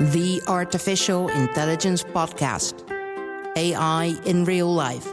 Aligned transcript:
the 0.00 0.40
Artificial 0.48 1.28
Intelligence 1.28 2.02
Podcast 2.02 2.88
AI 3.54 4.16
in 4.24 4.46
Real 4.46 4.72
Life. 4.72 5.06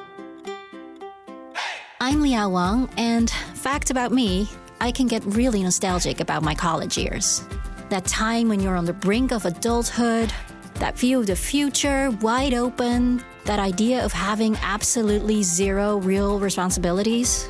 I'm 1.99 2.21
Liao 2.21 2.47
Wang, 2.47 2.89
and 2.95 3.29
fact 3.29 3.89
about 3.91 4.13
me, 4.13 4.47
I 4.79 4.93
can 4.93 5.07
get 5.07 5.25
really 5.25 5.61
nostalgic 5.61 6.21
about 6.21 6.41
my 6.41 6.55
college 6.55 6.97
years. 6.97 7.45
That 7.89 8.05
time 8.05 8.47
when 8.47 8.61
you're 8.61 8.77
on 8.77 8.85
the 8.85 8.93
brink 8.93 9.33
of 9.33 9.43
adulthood, 9.45 10.31
that 10.75 10.97
view 10.97 11.19
of 11.19 11.27
the 11.27 11.35
future 11.35 12.09
wide 12.21 12.53
open, 12.53 13.21
that 13.43 13.59
idea 13.59 14.05
of 14.05 14.13
having 14.13 14.55
absolutely 14.61 15.43
zero 15.43 15.97
real 15.97 16.39
responsibilities 16.39 17.49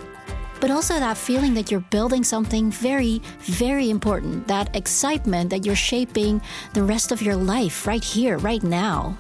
but 0.60 0.72
also 0.72 1.00
that 1.00 1.18
feeling 1.18 1.54
that 1.54 1.72
you're 1.72 1.80
building 1.80 2.24
something 2.24 2.72
very, 2.72 3.22
very 3.42 3.90
important, 3.90 4.48
that 4.48 4.76
excitement 4.76 5.50
that 5.50 5.66
you're 5.66 5.76
shaping 5.76 6.42
the 6.74 6.84
rest 6.84 7.12
of 7.12 7.22
your 7.22 7.36
life 7.36 7.88
right 7.88 8.04
here, 8.04 8.38
right 8.38 8.64
now. 8.64 9.18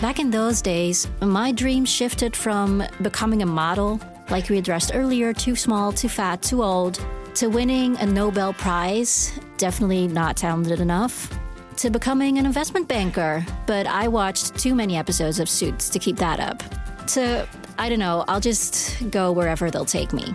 Back 0.00 0.18
in 0.18 0.30
those 0.30 0.60
days, 0.60 1.06
my 1.20 1.52
dream 1.52 1.84
shifted 1.84 2.34
from 2.34 2.82
becoming 3.02 3.42
a 3.42 3.46
model, 3.46 4.00
like 4.30 4.48
we 4.48 4.58
addressed 4.58 4.92
earlier, 4.94 5.32
too 5.32 5.54
small, 5.54 5.92
too 5.92 6.08
fat, 6.08 6.42
too 6.42 6.62
old, 6.62 7.04
to 7.34 7.48
winning 7.48 7.96
a 7.98 8.06
Nobel 8.06 8.52
Prize, 8.52 9.38
definitely 9.58 10.08
not 10.08 10.36
talented 10.36 10.80
enough, 10.80 11.32
to 11.76 11.88
becoming 11.88 12.38
an 12.38 12.46
investment 12.46 12.88
banker, 12.88 13.46
but 13.66 13.86
I 13.86 14.08
watched 14.08 14.58
too 14.58 14.74
many 14.74 14.96
episodes 14.96 15.40
of 15.40 15.48
Suits 15.48 15.88
to 15.90 15.98
keep 15.98 16.16
that 16.16 16.40
up, 16.40 16.62
to 17.08 17.48
I 17.78 17.88
don't 17.88 17.98
know, 17.98 18.24
I'll 18.28 18.40
just 18.40 19.10
go 19.10 19.32
wherever 19.32 19.70
they'll 19.70 19.84
take 19.84 20.12
me. 20.12 20.34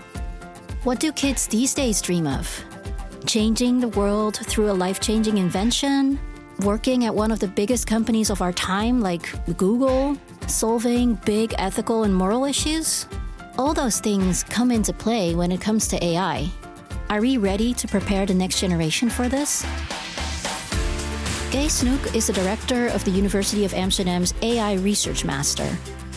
What 0.83 0.99
do 0.99 1.11
kids 1.11 1.47
these 1.47 1.73
days 1.73 2.01
dream 2.01 2.27
of? 2.27 2.63
Changing 3.25 3.79
the 3.79 3.89
world 3.89 4.37
through 4.37 4.71
a 4.71 4.73
life 4.73 4.99
changing 4.99 5.37
invention? 5.37 6.19
Working 6.61 7.05
at 7.05 7.13
one 7.13 7.31
of 7.31 7.39
the 7.39 7.47
biggest 7.47 7.85
companies 7.85 8.29
of 8.29 8.41
our 8.41 8.51
time, 8.51 9.01
like 9.01 9.29
Google? 9.57 10.17
Solving 10.47 11.15
big 11.25 11.53
ethical 11.57 12.03
and 12.03 12.13
moral 12.13 12.45
issues? 12.45 13.05
All 13.57 13.73
those 13.73 13.99
things 13.99 14.43
come 14.43 14.71
into 14.71 14.93
play 14.93 15.35
when 15.35 15.51
it 15.51 15.61
comes 15.61 15.87
to 15.89 16.03
AI. 16.03 16.49
Are 17.09 17.21
we 17.21 17.37
ready 17.37 17.73
to 17.75 17.87
prepare 17.87 18.25
the 18.25 18.33
next 18.33 18.59
generation 18.59 19.09
for 19.09 19.29
this? 19.29 19.65
Cees 21.51 21.81
Snoek 21.81 22.15
is 22.15 22.27
the 22.27 22.33
director 22.33 22.87
of 22.87 23.03
the 23.03 23.11
University 23.11 23.65
of 23.65 23.73
Amsterdam's 23.73 24.33
AI 24.41 24.75
Research 24.75 25.25
Master 25.25 25.67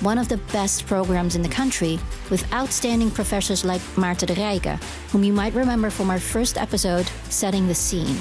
one 0.01 0.19
of 0.19 0.29
the 0.29 0.39
best 0.53 0.87
programs 0.87 1.37
in 1.37 1.43
the 1.43 1.49
country, 1.49 1.99
with 2.31 2.51
outstanding 2.53 3.11
professors 3.11 3.65
like 3.65 3.83
Maarten 3.97 4.27
de 4.27 4.35
Rijke, 4.35 4.83
whom 5.11 5.23
you 5.23 5.33
might 5.33 5.55
remember 5.55 5.91
from 5.91 6.11
our 6.11 6.19
first 6.19 6.57
episode, 6.57 7.07
Setting 7.29 7.67
the 7.67 7.75
Scene. 7.75 8.17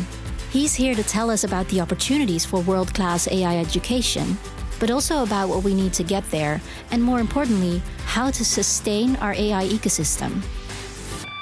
He's 0.51 0.75
here 0.75 0.95
to 0.95 1.03
tell 1.03 1.29
us 1.29 1.43
about 1.43 1.67
the 1.69 1.79
opportunities 1.79 2.45
for 2.45 2.61
world 2.61 2.93
class 2.93 3.27
AI 3.27 3.57
education, 3.57 4.37
but 4.79 4.91
also 4.91 5.23
about 5.23 5.47
what 5.47 5.63
we 5.63 5.73
need 5.73 5.93
to 5.93 6.03
get 6.03 6.29
there, 6.31 6.59
and 6.91 7.01
more 7.01 7.19
importantly, 7.19 7.81
how 8.05 8.29
to 8.31 8.43
sustain 8.43 9.15
our 9.17 9.33
AI 9.33 9.67
ecosystem. 9.67 10.41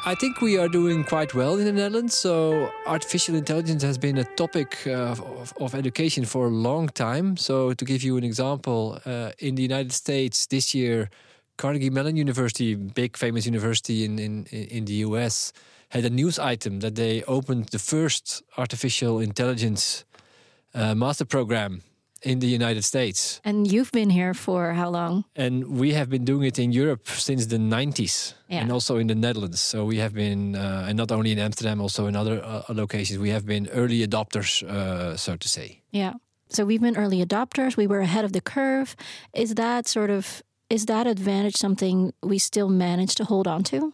I 0.08 0.16
think 0.16 0.40
we 0.40 0.58
are 0.58 0.70
doing 0.70 1.04
quite 1.04 1.36
well 1.36 1.60
in 1.60 1.66
the 1.66 1.74
Netherlands. 1.74 2.18
So, 2.18 2.72
artificial 2.86 3.36
intelligence 3.36 3.84
has 3.84 3.98
been 3.98 4.18
a 4.18 4.24
topic 4.24 4.88
uh, 4.88 4.92
of, 4.92 5.54
of, 5.60 5.76
education 5.76 6.24
for 6.24 6.46
a 6.46 6.50
long 6.50 6.88
time. 6.88 7.36
So, 7.36 7.74
to 7.74 7.84
give 7.84 8.04
you 8.04 8.16
an 8.16 8.24
example, 8.24 9.02
uh, 9.06 9.32
in 9.40 9.56
the 9.56 9.64
United 9.64 9.92
States 9.92 10.46
this 10.48 10.74
year, 10.74 11.10
Carnegie 11.58 11.90
Mellon 11.90 12.16
University, 12.16 12.74
big 12.76 13.18
famous 13.18 13.46
university 13.46 14.06
in, 14.06 14.18
in, 14.18 14.46
in 14.46 14.86
the 14.86 14.94
US, 15.08 15.52
had 15.90 16.06
a 16.06 16.10
news 16.10 16.40
item 16.40 16.80
that 16.80 16.96
they 16.96 17.24
opened 17.24 17.66
the 17.74 17.80
first 17.80 18.42
artificial 18.58 19.20
intelligence 19.20 20.06
uh, 20.74 20.96
master 20.96 21.26
program 21.26 21.82
in 22.24 22.40
the 22.40 22.48
United 22.48 22.84
States. 22.84 23.42
And 23.44 23.72
you've 23.72 23.92
been 23.92 24.10
here 24.10 24.34
for 24.34 24.74
how 24.74 24.90
long? 24.90 25.26
And 25.36 25.80
we 25.80 25.94
have 25.94 26.10
been 26.10 26.26
doing 26.26 26.44
it 26.44 26.60
in 26.60 26.72
Europe 26.72 27.08
since 27.08 27.46
the 27.48 27.58
90s 27.58 28.34
yeah. 28.48 28.62
and 28.62 28.72
also 28.72 28.98
in 28.98 29.08
the 29.08 29.16
Netherlands. 29.16 29.60
So 29.62 29.86
we 29.86 29.98
have 29.98 30.14
been, 30.14 30.56
uh, 30.56 30.86
and 30.88 30.98
not 30.98 31.12
only 31.12 31.32
in 31.32 31.40
Amsterdam, 31.40 31.82
also 31.82 32.08
in 32.08 32.16
other 32.16 32.44
uh, 32.44 32.64
locations, 32.70 33.20
we 33.20 33.30
have 33.30 33.46
been 33.46 33.68
early 33.70 34.06
adopters, 34.08 34.64
uh, 34.64 35.16
so 35.18 35.36
to 35.36 35.48
say. 35.48 35.82
Yeah. 35.92 36.14
So 36.50 36.66
we've 36.66 36.82
been 36.82 36.98
early 36.98 37.26
adopters. 37.26 37.76
We 37.76 37.88
were 37.88 38.00
ahead 38.00 38.26
of 38.26 38.32
the 38.32 38.42
curve. 38.42 38.96
Is 39.34 39.56
that 39.56 39.88
sort 39.88 40.10
of, 40.10 40.42
is 40.70 40.86
that 40.86 41.08
advantage 41.08 41.56
something 41.56 42.14
we 42.24 42.40
still 42.40 42.70
manage 42.70 43.16
to 43.16 43.26
hold 43.26 43.48
on 43.48 43.64
to? 43.66 43.94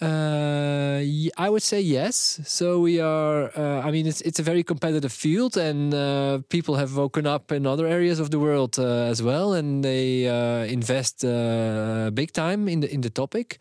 Uh, 0.00 1.02
I 1.36 1.50
would 1.50 1.62
say 1.62 1.80
yes. 1.80 2.40
So 2.44 2.80
we 2.80 3.00
are. 3.00 3.50
Uh, 3.54 3.86
I 3.86 3.90
mean, 3.90 4.06
it's 4.06 4.22
it's 4.22 4.38
a 4.38 4.42
very 4.42 4.62
competitive 4.62 5.12
field, 5.12 5.56
and 5.58 5.92
uh, 5.92 6.38
people 6.48 6.76
have 6.76 6.96
woken 6.96 7.26
up 7.26 7.52
in 7.52 7.66
other 7.66 7.86
areas 7.86 8.18
of 8.18 8.30
the 8.30 8.38
world 8.38 8.78
uh, 8.78 9.10
as 9.10 9.22
well, 9.22 9.52
and 9.52 9.84
they 9.84 10.26
uh, 10.26 10.64
invest 10.64 11.22
uh, 11.24 12.10
big 12.14 12.32
time 12.32 12.66
in 12.66 12.80
the 12.80 12.88
in 12.92 13.02
the 13.02 13.10
topic. 13.10 13.58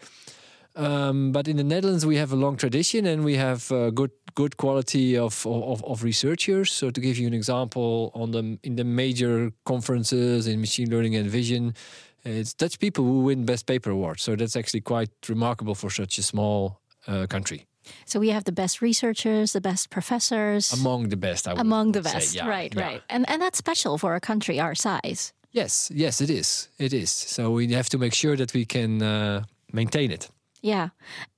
Um, 0.75 1.33
but 1.33 1.47
in 1.47 1.57
the 1.57 1.63
Netherlands, 1.63 2.05
we 2.05 2.15
have 2.15 2.31
a 2.31 2.37
long 2.37 2.55
tradition, 2.55 3.05
and 3.05 3.25
we 3.25 3.35
have 3.35 3.67
good 3.93 4.11
good 4.35 4.55
quality 4.55 5.17
of, 5.17 5.45
of, 5.45 5.83
of 5.83 6.03
researchers. 6.03 6.71
So 6.71 6.89
to 6.89 7.01
give 7.01 7.17
you 7.17 7.27
an 7.27 7.33
example, 7.33 8.11
on 8.13 8.31
the 8.31 8.57
in 8.63 8.75
the 8.77 8.85
major 8.85 9.51
conferences 9.65 10.47
in 10.47 10.61
machine 10.61 10.89
learning 10.89 11.15
and 11.15 11.29
vision, 11.29 11.73
it's 12.23 12.53
Dutch 12.53 12.79
people 12.79 13.03
who 13.03 13.21
win 13.21 13.45
Best 13.45 13.65
Paper 13.65 13.91
Award. 13.91 14.19
So 14.19 14.35
that's 14.35 14.55
actually 14.55 14.81
quite 14.81 15.09
remarkable 15.27 15.75
for 15.75 15.89
such 15.89 16.17
a 16.17 16.23
small 16.23 16.79
uh, 17.07 17.27
country. 17.27 17.65
So 18.05 18.19
we 18.19 18.29
have 18.29 18.43
the 18.43 18.51
best 18.51 18.81
researchers, 18.81 19.53
the 19.53 19.61
best 19.61 19.89
professors. 19.89 20.71
Among 20.73 21.09
the 21.09 21.17
best, 21.17 21.47
I 21.47 21.53
would 21.53 21.61
Among 21.61 21.91
the 21.93 22.01
best, 22.01 22.35
yeah, 22.35 22.47
right, 22.47 22.73
yeah. 22.75 22.81
right. 22.81 23.01
And, 23.09 23.27
and 23.29 23.41
that's 23.41 23.57
special 23.57 23.97
for 23.97 24.15
a 24.15 24.19
country 24.19 24.59
our 24.59 24.75
size. 24.75 25.33
Yes, 25.51 25.91
yes, 25.93 26.21
it 26.21 26.29
is. 26.29 26.69
It 26.77 26.93
is. 26.93 27.09
So 27.09 27.51
we 27.51 27.71
have 27.73 27.89
to 27.89 27.97
make 27.97 28.13
sure 28.13 28.35
that 28.35 28.53
we 28.53 28.65
can 28.65 29.01
uh, 29.01 29.43
maintain 29.73 30.11
it. 30.11 30.29
Yeah. 30.61 30.89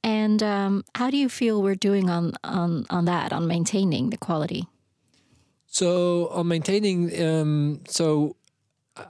And 0.04 0.44
um, 0.44 0.84
how 0.96 1.10
do 1.10 1.18
you 1.18 1.30
feel 1.30 1.62
we're 1.62 1.76
doing 1.76 2.10
on, 2.10 2.34
on, 2.44 2.86
on 2.90 3.06
that, 3.06 3.32
on 3.32 3.48
maintaining 3.48 4.10
the 4.10 4.18
quality? 4.18 4.66
So 5.68 6.28
on 6.30 6.48
maintaining, 6.48 7.22
um, 7.24 7.80
so 7.88 8.36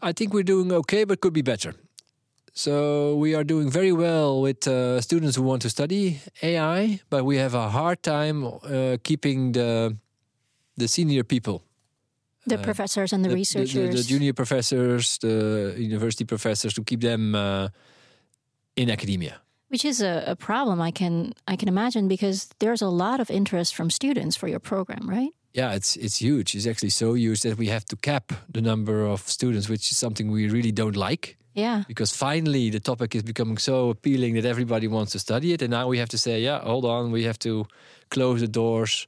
I 0.01 0.11
think 0.11 0.33
we're 0.33 0.43
doing 0.43 0.71
okay, 0.71 1.03
but 1.03 1.21
could 1.21 1.33
be 1.33 1.41
better. 1.41 1.73
So 2.53 3.15
we 3.15 3.33
are 3.33 3.43
doing 3.43 3.69
very 3.69 3.93
well 3.93 4.41
with 4.41 4.67
uh, 4.67 4.99
students 5.01 5.37
who 5.37 5.43
want 5.43 5.61
to 5.61 5.69
study 5.69 6.19
AI, 6.41 6.99
but 7.09 7.23
we 7.23 7.37
have 7.37 7.55
a 7.55 7.69
hard 7.69 8.03
time 8.03 8.43
uh, 8.45 8.97
keeping 9.03 9.53
the 9.53 9.95
the 10.77 10.87
senior 10.87 11.23
people, 11.23 11.63
the 12.45 12.59
uh, 12.59 12.63
professors 12.63 13.13
and 13.13 13.23
the, 13.23 13.29
the 13.29 13.35
researchers, 13.35 13.73
the, 13.73 13.87
the, 13.87 13.97
the, 13.97 14.03
junior 14.03 14.33
professors, 14.33 15.17
the 15.19 15.75
university 15.77 16.25
professors, 16.25 16.73
to 16.73 16.83
keep 16.83 17.01
them 17.01 17.35
uh, 17.35 17.69
in 18.75 18.89
academia. 18.89 19.41
Which 19.69 19.85
is 19.85 20.01
a, 20.01 20.23
a 20.27 20.35
problem 20.35 20.81
I 20.81 20.91
can 20.91 21.33
I 21.47 21.55
can 21.55 21.69
imagine 21.69 22.07
because 22.07 22.49
there's 22.59 22.81
a 22.81 22.89
lot 22.89 23.19
of 23.21 23.29
interest 23.29 23.75
from 23.75 23.89
students 23.89 24.35
for 24.35 24.49
your 24.49 24.59
program, 24.59 25.09
right? 25.09 25.31
Yeah, 25.53 25.73
it's 25.73 25.95
it's 25.95 26.17
huge. 26.21 26.55
It's 26.55 26.67
actually 26.67 26.91
so 26.91 27.13
huge 27.13 27.41
that 27.41 27.57
we 27.57 27.67
have 27.67 27.85
to 27.85 27.95
cap 27.95 28.33
the 28.53 28.61
number 28.61 29.05
of 29.05 29.27
students, 29.27 29.67
which 29.69 29.91
is 29.91 29.97
something 29.97 30.31
we 30.31 30.49
really 30.49 30.71
don't 30.71 30.95
like. 30.95 31.37
Yeah. 31.53 31.83
Because 31.87 32.15
finally 32.15 32.69
the 32.69 32.79
topic 32.79 33.13
is 33.15 33.23
becoming 33.23 33.57
so 33.57 33.89
appealing 33.89 34.35
that 34.35 34.45
everybody 34.45 34.87
wants 34.87 35.11
to 35.11 35.19
study 35.19 35.51
it, 35.53 35.61
and 35.61 35.71
now 35.71 35.87
we 35.87 35.97
have 35.97 36.09
to 36.09 36.17
say, 36.17 36.39
yeah, 36.41 36.59
hold 36.59 36.85
on, 36.85 37.11
we 37.11 37.23
have 37.23 37.37
to 37.39 37.65
close 38.09 38.39
the 38.39 38.47
doors 38.47 39.07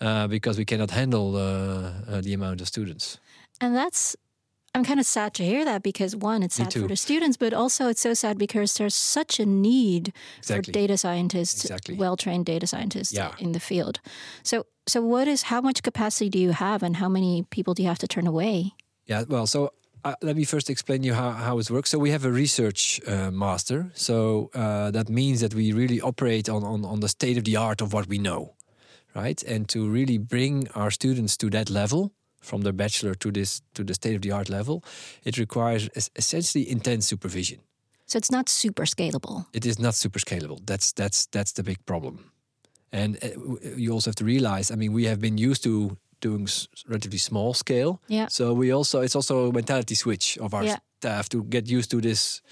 uh, 0.00 0.26
because 0.26 0.58
we 0.58 0.64
cannot 0.64 0.90
handle 0.90 1.36
uh, 1.36 1.92
uh, 2.08 2.20
the 2.20 2.34
amount 2.34 2.60
of 2.60 2.66
students. 2.66 3.18
And 3.60 3.74
that's 3.76 4.16
I'm 4.76 4.84
kind 4.84 4.98
of 4.98 5.06
sad 5.06 5.34
to 5.34 5.44
hear 5.44 5.64
that 5.64 5.84
because 5.84 6.16
one, 6.16 6.42
it's 6.42 6.56
sad 6.56 6.72
for 6.72 6.88
the 6.88 6.96
students, 6.96 7.36
but 7.36 7.52
also 7.52 7.86
it's 7.88 8.00
so 8.00 8.12
sad 8.12 8.38
because 8.38 8.74
there's 8.74 8.94
such 8.94 9.38
a 9.38 9.46
need 9.46 10.12
exactly. 10.38 10.72
for 10.72 10.72
data 10.72 10.98
scientists, 10.98 11.64
exactly. 11.64 11.94
well-trained 11.94 12.44
data 12.44 12.66
scientists 12.66 13.12
yeah. 13.12 13.34
in 13.38 13.52
the 13.52 13.60
field. 13.60 14.00
So, 14.42 14.66
so 14.88 15.00
what 15.00 15.28
is 15.28 15.44
how 15.44 15.60
much 15.60 15.84
capacity 15.84 16.28
do 16.28 16.40
you 16.40 16.50
have, 16.50 16.82
and 16.82 16.96
how 16.96 17.08
many 17.08 17.44
people 17.50 17.72
do 17.74 17.82
you 17.82 17.88
have 17.88 18.00
to 18.00 18.08
turn 18.08 18.26
away? 18.26 18.72
Yeah, 19.06 19.22
well, 19.28 19.46
so 19.46 19.72
uh, 20.04 20.16
let 20.22 20.34
me 20.34 20.44
first 20.44 20.68
explain 20.68 21.04
you 21.04 21.14
how, 21.14 21.30
how 21.30 21.58
it 21.58 21.70
works. 21.70 21.90
So 21.90 21.98
we 22.00 22.10
have 22.10 22.24
a 22.24 22.32
research 22.32 23.00
uh, 23.06 23.30
master. 23.30 23.92
So 23.94 24.50
uh, 24.54 24.90
that 24.90 25.08
means 25.08 25.40
that 25.40 25.54
we 25.54 25.72
really 25.72 26.00
operate 26.00 26.48
on, 26.48 26.64
on, 26.64 26.84
on 26.84 26.98
the 26.98 27.08
state 27.08 27.38
of 27.38 27.44
the 27.44 27.54
art 27.54 27.80
of 27.80 27.92
what 27.92 28.08
we 28.08 28.18
know, 28.18 28.54
right? 29.14 29.40
And 29.44 29.68
to 29.68 29.88
really 29.88 30.18
bring 30.18 30.68
our 30.74 30.90
students 30.90 31.36
to 31.36 31.50
that 31.50 31.70
level, 31.70 32.12
from 32.44 32.62
their 32.62 32.72
bachelor 32.72 33.14
to 33.14 33.30
this 33.30 33.62
to 33.72 33.84
the 33.84 33.94
state 33.94 34.14
of 34.14 34.20
the 34.20 34.32
art 34.32 34.48
level, 34.48 34.82
it 35.22 35.36
requires 35.36 35.88
essentially 36.16 36.70
intense 36.70 37.06
supervision. 37.06 37.58
So 38.06 38.18
it's 38.18 38.30
not 38.30 38.48
super 38.48 38.86
scalable. 38.86 39.46
It 39.52 39.64
is 39.64 39.78
not 39.78 39.94
super 39.94 40.20
scalable. 40.20 40.58
That's 40.66 40.92
that's 40.92 41.26
that's 41.26 41.52
the 41.52 41.62
big 41.62 41.84
problem. 41.84 42.18
And 42.92 43.16
uh, 43.22 43.28
you 43.76 43.92
also 43.92 44.10
have 44.10 44.16
to 44.16 44.24
realize. 44.24 44.70
I 44.70 44.76
mean, 44.76 44.92
we 44.92 45.06
have 45.06 45.18
been 45.20 45.38
used 45.38 45.62
to 45.62 45.96
doing 46.20 46.48
relatively 46.88 47.18
small 47.18 47.54
scale. 47.54 48.00
Yeah. 48.08 48.28
So 48.28 48.54
we 48.54 48.72
also 48.72 49.00
it's 49.00 49.16
also 49.16 49.48
a 49.48 49.52
mentality 49.52 49.94
switch 49.94 50.38
of 50.38 50.54
our 50.54 50.64
yeah. 50.64 50.76
staff 51.00 51.28
to 51.28 51.44
get 51.44 51.70
used 51.70 51.90
to 51.90 52.00
this 52.00 52.42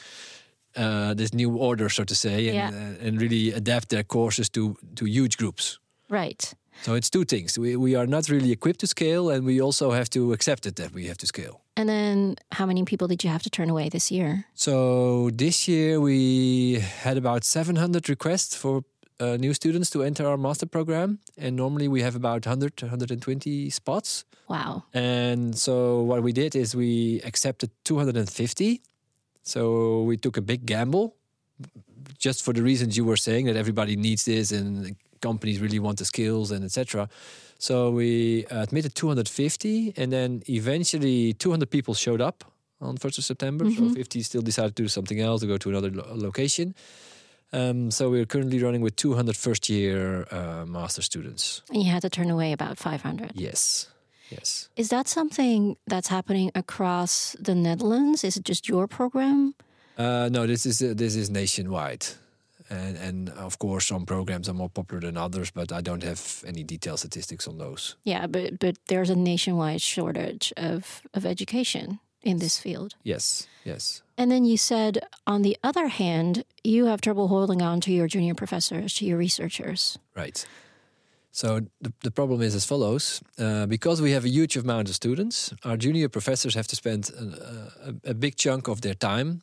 uh, 0.76 1.14
this 1.14 1.32
new 1.32 1.56
order, 1.56 1.88
so 1.88 2.04
to 2.04 2.14
say, 2.14 2.48
and 2.48 2.56
yeah. 2.56 2.68
uh, 2.68 3.06
and 3.06 3.20
really 3.20 3.52
adapt 3.52 3.88
their 3.88 4.04
courses 4.04 4.48
to 4.50 4.76
to 4.94 5.04
huge 5.04 5.36
groups. 5.36 5.78
Right. 6.08 6.54
So 6.82 6.94
it's 6.94 7.10
two 7.10 7.24
things. 7.24 7.58
We, 7.58 7.76
we 7.76 7.94
are 7.94 8.06
not 8.06 8.28
really 8.28 8.50
equipped 8.50 8.80
to 8.80 8.86
scale, 8.86 9.30
and 9.30 9.44
we 9.44 9.60
also 9.60 9.90
have 9.90 10.08
to 10.10 10.32
accept 10.32 10.66
it 10.66 10.76
that 10.76 10.92
we 10.92 11.06
have 11.06 11.18
to 11.18 11.26
scale. 11.26 11.60
And 11.76 11.88
then 11.88 12.36
how 12.52 12.66
many 12.66 12.84
people 12.84 13.08
did 13.08 13.22
you 13.24 13.30
have 13.30 13.42
to 13.42 13.50
turn 13.50 13.70
away 13.70 13.88
this 13.88 14.10
year? 14.10 14.46
So 14.54 15.30
this 15.30 15.68
year 15.68 16.00
we 16.00 16.80
had 16.80 17.16
about 17.16 17.44
700 17.44 18.08
requests 18.08 18.56
for 18.56 18.84
uh, 19.20 19.36
new 19.36 19.54
students 19.54 19.88
to 19.90 20.02
enter 20.02 20.26
our 20.26 20.36
master 20.36 20.66
program, 20.66 21.20
and 21.38 21.56
normally 21.56 21.88
we 21.88 22.02
have 22.02 22.16
about 22.16 22.46
100, 22.46 22.82
120 22.82 23.70
spots. 23.70 24.24
Wow. 24.48 24.84
And 24.92 25.56
so 25.56 26.02
what 26.02 26.22
we 26.22 26.32
did 26.32 26.56
is 26.56 26.74
we 26.74 27.20
accepted 27.22 27.70
250. 27.84 28.82
So 29.44 30.02
we 30.02 30.16
took 30.16 30.36
a 30.36 30.42
big 30.42 30.66
gamble, 30.66 31.16
just 32.18 32.42
for 32.44 32.52
the 32.52 32.62
reasons 32.62 32.96
you 32.96 33.04
were 33.04 33.16
saying 33.16 33.46
that 33.46 33.56
everybody 33.56 33.96
needs 33.96 34.24
this 34.24 34.52
and 34.52 34.96
companies 35.22 35.60
really 35.60 35.78
want 35.78 35.98
the 35.98 36.04
skills 36.04 36.50
and 36.50 36.64
etc. 36.64 37.08
So 37.58 37.90
we 37.90 38.44
admitted 38.50 38.94
250, 38.94 39.94
and 39.96 40.12
then 40.12 40.42
eventually 40.48 41.32
200 41.32 41.70
people 41.70 41.94
showed 41.94 42.20
up 42.20 42.44
on 42.80 42.96
1st 42.98 43.18
of 43.18 43.24
September. 43.24 43.70
So 43.70 43.88
50 43.94 44.22
still 44.22 44.42
decided 44.42 44.74
to 44.76 44.82
do 44.82 44.88
something 44.88 45.20
else 45.20 45.40
to 45.40 45.46
go 45.46 45.56
to 45.56 45.68
another 45.70 45.90
lo- 45.90 46.06
location. 46.14 46.74
Um, 47.52 47.90
so 47.90 48.10
we're 48.10 48.26
currently 48.26 48.58
running 48.62 48.82
with 48.82 48.96
200 48.96 49.36
first 49.36 49.68
year 49.68 50.26
uh, 50.30 50.64
master 50.66 51.02
students. 51.02 51.62
And 51.70 51.82
you 51.82 51.90
had 51.90 52.02
to 52.02 52.10
turn 52.10 52.30
away 52.30 52.52
about 52.52 52.78
500. 52.78 53.32
Yes. 53.34 53.88
Yes. 54.30 54.68
Is 54.76 54.88
that 54.88 55.08
something 55.08 55.76
that's 55.86 56.08
happening 56.08 56.50
across 56.54 57.36
the 57.38 57.54
Netherlands? 57.54 58.24
Is 58.24 58.36
it 58.36 58.44
just 58.44 58.68
your 58.68 58.86
program? 58.88 59.54
Uh, 59.98 60.28
no, 60.32 60.46
this 60.46 60.64
is 60.64 60.80
uh, 60.80 60.94
this 60.96 61.14
is 61.14 61.28
nationwide, 61.28 62.06
and 62.72 62.96
and 63.08 63.28
of 63.30 63.58
course 63.58 63.86
some 63.86 64.04
programs 64.04 64.48
are 64.48 64.56
more 64.56 64.70
popular 64.70 65.00
than 65.00 65.16
others, 65.16 65.50
but 65.52 65.70
I 65.72 65.80
don't 65.82 66.02
have 66.02 66.44
any 66.46 66.64
detailed 66.64 66.98
statistics 66.98 67.46
on 67.48 67.58
those. 67.58 67.96
Yeah, 68.04 68.26
but 68.28 68.58
but 68.58 68.76
there's 68.86 69.10
a 69.10 69.16
nationwide 69.16 69.80
shortage 69.80 70.52
of 70.56 71.02
of 71.14 71.24
education 71.24 71.98
in 72.22 72.38
this 72.38 72.60
field. 72.60 72.94
Yes, 73.02 73.48
yes, 73.64 74.02
And 74.16 74.30
then 74.30 74.44
you 74.44 74.56
said, 74.56 74.98
on 75.26 75.42
the 75.42 75.56
other 75.62 75.88
hand, 75.88 76.44
you 76.62 76.86
have 76.86 77.00
trouble 77.00 77.26
holding 77.26 77.62
on 77.62 77.80
to 77.80 77.90
your 77.90 78.06
junior 78.08 78.34
professors, 78.34 78.94
to 78.94 79.04
your 79.04 79.18
researchers. 79.18 79.98
right. 80.16 80.46
So 81.34 81.60
the, 81.80 81.92
the 82.02 82.10
problem 82.10 82.42
is 82.42 82.54
as 82.54 82.64
follows: 82.66 83.22
uh, 83.38 83.66
because 83.66 84.02
we 84.02 84.12
have 84.12 84.26
a 84.26 84.28
huge 84.28 84.56
amount 84.58 84.88
of 84.88 84.94
students, 84.94 85.54
our 85.64 85.78
junior 85.78 86.08
professors 86.10 86.54
have 86.54 86.66
to 86.66 86.76
spend 86.76 87.10
a, 87.10 87.24
a, 87.88 88.10
a 88.10 88.14
big 88.14 88.36
chunk 88.36 88.68
of 88.68 88.80
their 88.80 88.94
time 88.94 89.40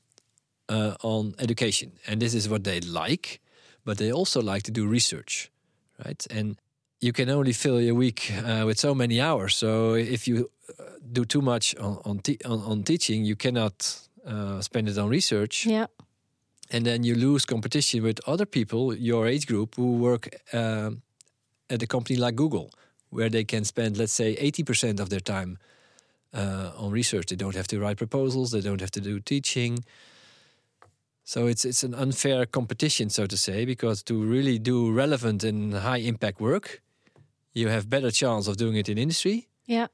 uh, 0.70 0.94
on 1.02 1.34
education, 1.38 1.92
and 2.08 2.20
this 2.20 2.34
is 2.34 2.48
what 2.48 2.64
they 2.64 2.80
like, 2.82 3.40
but 3.86 3.98
they 3.98 4.12
also 4.14 4.42
like 4.42 4.64
to 4.64 4.72
do 4.72 4.88
research, 4.92 5.50
right? 6.06 6.28
And 6.32 6.56
you 7.02 7.12
can 7.14 7.30
only 7.30 7.54
fill 7.54 7.80
your 7.82 7.96
week 7.96 8.32
uh, 8.46 8.66
with 8.66 8.78
so 8.80 8.94
many 8.94 9.20
hours. 9.22 9.56
So 9.56 9.96
if 9.96 10.28
you 10.28 10.50
uh, 10.80 10.84
do 11.12 11.26
too 11.26 11.42
much 11.42 11.76
on 11.78 11.98
on, 12.06 12.20
te- 12.20 12.40
on, 12.46 12.60
on 12.72 12.84
teaching, 12.84 13.26
you 13.26 13.36
cannot 13.36 14.00
uh, 14.26 14.62
spend 14.62 14.88
it 14.90 14.98
on 14.98 15.10
research, 15.10 15.66
Yeah. 15.66 15.88
and 16.72 16.84
then 16.86 17.04
you 17.04 17.16
lose 17.16 17.46
competition 17.46 18.04
with 18.04 18.20
other 18.28 18.46
people 18.46 18.96
your 18.96 19.28
age 19.28 19.46
group 19.48 19.76
who 19.76 19.98
work 19.98 20.28
um 20.54 21.02
at 21.70 21.82
a 21.84 21.88
company 21.88 22.18
like 22.20 22.36
Google, 22.36 22.70
where 23.12 23.30
they 23.30 23.44
can 23.46 23.64
spend, 23.66 23.98
let's 23.98 24.14
say, 24.14 24.36
eighty 24.40 24.64
percent 24.64 25.00
of 25.00 25.08
their 25.10 25.22
time 25.22 25.58
uh, 26.34 26.72
on 26.84 26.92
research. 26.94 27.26
They 27.28 27.36
don't 27.38 27.56
have 27.56 27.68
to 27.68 27.78
write 27.80 27.96
proposals. 27.98 28.50
They 28.52 28.62
don't 28.62 28.82
have 28.82 28.92
to 28.92 29.02
do 29.02 29.20
teaching. 29.20 29.80
So 31.30 31.46
it's 31.46 31.64
it's 31.64 31.84
an 31.84 31.94
unfair 31.94 32.48
competition, 32.48 33.10
so 33.10 33.28
to 33.28 33.38
say, 33.38 33.64
because 33.66 34.02
to 34.04 34.14
really 34.14 34.58
do 34.60 34.92
relevant 34.92 35.44
and 35.44 35.74
high 35.74 36.02
impact 36.08 36.40
work, 36.40 36.82
you 37.54 37.70
have 37.70 37.88
better 37.88 38.10
chance 38.12 38.50
of 38.50 38.58
doing 38.58 38.78
it 38.78 38.90
in 38.90 38.98
industry. 38.98 39.48
Yeah. 39.68 39.88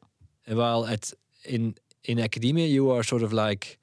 And 0.47 0.57
while 0.57 0.85
at 0.85 1.13
in 1.43 1.75
in 2.03 2.19
academia, 2.19 2.67
you 2.67 2.89
are 2.89 3.03
sort 3.03 3.21
of 3.21 3.33
like 3.33 3.77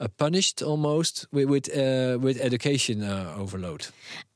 uh, 0.00 0.08
punished 0.16 0.62
almost 0.62 1.26
with 1.32 1.48
with, 1.50 1.68
uh, 1.68 2.16
with 2.18 2.40
education 2.40 3.02
uh, 3.02 3.42
overload. 3.42 3.88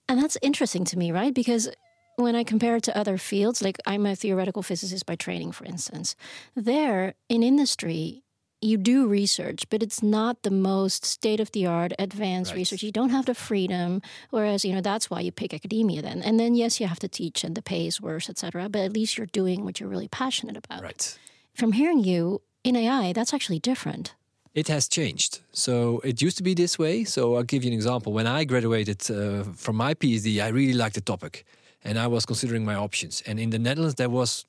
And 0.07 0.23
that's 0.23 0.37
interesting 0.43 0.85
to 0.85 0.99
me, 0.99 1.13
right? 1.13 1.35
Because 1.35 1.71
when 2.17 2.37
I 2.41 2.45
compare 2.45 2.77
it 2.77 2.83
to 2.83 2.93
other 2.93 3.19
fields, 3.19 3.63
like 3.63 3.79
I'm 3.87 4.05
a 4.07 4.15
theoretical 4.15 4.63
physicist 4.63 5.07
by 5.07 5.17
training, 5.17 5.53
for 5.53 5.65
instance, 5.65 6.15
there 6.55 7.15
in 7.29 7.43
industry, 7.43 8.23
you 8.63 8.77
do 8.77 9.07
research, 9.07 9.69
but 9.71 9.83
it's 9.83 10.03
not 10.03 10.43
the 10.43 10.51
most 10.51 11.05
state 11.05 11.41
of 11.41 11.51
the 11.53 11.67
art, 11.67 11.93
advanced 11.99 12.51
Right. 12.53 12.59
research. 12.59 12.83
You 12.83 12.93
don't 12.93 13.11
have 13.11 13.25
the 13.27 13.35
freedom. 13.35 14.03
Whereas, 14.31 14.65
you 14.65 14.75
know, 14.75 14.83
that's 14.83 15.09
why 15.11 15.21
you 15.21 15.33
pick 15.33 15.55
academia 15.55 16.03
then. 16.03 16.23
And 16.23 16.39
then, 16.39 16.55
yes, 16.55 16.81
you 16.81 16.87
have 16.87 16.99
to 17.01 17.09
teach 17.09 17.43
and 17.45 17.55
the 17.55 17.63
pay 17.63 17.87
is 17.87 18.01
worse, 18.01 18.29
etc. 18.29 18.69
but 18.69 18.83
at 18.83 18.93
least 18.93 19.17
you're 19.17 19.27
doing 19.33 19.65
what 19.65 19.81
you're 19.81 19.89
really 19.89 20.09
passionate 20.09 20.57
about. 20.57 20.83
Right. 20.83 21.19
From 21.55 21.73
hearing 21.73 22.05
you 22.05 22.43
in 22.63 22.77
AI, 22.77 23.13
that's 23.13 23.33
actually 23.33 23.61
different. 23.61 24.15
It 24.53 24.69
has 24.69 24.89
changed. 24.89 25.41
So 25.53 26.01
it 26.05 26.21
used 26.21 26.37
to 26.39 26.43
be 26.43 26.55
this 26.55 26.79
way. 26.79 27.05
So 27.05 27.37
I'll 27.37 27.45
give 27.45 27.63
you 27.65 27.71
an 27.71 27.75
example. 27.75 28.13
When 28.13 28.27
I 28.27 28.45
graduated 28.45 29.09
uh, 29.11 29.45
from 29.55 29.77
my 29.77 29.95
PhD, 29.95 30.43
I 30.43 30.49
really 30.49 30.75
liked 30.75 30.97
the 30.97 31.01
topic 31.01 31.45
and 31.85 31.99
I 31.99 32.09
was 32.09 32.27
considering 32.27 32.65
my 32.65 32.75
options. 32.75 33.23
And 33.27 33.39
in 33.41 33.51
the 33.51 33.59
Netherlands, 33.59 33.95
there 33.95 34.11
was 34.11 34.45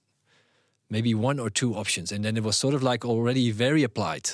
maybe 0.91 1.15
one 1.15 1.39
or 1.39 1.49
two 1.49 1.73
options. 1.73 2.11
And 2.11 2.23
then 2.23 2.37
it 2.37 2.43
was 2.43 2.55
sort 2.57 2.75
of 2.75 2.83
like 2.83 3.03
already 3.05 3.49
very 3.49 3.83
applied, 3.83 4.29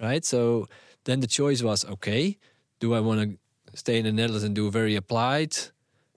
right? 0.00 0.24
So 0.24 0.66
then 1.04 1.20
the 1.20 1.26
choice 1.28 1.62
was 1.62 1.84
okay, 1.84 2.36
do 2.80 2.92
I 2.92 3.00
want 3.00 3.20
to 3.22 3.28
stay 3.78 3.96
in 3.98 4.04
the 4.04 4.12
Netherlands 4.12 4.44
and 4.44 4.54
do 4.54 4.66
a 4.66 4.70
very 4.70 4.96
applied 4.96 5.56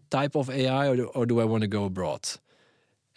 type 0.09 0.35
of 0.35 0.49
AI 0.49 0.87
or 0.89 0.95
do, 0.95 1.05
or 1.15 1.25
do 1.25 1.39
I 1.39 1.45
want 1.45 1.61
to 1.61 1.67
go 1.67 1.85
abroad? 1.85 2.27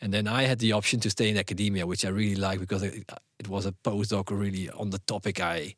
And 0.01 0.13
then 0.13 0.29
I 0.29 0.43
had 0.45 0.59
the 0.61 0.73
option 0.73 1.01
to 1.01 1.11
stay 1.11 1.29
in 1.29 1.37
academia, 1.37 1.87
which 1.87 2.05
I 2.05 2.11
really 2.11 2.37
like 2.37 2.61
because 2.61 2.83
it, 2.85 3.11
it 3.39 3.49
was 3.49 3.67
a 3.67 3.73
postdoc 3.73 4.31
really 4.31 4.71
on 4.71 4.91
the 4.91 5.01
topic 5.01 5.41
I, 5.41 5.75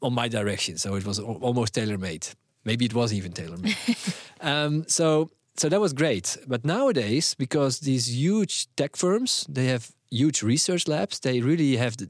on 0.00 0.14
my 0.14 0.28
direction. 0.28 0.78
So 0.78 0.96
it 0.96 1.04
was 1.06 1.18
almost 1.20 1.74
tailor 1.74 1.98
made. 1.98 2.26
Maybe 2.64 2.86
it 2.86 2.94
was 2.94 3.12
even 3.12 3.32
tailor 3.32 3.58
made. 3.58 3.76
um, 4.40 4.84
so 4.88 5.30
so 5.56 5.68
that 5.68 5.80
was 5.80 5.92
great. 5.92 6.36
But 6.46 6.64
nowadays, 6.64 7.34
because 7.34 7.80
these 7.80 8.10
huge 8.10 8.68
tech 8.76 8.96
firms, 8.96 9.46
they 9.48 9.66
have 9.66 9.92
huge 10.10 10.42
research 10.42 10.88
labs. 10.88 11.20
They 11.20 11.40
really 11.40 11.76
have 11.76 11.96
the, 11.96 12.08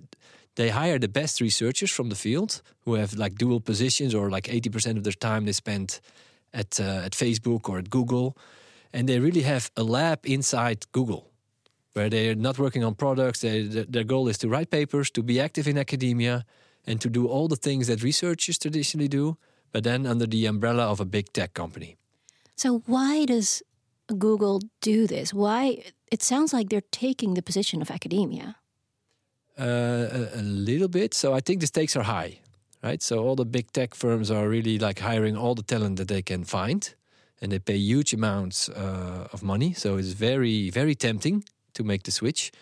they 0.55 0.71
hire 0.71 0.99
the 0.99 1.09
best 1.09 1.41
researchers 1.41 1.91
from 1.91 2.09
the 2.09 2.15
field 2.15 2.62
who 2.85 2.94
have 2.94 3.15
like 3.15 3.37
dual 3.37 3.61
positions 3.61 4.15
or 4.15 4.31
like 4.31 4.44
80% 4.44 4.97
of 4.97 5.05
their 5.05 5.12
time 5.12 5.44
they 5.44 5.53
spend 5.53 6.00
at 6.53 6.79
uh, 6.81 7.06
at 7.06 7.12
Facebook 7.12 7.69
or 7.69 7.79
at 7.79 7.91
Google. 7.91 8.37
And 8.93 9.09
they 9.09 9.19
really 9.19 9.43
have 9.43 9.71
a 9.77 9.83
lab 9.83 10.21
inside 10.25 10.87
Google 10.93 11.31
where 11.94 12.09
they're 12.09 12.35
not 12.35 12.59
working 12.59 12.85
on 12.85 12.94
products. 12.94 13.41
They, 13.41 13.62
their 13.62 14.05
goal 14.05 14.29
is 14.29 14.39
to 14.39 14.49
write 14.49 14.71
papers, 14.71 15.11
to 15.11 15.23
be 15.23 15.41
active 15.41 15.67
in 15.67 15.79
academia, 15.79 16.44
and 16.87 17.01
to 17.01 17.08
do 17.08 17.27
all 17.27 17.49
the 17.49 17.56
things 17.56 17.87
that 17.87 18.03
researchers 18.03 18.58
traditionally 18.58 19.08
do, 19.08 19.37
but 19.72 19.84
then 19.84 20.06
under 20.06 20.27
the 20.27 20.46
umbrella 20.46 20.84
of 20.84 21.01
a 21.01 21.05
big 21.05 21.32
tech 21.32 21.55
company. 21.55 21.96
So 22.56 22.82
why 22.87 23.25
does 23.25 23.63
Google 24.19 24.61
do 24.81 25.06
this? 25.06 25.32
Why 25.35 25.85
it 26.11 26.23
sounds 26.23 26.53
like 26.53 26.69
they're 26.69 26.91
taking 26.91 27.35
the 27.35 27.43
position 27.43 27.82
of 27.82 27.91
academia. 27.91 28.56
Uh, 29.59 30.09
a, 30.35 30.41
a 30.41 30.43
little 30.43 30.89
bit. 30.89 31.15
So 31.15 31.35
I 31.35 31.41
think 31.41 31.61
the 31.61 31.67
stakes 31.67 31.97
are 31.97 32.05
high, 32.05 32.41
right? 32.82 33.03
So 33.03 33.19
all 33.19 33.37
the 33.37 33.44
big 33.44 33.71
tech 33.73 33.94
firms 33.94 34.31
are 34.31 34.49
really 34.49 34.79
like 34.79 35.01
hiring 35.01 35.37
all 35.37 35.55
the 35.55 35.63
talent 35.63 35.97
that 35.97 36.09
they 36.09 36.23
can 36.23 36.44
find, 36.44 36.94
and 37.41 37.53
they 37.53 37.59
pay 37.59 37.77
huge 37.77 38.15
amounts 38.15 38.69
uh, 38.69 39.29
of 39.32 39.43
money. 39.43 39.73
So 39.75 39.99
it's 39.99 40.13
very, 40.13 40.71
very 40.71 40.94
tempting 40.94 41.44
to 41.75 41.85
make 41.85 42.03
the 42.05 42.11
switch. 42.11 42.53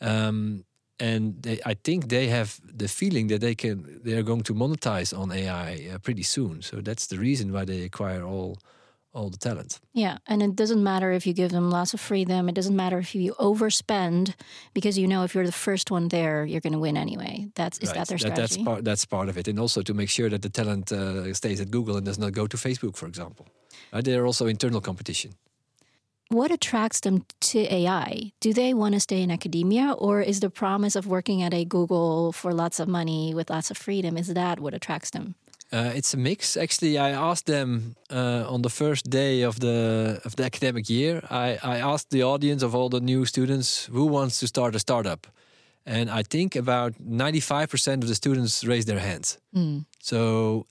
Um, 0.00 0.64
and 0.98 1.42
they, 1.42 1.60
I 1.64 1.74
think 1.74 2.08
they 2.08 2.28
have 2.28 2.60
the 2.62 2.88
feeling 2.88 3.28
that 3.28 3.40
they 3.40 3.54
can, 3.54 4.00
they 4.02 4.14
are 4.14 4.22
going 4.22 4.42
to 4.42 4.54
monetize 4.54 5.16
on 5.16 5.30
AI 5.30 5.90
uh, 5.94 5.98
pretty 5.98 6.22
soon. 6.22 6.62
So 6.62 6.80
that's 6.80 7.06
the 7.06 7.18
reason 7.18 7.52
why 7.52 7.64
they 7.64 7.82
acquire 7.82 8.22
all, 8.22 8.58
all 9.16 9.30
the 9.30 9.38
talent. 9.48 9.80
Yeah, 9.94 10.18
and 10.26 10.42
it 10.42 10.54
doesn't 10.60 10.82
matter 10.82 11.10
if 11.12 11.26
you 11.26 11.32
give 11.32 11.50
them 11.50 11.70
lots 11.70 11.94
of 11.94 12.00
freedom. 12.00 12.48
It 12.48 12.54
doesn't 12.54 12.76
matter 12.76 12.98
if 12.98 13.14
you 13.14 13.34
overspend 13.40 14.34
because 14.74 14.98
you 15.00 15.06
know 15.08 15.24
if 15.24 15.34
you're 15.34 15.46
the 15.46 15.52
first 15.68 15.90
one 15.90 16.08
there, 16.08 16.44
you're 16.50 16.60
going 16.66 16.74
to 16.74 16.78
win 16.86 16.96
anyway. 16.96 17.48
That's 17.54 17.78
is 17.78 17.88
Right. 17.88 17.96
that 17.98 18.08
their 18.08 18.18
That- 18.18 18.36
that's 18.36 18.56
part. 18.58 18.84
That's 18.84 19.04
part 19.06 19.28
of 19.30 19.36
it, 19.38 19.48
and 19.48 19.58
also 19.58 19.80
to 19.82 19.94
make 19.94 20.10
sure 20.10 20.28
that 20.30 20.42
the 20.42 20.50
talent 20.50 20.92
uh, 20.92 21.32
stays 21.34 21.60
at 21.60 21.70
Google 21.70 21.96
and 21.96 22.04
does 22.06 22.18
not 22.18 22.32
go 22.32 22.46
to 22.46 22.56
Facebook, 22.56 22.94
for 22.96 23.06
example. 23.08 23.44
Right? 23.92 24.04
There 24.04 24.22
are 24.22 24.26
also 24.26 24.46
internal 24.46 24.80
competition. 24.80 25.32
what 26.28 26.50
attracts 26.50 27.00
them 27.00 27.24
to 27.40 27.58
AI? 27.72 28.32
Do 28.40 28.52
they 28.52 28.74
want 28.74 28.94
to 28.94 29.00
stay 29.00 29.22
in 29.22 29.30
academia, 29.30 29.92
or 30.06 30.20
is 30.20 30.40
the 30.40 30.50
promise 30.50 30.96
of 30.98 31.06
working 31.06 31.40
at 31.46 31.54
a 31.54 31.64
Google 31.64 32.32
for 32.32 32.52
lots 32.52 32.80
of 32.80 32.88
money 32.88 33.32
with 33.36 33.48
lots 33.48 33.70
of 33.70 33.76
freedom 33.78 34.16
is 34.16 34.26
that 34.34 34.58
what 34.58 34.74
attracts 34.74 35.10
them? 35.10 35.34
Uh, 35.72 35.90
it's 35.96 36.14
a 36.14 36.16
mix. 36.16 36.56
Actually, 36.56 36.96
I 36.98 37.10
asked 37.10 37.46
them 37.46 37.96
uh, 38.10 38.44
on 38.54 38.62
the 38.62 38.70
first 38.70 39.10
day 39.10 39.42
of 39.44 39.58
the 39.58 40.20
of 40.24 40.34
the 40.36 40.44
academic 40.44 40.88
year. 40.88 41.20
I, 41.30 41.58
I 41.62 41.78
asked 41.92 42.10
the 42.10 42.22
audience 42.22 42.64
of 42.64 42.74
all 42.74 42.88
the 42.88 43.00
new 43.00 43.24
students 43.24 43.86
who 43.92 44.06
wants 44.06 44.38
to 44.40 44.46
start 44.46 44.74
a 44.74 44.78
startup, 44.78 45.26
and 45.84 46.08
I 46.08 46.22
think 46.22 46.56
about 46.56 46.92
ninety 47.00 47.40
five 47.40 47.66
percent 47.68 48.02
of 48.04 48.08
the 48.08 48.14
students 48.14 48.64
raised 48.64 48.86
their 48.86 49.00
hands. 49.00 49.38
So 50.00 50.66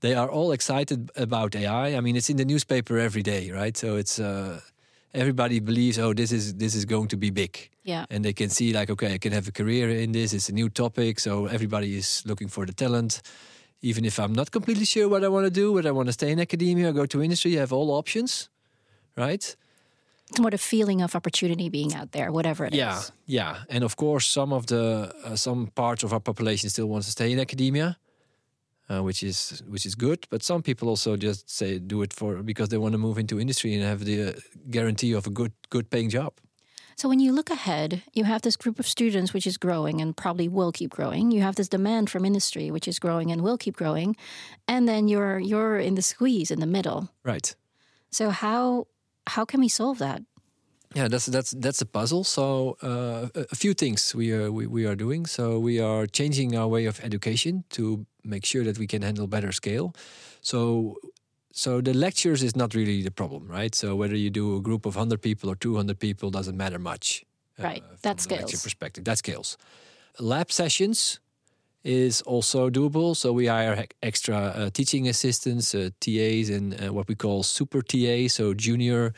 they 0.00 0.14
are 0.14 0.28
all 0.30 0.52
excited 0.52 1.10
about 1.16 1.54
AI. 1.56 1.96
I 1.96 2.00
mean, 2.00 2.16
it's 2.16 2.28
in 2.28 2.36
the 2.36 2.44
newspaper 2.44 2.98
every 2.98 3.22
day, 3.22 3.50
right? 3.50 3.76
So 3.78 3.96
it's 3.96 4.18
uh, 4.18 4.60
everybody 5.14 5.60
believes, 5.60 5.98
oh, 5.98 6.12
this 6.14 6.30
is 6.32 6.54
this 6.54 6.74
is 6.74 6.84
going 6.84 7.08
to 7.08 7.16
be 7.16 7.30
big. 7.30 7.70
Yeah. 7.86 8.06
and 8.10 8.24
they 8.24 8.32
can 8.32 8.48
see 8.48 8.72
like 8.72 8.92
okay 8.92 9.12
i 9.14 9.18
can 9.18 9.32
have 9.32 9.46
a 9.46 9.52
career 9.52 9.90
in 9.90 10.12
this 10.12 10.32
it's 10.32 10.48
a 10.48 10.52
new 10.52 10.70
topic 10.70 11.20
so 11.20 11.46
everybody 11.46 11.98
is 11.98 12.22
looking 12.24 12.48
for 12.50 12.64
the 12.66 12.72
talent 12.72 13.20
even 13.90 14.02
if 14.10 14.14
i'm 14.22 14.34
not 14.40 14.48
completely 14.56 14.86
sure 14.94 15.06
what 15.12 15.22
i 15.26 15.30
want 15.34 15.44
to 15.50 15.54
do 15.62 15.66
whether 15.74 15.90
i 15.92 15.96
want 15.98 16.08
to 16.12 16.16
stay 16.20 16.30
in 16.34 16.38
academia 16.48 16.86
or 16.90 16.94
go 17.00 17.06
to 17.14 17.22
industry 17.28 17.48
you 17.54 17.60
have 17.64 17.72
all 17.78 17.90
options 18.02 18.32
right? 19.16 19.56
It's 20.30 20.40
more 20.40 20.50
the 20.50 20.58
feeling 20.58 21.02
of 21.02 21.14
opportunity 21.14 21.68
being 21.68 21.94
out 21.94 22.10
there, 22.12 22.32
whatever 22.32 22.64
it 22.66 22.72
is. 22.72 22.78
yeah. 22.78 23.02
Yeah 23.26 23.74
and 23.74 23.84
of 23.84 23.94
course 24.04 24.26
some 24.38 24.50
of 24.58 24.62
the 24.72 24.84
uh, 25.24 25.36
some 25.36 25.60
parts 25.82 26.02
of 26.04 26.12
our 26.12 26.20
population 26.30 26.70
still 26.70 26.88
wants 26.92 27.06
to 27.06 27.12
stay 27.12 27.30
in 27.32 27.38
academia 27.38 27.88
uh, 28.90 29.02
which 29.02 29.22
is 29.22 29.62
which 29.68 29.86
is 29.86 29.94
good. 29.94 30.26
But 30.30 30.42
some 30.42 30.62
people 30.62 30.88
also 30.88 31.16
just 31.16 31.48
say 31.48 31.78
do 31.78 32.02
it 32.02 32.12
for 32.12 32.42
because 32.42 32.68
they 32.68 32.78
want 32.78 32.92
to 32.92 32.98
move 32.98 33.18
into 33.18 33.40
industry 33.40 33.74
and 33.74 33.82
have 33.82 34.04
the 34.04 34.16
uh, 34.28 34.32
guarantee 34.70 35.12
of 35.12 35.26
a 35.26 35.30
good 35.30 35.52
good 35.70 35.86
paying 35.90 36.10
job 36.10 36.32
So 36.96 37.08
when 37.08 37.20
you 37.20 37.32
look 37.32 37.50
ahead, 37.50 38.02
you 38.12 38.24
have 38.24 38.42
this 38.42 38.56
group 38.56 38.78
of 38.78 38.86
students 38.86 39.32
which 39.32 39.46
is 39.46 39.56
growing 39.56 40.00
and 40.00 40.16
probably 40.16 40.48
will 40.48 40.72
keep 40.72 40.90
growing. 40.90 41.30
You 41.30 41.42
have 41.42 41.56
this 41.56 41.68
demand 41.68 42.10
from 42.10 42.24
industry 42.24 42.70
which 42.70 42.88
is 42.88 42.98
growing 42.98 43.32
and 43.32 43.42
will 43.42 43.58
keep 43.58 43.76
growing, 43.76 44.16
and 44.66 44.88
then 44.88 45.08
you're 45.08 45.38
you're 45.38 45.78
in 45.78 45.94
the 45.94 46.02
squeeze 46.02 46.50
in 46.50 46.60
the 46.60 46.66
middle. 46.66 47.08
right 47.24 47.56
So 48.10 48.30
how 48.30 48.86
how 49.26 49.44
can 49.44 49.60
we 49.60 49.68
solve 49.68 49.98
that? 49.98 50.22
Yeah, 50.94 51.08
that's 51.08 51.26
that's 51.26 51.50
that's 51.50 51.80
a 51.82 51.86
puzzle. 51.86 52.22
So 52.22 52.76
uh, 52.80 53.28
a 53.50 53.56
few 53.56 53.74
things 53.74 54.14
we 54.14 54.32
are 54.32 54.52
we, 54.52 54.66
we 54.66 54.86
are 54.86 54.94
doing. 54.94 55.26
So 55.26 55.58
we 55.58 55.80
are 55.80 56.06
changing 56.06 56.56
our 56.56 56.68
way 56.68 56.86
of 56.86 57.00
education 57.02 57.64
to 57.70 58.06
make 58.22 58.46
sure 58.46 58.64
that 58.64 58.78
we 58.78 58.86
can 58.86 59.02
handle 59.02 59.26
better 59.26 59.52
scale. 59.52 59.92
So 60.40 60.96
so 61.56 61.80
the 61.80 61.94
lectures 61.94 62.42
is 62.42 62.54
not 62.56 62.74
really 62.74 63.02
the 63.02 63.10
problem, 63.12 63.46
right? 63.46 63.74
So 63.74 63.94
whether 63.94 64.16
you 64.16 64.28
do 64.30 64.56
a 64.56 64.60
group 64.60 64.86
of 64.86 64.96
hundred 64.96 65.20
people 65.22 65.48
or 65.48 65.54
two 65.56 65.76
hundred 65.76 65.98
people 65.98 66.30
doesn't 66.30 66.56
matter 66.56 66.78
much. 66.80 67.24
uh, 67.58 67.62
Right, 67.62 67.84
from 67.84 67.98
that 68.02 68.18
the 68.18 68.34
lecture 68.34 68.46
scales. 68.56 68.62
perspective. 68.62 69.04
That 69.04 69.18
scales. 69.18 69.56
Lab 70.18 70.50
sessions 70.50 71.20
is 71.84 72.22
also 72.22 72.70
doable. 72.70 73.14
So 73.14 73.32
we 73.32 73.46
hire 73.46 73.86
extra 74.02 74.36
uh, 74.36 74.70
teaching 74.70 75.08
assistants, 75.08 75.74
uh, 75.74 75.90
TAs, 76.00 76.50
and 76.50 76.74
uh, 76.74 76.92
what 76.92 77.06
we 77.08 77.14
call 77.14 77.42
super 77.42 77.82
TAs, 77.82 78.34
so 78.34 78.54
junior 78.54 79.12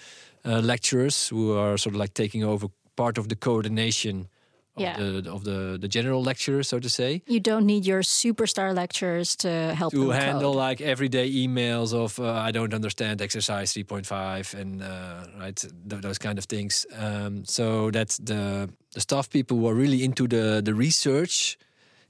uh, 0.44 0.60
lecturers 0.60 1.28
who 1.28 1.56
are 1.56 1.78
sort 1.78 1.94
of 1.94 2.00
like 2.00 2.12
taking 2.12 2.44
over 2.44 2.68
part 2.96 3.18
of 3.18 3.28
the 3.28 3.36
coordination 3.36 4.28
of, 4.76 4.82
Yeah. 4.82 4.96
the, 4.98 5.32
of 5.32 5.42
the, 5.44 5.78
the 5.80 5.88
general 5.88 6.22
lecturer, 6.22 6.62
so 6.62 6.78
to 6.78 6.88
say. 6.88 7.22
You 7.26 7.40
don't 7.40 7.64
need 7.66 7.86
your 7.86 8.02
superstar 8.02 8.74
lecturers 8.74 9.36
to 9.36 9.48
help 9.74 9.92
To 9.92 10.10
handle 10.10 10.52
code. 10.52 10.56
like 10.68 10.80
everyday 10.80 11.30
emails 11.30 11.92
of 11.94 12.18
uh, 12.18 12.48
I 12.48 12.50
don't 12.52 12.74
understand 12.74 13.20
exercise 13.22 13.72
3.5 13.74 14.54
and 14.54 14.82
uh, 14.82 15.26
right 15.40 15.56
th- 15.56 16.02
those 16.02 16.18
kind 16.18 16.38
of 16.38 16.44
things. 16.44 16.86
Um, 16.98 17.44
so 17.44 17.90
that's 17.90 18.18
the 18.18 18.68
the 18.92 19.00
staff 19.00 19.28
people 19.28 19.56
who 19.58 19.66
are 19.68 19.74
really 19.74 20.02
into 20.04 20.26
the 20.28 20.60
the 20.64 20.72
research 20.74 21.58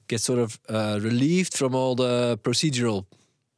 get 0.09 0.21
sort 0.21 0.39
of 0.39 0.59
uh, 0.69 0.99
relieved 1.03 1.57
from 1.57 1.75
all 1.75 1.95
the 1.97 2.39
procedural 2.43 3.05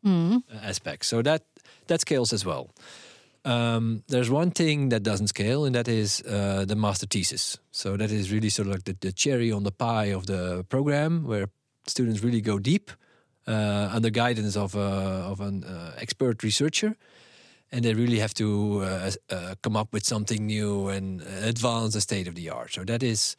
uh, 0.06 0.38
aspects. 0.62 1.08
So 1.08 1.22
that 1.22 1.42
that 1.86 2.00
scales 2.00 2.32
as 2.32 2.44
well. 2.44 2.68
Um, 3.44 4.02
there's 4.08 4.30
one 4.30 4.50
thing 4.50 4.90
that 4.90 5.02
doesn't 5.02 5.28
scale, 5.28 5.64
and 5.64 5.74
that 5.74 5.88
is 5.88 6.22
uh, 6.22 6.64
the 6.66 6.76
master 6.76 7.06
thesis. 7.06 7.58
So 7.70 7.96
that 7.96 8.10
is 8.10 8.30
really 8.30 8.50
sort 8.50 8.68
of 8.68 8.74
like 8.74 8.84
the, 8.84 8.96
the 9.00 9.12
cherry 9.12 9.52
on 9.52 9.62
the 9.62 9.70
pie 9.70 10.06
of 10.06 10.26
the 10.26 10.64
program, 10.68 11.24
where 11.24 11.48
students 11.86 12.22
really 12.22 12.40
go 12.40 12.58
deep 12.58 12.90
uh, 13.46 13.90
under 13.92 14.10
guidance 14.10 14.56
of 14.56 14.74
a, 14.74 14.78
of 15.30 15.40
an 15.40 15.64
uh, 15.64 15.94
expert 15.98 16.42
researcher, 16.42 16.96
and 17.72 17.84
they 17.84 17.94
really 17.94 18.18
have 18.18 18.34
to 18.34 18.82
uh, 18.82 19.10
uh, 19.30 19.54
come 19.62 19.76
up 19.76 19.92
with 19.92 20.04
something 20.04 20.46
new 20.46 20.88
and 20.88 21.22
advance 21.44 21.94
the 21.94 22.00
state 22.00 22.28
of 22.28 22.34
the 22.34 22.50
art. 22.50 22.72
So 22.72 22.84
that 22.84 23.02
is 23.02 23.36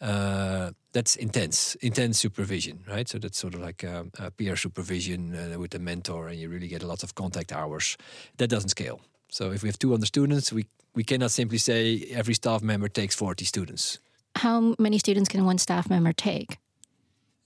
uh, 0.00 0.70
that's 0.92 1.16
intense, 1.16 1.74
intense 1.76 2.18
supervision, 2.18 2.82
right? 2.88 3.08
So 3.08 3.18
that's 3.18 3.38
sort 3.38 3.54
of 3.54 3.60
like 3.60 3.84
um, 3.84 4.10
uh, 4.18 4.30
peer 4.30 4.56
supervision 4.56 5.34
uh, 5.34 5.58
with 5.58 5.74
a 5.74 5.78
mentor, 5.78 6.28
and 6.28 6.38
you 6.38 6.48
really 6.48 6.68
get 6.68 6.82
a 6.82 6.86
lot 6.86 7.02
of 7.02 7.14
contact 7.14 7.52
hours. 7.52 7.96
That 8.38 8.48
doesn't 8.48 8.70
scale. 8.70 9.00
So 9.30 9.52
if 9.52 9.62
we 9.62 9.68
have 9.68 9.78
200 9.78 10.06
students, 10.06 10.52
we 10.52 10.66
we 10.94 11.04
cannot 11.04 11.30
simply 11.30 11.58
say 11.58 12.06
every 12.10 12.34
staff 12.34 12.62
member 12.62 12.88
takes 12.88 13.14
40 13.14 13.44
students. 13.44 13.98
How 14.36 14.74
many 14.78 14.98
students 14.98 15.28
can 15.28 15.44
one 15.44 15.58
staff 15.58 15.88
member 15.88 16.12
take? 16.12 16.58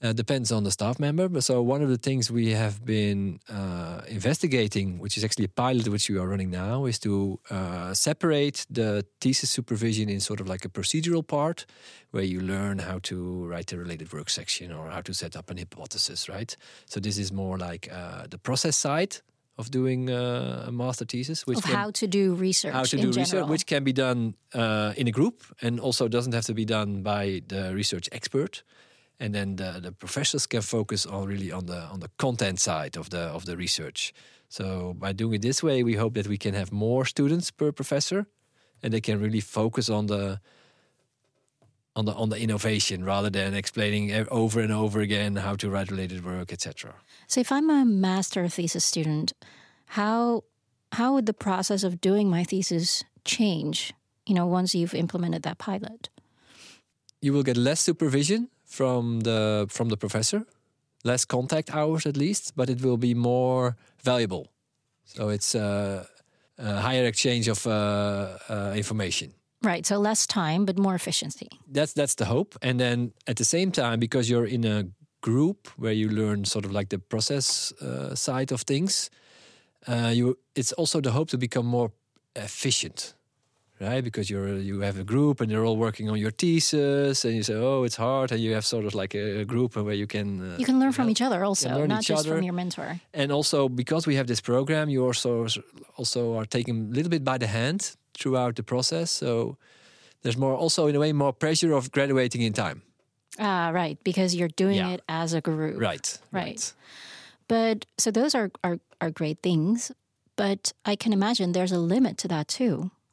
Uh, 0.01 0.13
depends 0.13 0.51
on 0.51 0.63
the 0.63 0.71
staff 0.71 0.99
member. 0.99 1.29
But 1.29 1.43
so 1.43 1.61
one 1.61 1.81
of 1.81 1.89
the 1.89 1.97
things 1.97 2.29
we 2.29 2.51
have 2.51 2.85
been 2.85 3.39
uh, 3.49 4.01
investigating, 4.07 4.99
which 4.99 5.17
is 5.17 5.23
actually 5.23 5.45
a 5.45 5.49
pilot 5.49 5.87
which 5.87 6.09
we 6.09 6.17
are 6.17 6.27
running 6.27 6.51
now, 6.51 6.85
is 6.85 6.99
to 6.99 7.39
uh, 7.49 7.93
separate 7.93 8.65
the 8.69 9.05
thesis 9.21 9.49
supervision 9.49 10.09
in 10.09 10.19
sort 10.19 10.41
of 10.41 10.47
like 10.47 10.65
a 10.65 10.69
procedural 10.69 11.25
part, 11.25 11.65
where 12.11 12.23
you 12.23 12.41
learn 12.41 12.79
how 12.79 12.99
to 13.03 13.45
write 13.47 13.71
a 13.71 13.77
related 13.77 14.11
work 14.11 14.29
section 14.29 14.71
or 14.71 14.89
how 14.89 15.01
to 15.01 15.13
set 15.13 15.35
up 15.35 15.49
an 15.49 15.57
hypothesis, 15.57 16.27
right? 16.27 16.55
So 16.85 16.99
this 16.99 17.17
is 17.17 17.31
more 17.31 17.57
like 17.57 17.89
uh, 17.91 18.27
the 18.29 18.37
process 18.37 18.75
side 18.75 19.21
of 19.57 19.69
doing 19.71 20.09
uh, 20.09 20.65
a 20.67 20.71
master 20.71 21.05
thesis, 21.05 21.45
which 21.47 21.57
Of 21.59 21.63
can- 21.63 21.75
how 21.75 21.91
to 21.91 22.07
do 22.07 22.35
research 22.35 22.73
how 22.73 22.83
to 22.83 22.97
do 22.97 23.11
general. 23.11 23.17
research, 23.17 23.47
which 23.47 23.65
can 23.65 23.83
be 23.83 23.93
done 23.93 24.35
uh, 24.53 24.93
in 24.97 25.07
a 25.07 25.11
group 25.11 25.43
and 25.61 25.79
also 25.79 26.07
doesn't 26.07 26.33
have 26.33 26.45
to 26.45 26.53
be 26.53 26.65
done 26.65 27.01
by 27.03 27.41
the 27.47 27.73
research 27.73 28.09
expert. 28.11 28.63
And 29.17 29.33
then 29.33 29.55
the, 29.55 29.79
the 29.81 29.91
professors 29.93 30.45
can 30.45 30.61
focus 30.61 31.05
on 31.05 31.27
really 31.27 31.51
on 31.51 31.65
the 31.67 31.79
on 31.93 31.99
the 32.01 32.09
content 32.17 32.59
side 32.59 32.97
of 32.97 33.09
the 33.09 33.19
of 33.33 33.45
the 33.45 33.55
research. 33.55 34.13
So 34.49 34.93
by 34.99 35.13
doing 35.13 35.35
it 35.35 35.41
this 35.41 35.63
way, 35.63 35.83
we 35.83 35.93
hope 35.95 36.13
that 36.15 36.27
we 36.27 36.37
can 36.37 36.53
have 36.53 36.71
more 36.71 37.05
students 37.05 37.49
per 37.51 37.71
professor, 37.71 38.25
and 38.83 38.91
they 38.93 39.01
can 39.01 39.19
really 39.21 39.41
focus 39.41 39.89
on 39.89 40.07
the 40.07 40.39
on 41.95 42.05
the 42.05 42.13
on 42.13 42.29
the 42.29 42.37
innovation 42.37 43.05
rather 43.05 43.29
than 43.29 43.53
explaining 43.53 44.11
over 44.29 44.59
and 44.59 44.71
over 44.73 44.99
again 44.99 45.37
how 45.37 45.55
to 45.55 45.69
write 45.69 45.89
related 45.91 46.25
work, 46.25 46.51
etc. 46.51 46.93
So 47.27 47.41
if 47.41 47.51
I'm 47.51 47.69
a 47.69 47.85
master 47.85 48.47
thesis 48.47 48.85
student, 48.85 49.33
how 49.85 50.43
how 50.91 51.13
would 51.13 51.25
the 51.25 51.33
process 51.33 51.83
of 51.83 51.99
doing 52.01 52.29
my 52.29 52.43
thesis 52.43 53.03
change? 53.23 53.93
You 54.25 54.35
know, 54.35 54.45
once 54.45 54.73
you've 54.73 54.93
implemented 54.93 55.43
that 55.43 55.57
pilot. 55.57 56.09
you 57.21 57.33
will 57.33 57.43
get 57.43 57.57
less 57.57 57.81
supervision 57.81 58.49
from 58.65 59.21
the 59.21 59.65
from 59.69 59.89
the 59.89 59.97
professor, 59.97 60.45
less 61.03 61.25
contact 61.25 61.69
hours 61.73 62.05
at 62.05 62.17
least, 62.17 62.53
but 62.55 62.69
it 62.69 62.81
will 62.81 62.97
be 62.97 63.13
more 63.13 63.75
valuable. 64.03 64.47
So 65.03 65.29
it's 65.29 65.55
uh, 65.55 66.05
a 66.57 66.81
higher 66.81 67.05
exchange 67.05 67.47
of 67.47 67.65
uh, 67.65 67.71
uh, 68.49 68.73
information. 68.75 69.33
Right. 69.63 69.85
So 69.85 69.97
less 69.97 70.27
time, 70.27 70.65
but 70.65 70.77
more 70.77 70.95
efficiency. 70.95 71.49
That's 71.67 71.93
that's 71.93 72.15
the 72.15 72.25
hope. 72.25 72.55
And 72.61 72.79
then 72.79 73.13
at 73.25 73.35
the 73.37 73.45
same 73.45 73.71
time, 73.71 73.99
because 73.99 74.29
you're 74.29 74.45
in 74.45 74.65
a 74.65 74.85
group 75.29 75.67
where 75.77 75.95
you 76.01 76.09
learn 76.09 76.45
sort 76.45 76.65
of 76.65 76.71
like 76.71 76.89
the 76.89 76.99
process 76.99 77.73
uh, 77.81 78.15
side 78.15 78.51
of 78.51 78.61
things, 78.61 79.09
uh, 79.87 80.11
you 80.17 80.37
it's 80.53 80.73
also 80.77 81.01
the 81.01 81.11
hope 81.11 81.29
to 81.29 81.37
become 81.37 81.65
more 81.65 81.89
efficient 82.35 83.15
right? 83.79 84.03
Because 84.03 84.29
you're 84.29 84.57
you 84.57 84.81
have 84.81 84.99
a 84.99 85.03
group 85.03 85.41
and 85.41 85.49
they're 85.49 85.65
all 85.65 85.77
working 85.77 86.09
on 86.09 86.17
your 86.17 86.31
thesis, 86.31 87.25
and 87.25 87.35
you 87.35 87.43
say, 87.43 87.55
"Oh, 87.55 87.83
it's 87.83 87.95
hard," 87.97 88.31
and 88.31 88.39
you 88.39 88.53
have 88.53 88.65
sort 88.65 88.85
of 88.85 88.93
like 88.93 89.15
a, 89.15 89.41
a 89.41 89.45
group 89.45 89.75
where 89.75 89.93
you 89.93 90.07
can 90.07 90.41
uh, 90.41 90.57
You 90.57 90.65
can 90.65 90.79
learn 90.79 90.91
from 90.91 91.09
each 91.09 91.21
other 91.21 91.43
also, 91.43 91.85
not 91.85 92.03
just 92.03 92.25
other. 92.25 92.35
from 92.35 92.43
your 92.43 92.53
mentor. 92.53 93.01
And 93.13 93.31
also 93.31 93.69
because 93.69 94.07
we 94.07 94.15
have 94.15 94.27
this 94.27 94.41
program, 94.41 94.89
you 94.89 95.05
also 95.05 95.47
also 95.97 96.37
are 96.37 96.45
taken 96.45 96.89
a 96.91 96.95
little 96.95 97.09
bit 97.09 97.23
by 97.23 97.37
the 97.37 97.47
hand 97.47 97.95
throughout 98.13 98.55
the 98.55 98.63
process. 98.63 99.11
So 99.11 99.57
there's 100.21 100.37
more 100.37 100.55
also 100.55 100.87
in 100.87 100.95
a 100.95 100.99
way 100.99 101.13
more 101.13 101.33
pressure 101.33 101.75
of 101.75 101.91
graduating 101.91 102.41
in 102.41 102.53
time. 102.53 102.81
Ah, 103.39 103.69
right. 103.73 103.97
Because 104.03 104.35
you're 104.35 104.53
doing 104.55 104.77
Yeah. 104.77 104.93
it 104.93 105.01
as 105.07 105.33
a 105.33 105.41
group. 105.41 105.79
Right. 105.79 106.19
Right. 106.31 106.73
But 107.47 107.85
so 107.97 108.11
those 108.11 108.35
are, 108.35 108.49
are 108.63 108.79
are 109.01 109.11
great 109.11 109.41
things. 109.41 109.91
But 110.35 110.73
I 110.91 110.95
can 110.95 111.13
imagine 111.13 111.51
there's 111.53 111.71
a 111.71 111.79
limit 111.79 112.17
to 112.17 112.27
that 112.27 112.47
too. 112.47 112.63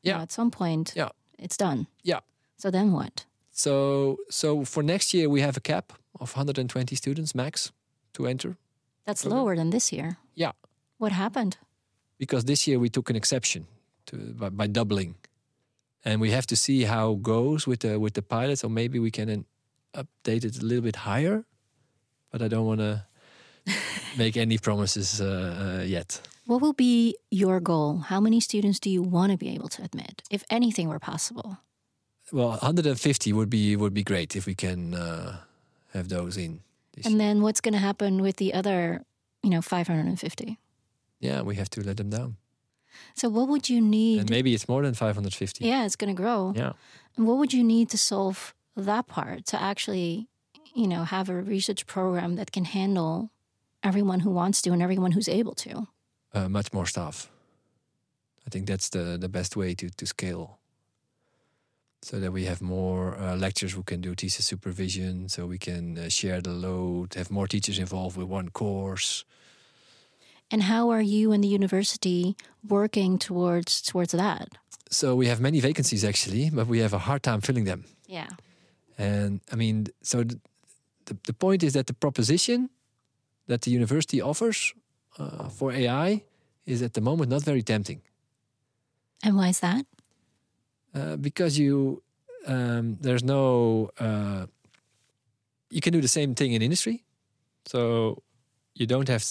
You 0.02 0.10
Yeah. 0.10 0.16
know, 0.16 0.22
at 0.22 0.32
some 0.32 0.50
point, 0.50 0.92
Yeah. 0.96 1.10
it's 1.38 1.56
done. 1.56 1.86
Yeah. 2.02 2.20
So 2.56 2.70
then 2.70 2.92
what? 2.92 3.26
So 3.50 4.16
so 4.30 4.64
for 4.64 4.82
next 4.82 5.12
year 5.14 5.28
we 5.28 5.40
have 5.42 5.56
a 5.56 5.60
cap 5.60 5.92
of 6.20 6.36
120 6.36 6.96
students 6.96 7.34
max 7.34 7.72
to 8.14 8.26
enter. 8.26 8.56
That's 9.04 9.26
Okay. 9.26 9.34
lower 9.34 9.56
than 9.56 9.70
this 9.70 9.92
year. 9.92 10.16
Yeah. 10.34 10.52
What 10.98 11.12
happened? 11.12 11.56
because 12.18 12.44
this 12.46 12.66
year 12.68 12.78
we 12.78 12.88
took 12.88 13.10
an 13.10 13.16
exception 13.16 13.66
to 14.06 14.16
by, 14.16 14.48
by 14.50 14.66
doubling, 14.68 15.14
and 16.04 16.20
we 16.20 16.30
have 16.30 16.46
to 16.46 16.54
see 16.56 16.84
how 16.84 17.12
it 17.14 17.22
goes 17.22 17.66
with 17.66 17.80
the 17.80 17.98
with 17.98 18.12
the 18.14 18.22
pilot. 18.22 18.58
So 18.58 18.68
maybe 18.68 18.98
we 19.00 19.10
can 19.10 19.28
update 19.94 20.44
it 20.44 20.58
a 20.62 20.64
little 20.64 20.82
bit 20.82 20.96
higher, 20.96 21.44
but 22.30 22.42
I 22.42 22.48
don't 22.48 22.66
want 22.66 22.80
to 22.80 23.04
make 24.16 24.36
any 24.36 24.58
promises 24.58 25.20
uh, 25.20 25.78
uh, 25.80 25.84
yet. 25.84 26.20
What 26.46 26.60
will 26.60 26.72
be 26.72 27.14
your 27.30 27.60
goal? 27.60 27.98
How 28.08 28.20
many 28.20 28.40
students 28.40 28.80
do 28.80 28.90
you 28.90 29.02
want 29.02 29.30
to 29.32 29.38
be 29.38 29.48
able 29.54 29.68
to 29.68 29.82
admit, 29.82 30.22
if 30.30 30.42
anything 30.50 30.88
were 30.88 30.98
possible? 30.98 31.58
Well, 32.32 32.48
150 32.48 33.32
would 33.32 33.50
be 33.50 33.76
would 33.76 33.94
be 33.94 34.02
great 34.02 34.34
if 34.36 34.46
we 34.46 34.54
can 34.54 34.94
uh, 34.94 35.36
have 35.92 36.08
those 36.08 36.36
in. 36.36 36.60
This 36.94 37.06
And 37.06 37.14
year. 37.14 37.18
then 37.28 37.42
what's 37.42 37.60
going 37.60 37.74
to 37.74 37.78
happen 37.80 38.20
with 38.22 38.36
the 38.36 38.52
other, 38.54 39.04
you 39.42 39.50
know, 39.50 39.62
550? 39.62 40.58
Yeah, 41.20 41.42
we 41.42 41.54
have 41.56 41.68
to 41.70 41.80
let 41.82 41.96
them 41.96 42.10
down. 42.10 42.36
So 43.14 43.28
what 43.28 43.48
would 43.48 43.68
you 43.70 43.80
need? 43.80 44.20
And 44.20 44.30
maybe 44.30 44.52
it's 44.54 44.68
more 44.68 44.82
than 44.82 44.94
550. 44.94 45.64
yeah, 45.64 45.84
it's 45.86 45.96
going 45.96 46.14
to 46.14 46.22
grow. 46.22 46.52
Yeah. 46.56 46.72
And 47.16 47.26
what 47.26 47.36
would 47.38 47.52
you 47.52 47.64
need 47.64 47.88
to 47.90 47.98
solve 47.98 48.54
that 48.76 49.06
part 49.06 49.46
to 49.46 49.60
actually, 49.60 50.28
you 50.74 50.86
know, 50.86 51.04
have 51.04 51.28
a 51.28 51.34
research 51.34 51.86
program 51.86 52.36
that 52.36 52.52
can 52.52 52.64
handle 52.64 53.30
everyone 53.82 54.20
who 54.20 54.30
wants 54.30 54.62
to 54.62 54.70
and 54.70 54.82
everyone 54.82 55.12
who's 55.12 55.28
able 55.28 55.54
to? 55.54 55.88
Uh, 56.32 56.48
much 56.48 56.72
more 56.72 56.86
staff. 56.86 57.30
I 58.46 58.50
think 58.50 58.66
that's 58.66 58.88
the, 58.88 59.16
the 59.18 59.28
best 59.28 59.56
way 59.56 59.74
to, 59.74 59.90
to 59.90 60.06
scale. 60.06 60.58
So 62.02 62.18
that 62.18 62.32
we 62.32 62.46
have 62.46 62.60
more 62.60 63.16
uh, 63.16 63.36
lecturers 63.36 63.74
who 63.74 63.84
can 63.84 64.00
do 64.00 64.14
thesis 64.14 64.44
supervision, 64.44 65.28
so 65.28 65.46
we 65.46 65.58
can 65.58 65.96
uh, 65.96 66.08
share 66.08 66.40
the 66.40 66.50
load, 66.50 67.14
have 67.14 67.30
more 67.30 67.46
teachers 67.46 67.78
involved 67.78 68.16
with 68.16 68.26
one 68.26 68.48
course. 68.48 69.24
And 70.50 70.64
how 70.64 70.90
are 70.90 71.00
you 71.00 71.30
and 71.30 71.44
the 71.44 71.48
university 71.48 72.36
working 72.68 73.18
towards 73.18 73.80
towards 73.80 74.12
that? 74.12 74.48
So 74.90 75.14
we 75.14 75.28
have 75.28 75.40
many 75.40 75.60
vacancies 75.60 76.04
actually, 76.04 76.50
but 76.50 76.66
we 76.66 76.80
have 76.80 76.92
a 76.92 76.98
hard 76.98 77.22
time 77.22 77.40
filling 77.40 77.64
them. 77.64 77.84
Yeah. 78.06 78.28
And 78.98 79.40
I 79.52 79.56
mean, 79.56 79.86
so 80.02 80.22
the, 80.24 80.38
the, 81.06 81.16
the 81.26 81.32
point 81.32 81.62
is 81.62 81.72
that 81.72 81.86
the 81.86 81.94
proposition 81.94 82.70
that 83.46 83.62
the 83.62 83.70
university 83.70 84.20
offers 84.20 84.74
uh, 85.18 85.48
for 85.48 85.72
AI 85.72 86.22
is 86.66 86.82
at 86.82 86.92
the 86.94 87.00
moment 87.00 87.30
not 87.30 87.42
very 87.44 87.62
tempting 87.62 88.00
And 89.24 89.36
why 89.36 89.48
is 89.48 89.60
that? 89.60 89.84
uh, 90.94 91.16
because 91.16 91.58
you 91.58 92.02
um, 92.46 92.96
there's 93.00 93.22
no 93.24 93.90
uh, 93.98 94.46
you 95.70 95.80
can 95.80 95.92
do 95.92 96.00
the 96.00 96.08
same 96.08 96.34
thing 96.34 96.52
in 96.52 96.62
industry, 96.62 97.04
so 97.66 98.22
you 98.74 98.86
don't 98.86 99.08
have, 99.08 99.24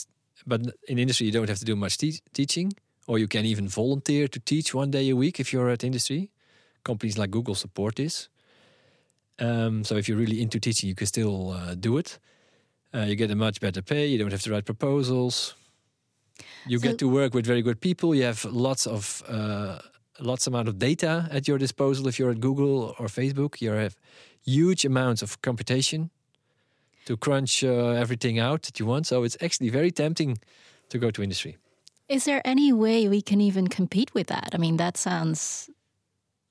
but 0.47 0.61
in 0.87 0.97
industry 0.97 1.25
you 1.27 1.31
don't 1.31 1.49
have 1.49 1.59
to 1.59 1.65
do 1.65 1.75
much 1.75 1.97
te- 1.97 2.21
teaching, 2.33 2.73
or 3.07 3.19
you 3.19 3.27
can 3.27 3.45
even 3.45 3.67
volunteer 3.67 4.27
to 4.27 4.39
teach 4.39 4.73
one 4.73 4.89
day 4.91 5.09
a 5.09 5.15
week 5.15 5.39
if 5.39 5.53
you're 5.53 5.69
at 5.69 5.83
industry. 5.83 6.29
Companies 6.83 7.17
like 7.17 7.29
Google 7.31 7.55
support 7.55 7.95
this. 7.95 8.29
Um, 9.41 9.83
so 9.83 9.95
if 9.95 10.07
you're 10.07 10.17
really 10.23 10.39
into 10.41 10.59
teaching, 10.59 10.87
you 10.89 10.95
can 10.95 11.07
still 11.07 11.51
uh, 11.51 11.75
do 11.75 11.97
it. 11.97 12.19
Uh, 12.93 13.05
you 13.09 13.15
get 13.15 13.31
a 13.31 13.35
much 13.35 13.59
better 13.59 13.81
pay. 13.81 14.05
You 14.11 14.17
don't 14.19 14.31
have 14.31 14.43
to 14.43 14.51
write 14.51 14.65
proposals. 14.65 15.55
You 16.67 16.77
So- 16.79 16.87
get 16.87 16.97
to 16.99 17.07
work 17.07 17.33
with 17.33 17.45
very 17.45 17.61
good 17.61 17.79
people. 17.79 18.13
You 18.15 18.23
have 18.25 18.45
lots 18.45 18.85
of 18.87 19.23
uh, 19.27 19.79
lots 20.19 20.47
amount 20.47 20.67
of 20.67 20.75
data 20.77 21.27
at 21.31 21.47
your 21.47 21.57
disposal. 21.57 22.07
If 22.07 22.15
you're 22.19 22.31
at 22.31 22.39
Google 22.39 22.93
or 22.99 23.07
Facebook, 23.07 23.61
you 23.61 23.71
have 23.71 23.95
huge 24.45 24.85
amounts 24.85 25.21
of 25.23 25.41
computation 25.41 26.09
to 27.05 27.17
crunch 27.17 27.63
uh, 27.63 28.01
everything 28.03 28.39
out 28.39 28.61
that 28.63 28.79
you 28.79 28.85
want. 28.85 29.07
So 29.07 29.23
it's 29.23 29.37
actually 29.41 29.69
very 29.71 29.91
tempting 29.91 30.37
to 30.89 30.97
go 30.99 31.09
to 31.11 31.23
industry. 31.23 31.57
Is 32.07 32.23
there 32.25 32.41
any 32.45 32.73
way 32.73 33.07
we 33.07 33.21
can 33.21 33.39
even 33.41 33.67
compete 33.67 34.13
with 34.13 34.27
that? 34.27 34.49
I 34.53 34.57
mean, 34.57 34.77
that 34.77 34.97
sounds 34.97 35.69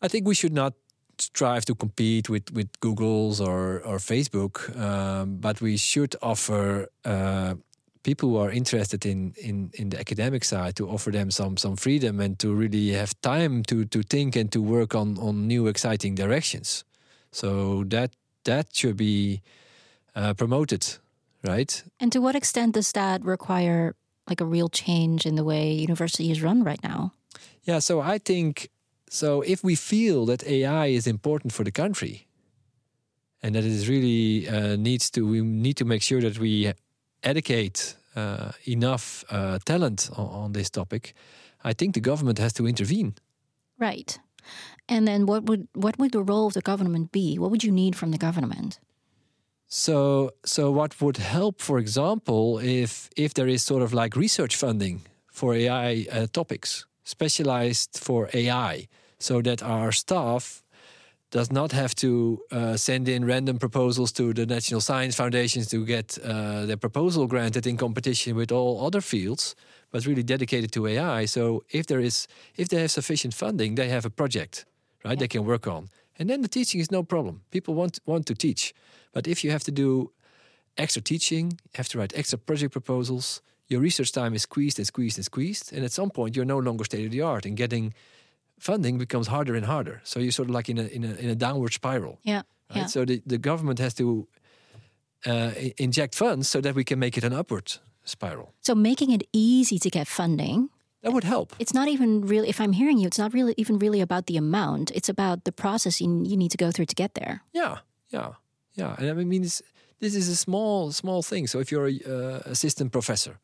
I 0.03 0.09
think 0.09 0.27
we 0.27 0.35
should 0.35 0.55
not 0.55 0.73
strive 1.21 1.65
to 1.67 1.75
compete 1.75 2.29
with, 2.29 2.53
with 2.53 2.69
Google's 2.81 3.41
or, 3.41 3.81
or 3.85 3.99
Facebook, 3.99 4.77
um, 4.79 5.37
but 5.37 5.61
we 5.61 5.77
should 5.77 6.17
offer 6.23 6.89
uh, 7.05 7.55
people 8.03 8.31
who 8.31 8.37
are 8.39 8.51
interested 8.51 9.05
in, 9.05 9.35
in, 9.37 9.71
in 9.75 9.91
the 9.91 9.99
academic 9.99 10.45
side 10.45 10.77
to 10.77 10.89
offer 10.89 11.11
them 11.11 11.31
some 11.31 11.57
some 11.57 11.77
freedom 11.77 12.21
and 12.21 12.39
to 12.39 12.55
really 12.55 12.91
have 12.91 13.13
time 13.21 13.63
to, 13.65 13.85
to 13.85 14.03
think 14.03 14.37
and 14.37 14.51
to 14.53 14.61
work 14.61 14.95
on, 14.95 15.19
on 15.19 15.47
new 15.47 15.67
exciting 15.67 16.15
directions. 16.15 16.85
So 17.33 17.85
that 17.89 18.17
that 18.45 18.75
should 18.75 18.97
be 18.97 19.43
uh, 20.15 20.35
promoted, 20.35 20.99
right? 21.45 21.85
And 21.99 22.13
to 22.13 22.21
what 22.21 22.35
extent 22.35 22.75
does 22.75 22.93
that 22.93 23.25
require 23.25 23.95
like 24.29 24.41
a 24.41 24.47
real 24.47 24.69
change 24.69 25.27
in 25.27 25.35
the 25.35 25.45
way 25.45 25.73
university 25.73 26.31
is 26.31 26.43
run 26.43 26.65
right 26.65 26.83
now? 26.83 27.13
Yeah, 27.65 27.81
so 27.81 28.01
I 28.01 28.19
think 28.19 28.71
so 29.13 29.43
if 29.43 29.65
we 29.65 29.75
feel 29.75 30.25
that 30.27 30.47
AI 30.47 30.87
is 30.87 31.07
important 31.07 31.53
for 31.53 31.65
the 31.65 31.73
country 31.73 32.29
and 33.43 33.55
that 33.55 33.65
it 33.65 33.73
is 33.73 33.89
really 33.89 34.49
uh, 34.49 34.77
needs 34.77 35.11
to 35.11 35.27
we 35.27 35.41
need 35.41 35.77
to 35.77 35.85
make 35.85 36.03
sure 36.03 36.21
that 36.21 36.39
we 36.39 36.73
educate 37.23 37.97
uh, 38.17 38.53
enough 38.67 39.25
uh, 39.31 39.59
talent 39.65 40.11
on, 40.17 40.27
on 40.27 40.53
this 40.53 40.71
topic, 40.71 41.15
I 41.65 41.73
think 41.73 41.95
the 41.95 42.01
government 42.01 42.39
has 42.39 42.53
to 42.55 42.67
intervene. 42.67 43.15
Right. 43.79 44.19
And 44.89 45.07
then 45.07 45.27
what 45.27 45.45
would 45.45 45.67
what 45.75 45.99
would 45.99 46.13
the 46.13 46.23
role 46.23 46.47
of 46.47 46.53
the 46.53 46.63
government 46.63 47.13
be? 47.13 47.39
What 47.39 47.51
would 47.51 47.65
you 47.65 47.73
need 47.73 47.97
from 47.97 48.11
the 48.11 48.19
government? 48.19 48.81
So, 49.73 50.33
so 50.45 50.73
what 50.73 51.01
would 51.01 51.19
help, 51.19 51.61
for 51.61 51.79
example, 51.79 52.59
if 52.59 53.11
if 53.17 53.35
there 53.35 53.49
is 53.49 53.63
sort 53.63 53.83
of 53.83 53.93
like 53.93 54.17
research 54.17 54.57
funding 54.57 55.03
for 55.33 55.55
AI 55.55 56.07
uh, 56.13 56.27
topics, 56.33 56.87
specialized 57.05 57.99
for 57.99 58.29
AI, 58.35 58.89
so 59.21 59.41
that 59.43 59.63
our 59.63 59.93
staff 59.93 60.65
does 61.31 61.53
not 61.53 61.71
have 61.73 61.95
to 61.95 62.43
uh, 62.51 62.77
send 62.77 63.09
in 63.09 63.25
random 63.25 63.59
proposals 63.59 64.11
to 64.11 64.33
the 64.35 64.47
National 64.47 64.81
Science 64.81 65.15
Foundations 65.15 65.69
to 65.69 65.87
get 65.87 66.19
uh, 66.25 66.67
their 66.67 66.77
proposal 66.77 67.27
granted 67.29 67.67
in 67.67 67.77
competition 67.77 68.35
with 68.35 68.51
all 68.51 68.85
other 68.85 69.01
fields, 69.01 69.55
but 69.93 70.07
really 70.07 70.25
dedicated 70.25 70.73
to 70.73 70.89
AI. 70.89 71.27
So 71.27 71.63
if 71.71 71.87
there 71.87 72.01
is, 72.01 72.27
if 72.57 72.69
they 72.69 72.81
have 72.81 72.91
sufficient 72.91 73.33
funding, 73.33 73.77
they 73.77 73.89
have 73.89 74.05
a 74.05 74.11
project, 74.11 74.65
right? 75.05 75.19
They 75.19 75.29
can 75.29 75.45
work 75.45 75.69
on, 75.69 75.89
and 76.19 76.29
then 76.29 76.43
the 76.43 76.49
teaching 76.49 76.81
is 76.81 76.91
no 76.91 77.05
problem. 77.05 77.43
People 77.51 77.75
want 77.75 78.01
want 78.07 78.27
to 78.27 78.35
teach, 78.35 78.75
but 79.13 79.29
if 79.29 79.45
you 79.45 79.53
have 79.53 79.63
to 79.65 79.71
do 79.71 80.11
extra 80.77 81.03
teaching, 81.03 81.61
have 81.75 81.89
to 81.91 81.99
write 81.99 82.13
extra 82.17 82.39
project 82.39 82.73
proposals, 82.73 83.41
your 83.69 83.81
research 83.81 84.11
time 84.11 84.35
is 84.35 84.43
squeezed 84.43 84.79
and 84.79 84.87
squeezed 84.87 85.17
and 85.17 85.25
squeezed, 85.25 85.73
and 85.73 85.85
at 85.85 85.93
some 85.93 86.11
point 86.11 86.35
you're 86.35 86.45
no 86.45 86.59
longer 86.59 86.85
state 86.85 87.07
of 87.07 87.13
the 87.13 87.23
art, 87.23 87.47
and 87.47 87.57
getting 87.57 87.95
funding 88.61 88.99
becomes 88.99 89.27
harder 89.27 89.57
and 89.57 89.67
harder. 89.67 90.01
So 90.05 90.21
you're 90.21 90.33
sort 90.33 90.49
of 90.49 90.55
like 90.55 90.69
in 90.69 90.79
a 90.79 90.85
in 90.85 91.05
a 91.05 91.15
in 91.15 91.31
a 91.31 91.35
downward 91.35 91.73
spiral. 91.73 92.19
Yeah. 92.23 92.43
Right? 92.71 92.77
Yeah. 92.77 92.87
So 92.87 93.05
the, 93.05 93.23
the 93.27 93.39
government 93.39 93.79
has 93.81 93.95
to 93.95 94.29
uh, 95.27 95.51
inject 95.77 96.15
funds 96.15 96.49
so 96.49 96.61
that 96.61 96.75
we 96.75 96.85
can 96.85 96.99
make 96.99 97.19
it 97.19 97.25
an 97.25 97.33
upward 97.33 97.81
spiral. 98.05 98.55
So 98.61 98.75
making 98.75 99.11
it 99.11 99.23
easy 99.33 99.79
to 99.79 99.91
get 99.91 100.07
funding. 100.07 100.71
That 101.03 101.13
would 101.13 101.25
help. 101.25 101.55
It's 101.59 101.73
not 101.73 101.89
even 101.89 102.27
really 102.27 102.49
if 102.49 102.61
I'm 102.61 102.73
hearing 102.73 102.99
you, 102.99 103.07
it's 103.07 103.19
not 103.19 103.33
really 103.33 103.55
even 103.57 103.79
really 103.79 104.03
about 104.03 104.27
the 104.27 104.37
amount. 104.37 104.91
It's 104.91 105.09
about 105.09 105.45
the 105.45 105.53
process 105.53 105.99
you, 105.99 106.25
you 106.25 106.37
need 106.37 106.51
to 106.51 106.59
go 106.59 106.71
through 106.71 106.87
to 106.87 106.95
get 106.95 107.15
there. 107.15 107.43
Yeah, 107.55 107.79
yeah, 108.11 108.33
yeah. 108.75 108.97
And 108.99 109.09
I 109.09 109.25
mean, 109.25 109.43
it's, 109.43 109.63
this 109.99 110.15
is 110.15 110.29
a 110.29 110.37
small, 110.37 110.93
small 110.93 111.23
thing. 111.23 111.47
So 111.47 111.59
if 111.59 111.73
you're 111.73 111.89
a 111.89 112.01
uh, 112.07 112.41
assistant 112.45 112.93
professor, 112.93 113.39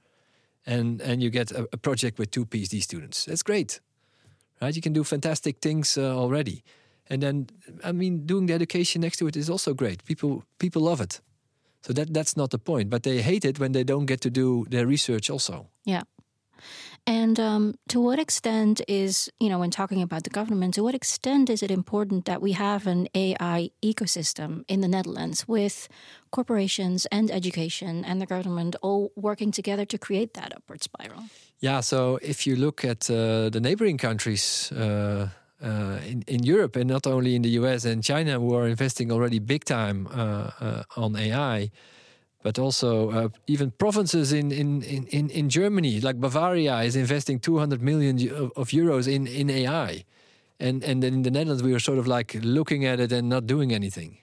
and 0.66 1.00
and 1.00 1.22
you 1.22 1.30
get 1.30 1.50
a, 1.52 1.66
a 1.72 1.76
project 1.76 2.18
with 2.18 2.30
two 2.30 2.44
PhD 2.44 2.82
students, 2.82 3.24
that's 3.24 3.42
great, 3.42 3.80
right? 4.60 4.74
You 4.74 4.82
can 4.82 4.92
do 4.92 5.04
fantastic 5.04 5.58
things 5.58 5.96
uh, 5.96 6.16
already. 6.16 6.62
And 7.08 7.22
then, 7.22 7.46
I 7.84 7.92
mean, 7.92 8.26
doing 8.26 8.46
the 8.46 8.54
education 8.54 9.02
next 9.02 9.18
to 9.18 9.26
it 9.26 9.36
is 9.36 9.48
also 9.48 9.74
great. 9.74 10.04
People 10.04 10.42
people 10.58 10.82
love 10.82 11.00
it. 11.00 11.20
So 11.82 11.92
that 11.92 12.12
that's 12.12 12.36
not 12.36 12.50
the 12.50 12.58
point. 12.58 12.90
But 12.90 13.02
they 13.02 13.22
hate 13.22 13.44
it 13.44 13.58
when 13.58 13.72
they 13.72 13.84
don't 13.84 14.06
get 14.06 14.20
to 14.22 14.30
do 14.30 14.66
their 14.70 14.86
research 14.86 15.30
also. 15.30 15.68
Yeah. 15.84 16.02
And 17.06 17.38
um, 17.38 17.74
to 17.88 18.00
what 18.00 18.18
extent 18.18 18.80
is, 18.88 19.30
you 19.38 19.48
know, 19.48 19.60
when 19.60 19.70
talking 19.70 20.02
about 20.02 20.24
the 20.24 20.30
government, 20.30 20.74
to 20.74 20.82
what 20.82 20.94
extent 20.94 21.48
is 21.48 21.62
it 21.62 21.70
important 21.70 22.24
that 22.24 22.42
we 22.42 22.52
have 22.52 22.88
an 22.88 23.06
AI 23.14 23.70
ecosystem 23.80 24.64
in 24.66 24.80
the 24.80 24.88
Netherlands 24.88 25.46
with 25.46 25.88
corporations 26.32 27.06
and 27.12 27.30
education 27.30 28.04
and 28.04 28.20
the 28.20 28.26
government 28.26 28.74
all 28.82 29.12
working 29.14 29.52
together 29.52 29.84
to 29.84 29.98
create 29.98 30.34
that 30.34 30.52
upward 30.56 30.82
spiral? 30.82 31.24
Yeah, 31.60 31.80
so 31.80 32.18
if 32.22 32.46
you 32.46 32.56
look 32.56 32.84
at 32.84 33.10
uh, 33.10 33.48
the 33.48 33.60
neighboring 33.60 33.96
countries 33.96 34.70
uh, 34.72 35.28
uh, 35.62 35.98
in, 36.06 36.22
in 36.26 36.42
Europe, 36.42 36.76
and 36.76 36.88
not 36.88 37.06
only 37.06 37.34
in 37.34 37.42
the 37.42 37.48
US 37.60 37.84
and 37.86 38.04
China, 38.04 38.38
who 38.38 38.54
are 38.54 38.66
investing 38.68 39.10
already 39.10 39.38
big 39.38 39.64
time 39.64 40.06
uh, 40.08 40.50
uh, 40.60 40.82
on 40.96 41.16
AI, 41.16 41.70
but 42.42 42.58
also 42.58 43.10
uh, 43.10 43.28
even 43.46 43.70
provinces 43.70 44.32
in, 44.32 44.52
in, 44.52 44.82
in, 44.82 45.30
in- 45.30 45.48
Germany, 45.48 46.00
like 46.00 46.20
Bavaria, 46.20 46.80
is 46.82 46.94
investing 46.94 47.40
200 47.40 47.80
million 47.82 48.18
eu- 48.18 48.52
of 48.54 48.68
euros 48.68 49.08
in, 49.08 49.26
in 49.26 49.48
AI. 49.50 50.04
And, 50.60 50.84
and 50.84 51.02
then 51.02 51.14
in 51.14 51.22
the 51.22 51.30
Netherlands, 51.30 51.62
we 51.62 51.74
are 51.74 51.80
sort 51.80 51.98
of 51.98 52.06
like 52.06 52.34
looking 52.42 52.84
at 52.84 53.00
it 53.00 53.10
and 53.12 53.28
not 53.28 53.46
doing 53.46 53.72
anything. 53.72 54.18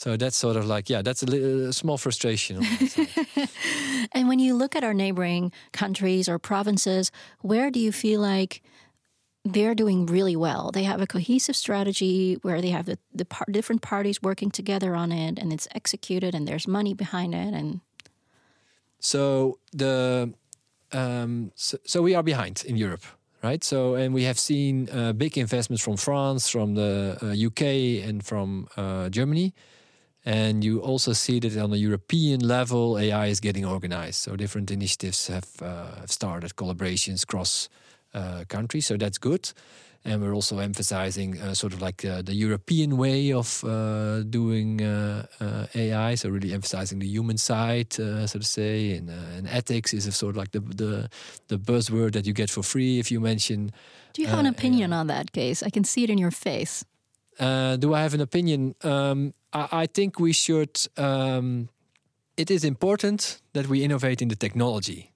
So 0.00 0.16
that's 0.16 0.34
sort 0.34 0.56
of 0.56 0.64
like, 0.64 0.88
yeah, 0.88 1.02
that's 1.02 1.22
a, 1.22 1.26
li- 1.26 1.66
a 1.68 1.72
small 1.74 1.98
frustration. 1.98 2.56
On. 2.56 2.64
And 4.12 4.28
when 4.28 4.38
you 4.38 4.54
look 4.54 4.74
at 4.74 4.82
our 4.82 4.94
neighboring 4.94 5.52
countries 5.72 6.26
or 6.26 6.38
provinces, 6.38 7.12
where 7.42 7.70
do 7.70 7.78
you 7.78 7.92
feel 7.92 8.22
like 8.22 8.62
they're 9.44 9.74
doing 9.74 10.06
really 10.06 10.36
well? 10.36 10.70
They 10.72 10.84
have 10.84 11.02
a 11.02 11.06
cohesive 11.06 11.54
strategy 11.54 12.38
where 12.40 12.62
they 12.62 12.70
have 12.70 12.86
the, 12.86 12.98
the 13.14 13.26
par- 13.26 13.46
different 13.50 13.82
parties 13.82 14.22
working 14.22 14.50
together 14.50 14.96
on 14.96 15.12
it 15.12 15.38
and 15.38 15.52
it's 15.52 15.68
executed 15.74 16.34
and 16.34 16.48
there's 16.48 16.66
money 16.66 16.94
behind 16.94 17.34
it. 17.34 17.52
And 17.52 17.80
So 19.00 19.58
the 19.72 20.32
um, 20.92 21.52
so, 21.54 21.76
so 21.84 22.00
we 22.00 22.14
are 22.14 22.22
behind 22.22 22.64
in 22.66 22.78
Europe, 22.78 23.04
right? 23.42 23.62
So 23.62 23.96
and 23.96 24.14
we 24.14 24.24
have 24.24 24.38
seen 24.38 24.88
uh, 24.88 25.12
big 25.12 25.36
investments 25.36 25.84
from 25.84 25.98
France, 25.98 26.48
from 26.48 26.74
the 26.74 27.18
uh, 27.20 27.46
UK, 27.48 27.62
and 28.08 28.24
from 28.24 28.66
uh, 28.78 29.10
Germany. 29.10 29.52
And 30.24 30.62
you 30.62 30.80
also 30.80 31.12
see 31.14 31.40
that 31.40 31.56
on 31.56 31.72
a 31.72 31.76
European 31.76 32.40
level, 32.40 32.98
AI 32.98 33.26
is 33.26 33.40
getting 33.40 33.64
organized. 33.64 34.16
So 34.16 34.36
different 34.36 34.70
initiatives 34.70 35.28
have, 35.28 35.48
uh, 35.62 36.00
have 36.00 36.10
started, 36.10 36.56
collaborations, 36.56 37.26
cross 37.26 37.68
uh, 38.12 38.44
countries. 38.48 38.86
So 38.86 38.96
that's 38.96 39.18
good. 39.18 39.52
And 40.02 40.22
we're 40.22 40.34
also 40.34 40.58
emphasizing 40.58 41.38
uh, 41.40 41.52
sort 41.52 41.74
of 41.74 41.82
like 41.82 42.04
uh, 42.06 42.22
the 42.22 42.34
European 42.34 42.96
way 42.96 43.32
of 43.32 43.62
uh, 43.64 44.22
doing 44.22 44.82
uh, 44.82 45.26
uh, 45.40 45.66
AI. 45.74 46.14
So 46.14 46.30
really 46.30 46.54
emphasizing 46.54 47.00
the 47.00 47.06
human 47.06 47.36
side, 47.36 47.92
so 47.92 48.26
to 48.26 48.42
say, 48.42 48.96
and, 48.96 49.10
and, 49.10 49.46
ethics 49.46 49.92
is 49.92 50.06
a 50.06 50.12
sort 50.12 50.30
of 50.30 50.36
like 50.38 50.52
the, 50.52 50.60
the 50.60 51.10
the 51.48 51.58
buzzword 51.58 52.12
that 52.12 52.26
you 52.26 52.32
get 52.32 52.48
for 52.48 52.62
free 52.62 52.98
if 52.98 53.10
you 53.10 53.20
mention. 53.20 53.72
Do 54.14 54.22
you 54.22 54.28
have 54.28 54.38
an 54.38 54.46
opinion 54.46 54.94
on 54.94 55.06
that, 55.08 55.34
Cees? 55.34 55.62
I 55.62 55.68
can 55.68 55.84
see 55.84 56.02
it 56.02 56.08
in 56.08 56.16
your 56.16 56.30
face. 56.30 56.82
Do 57.40 57.94
I 57.94 58.02
have 58.02 58.14
an 58.14 58.20
opinion? 58.20 58.74
Um, 58.82 59.32
I, 59.52 59.68
I, 59.72 59.86
think 59.86 60.20
we 60.20 60.32
should. 60.32 60.78
Um, 60.96 61.68
it 62.36 62.50
is 62.50 62.64
important 62.64 63.40
that 63.52 63.66
we 63.66 63.82
innovate 63.82 64.22
in 64.22 64.28
the 64.28 64.36
technology 64.36 65.10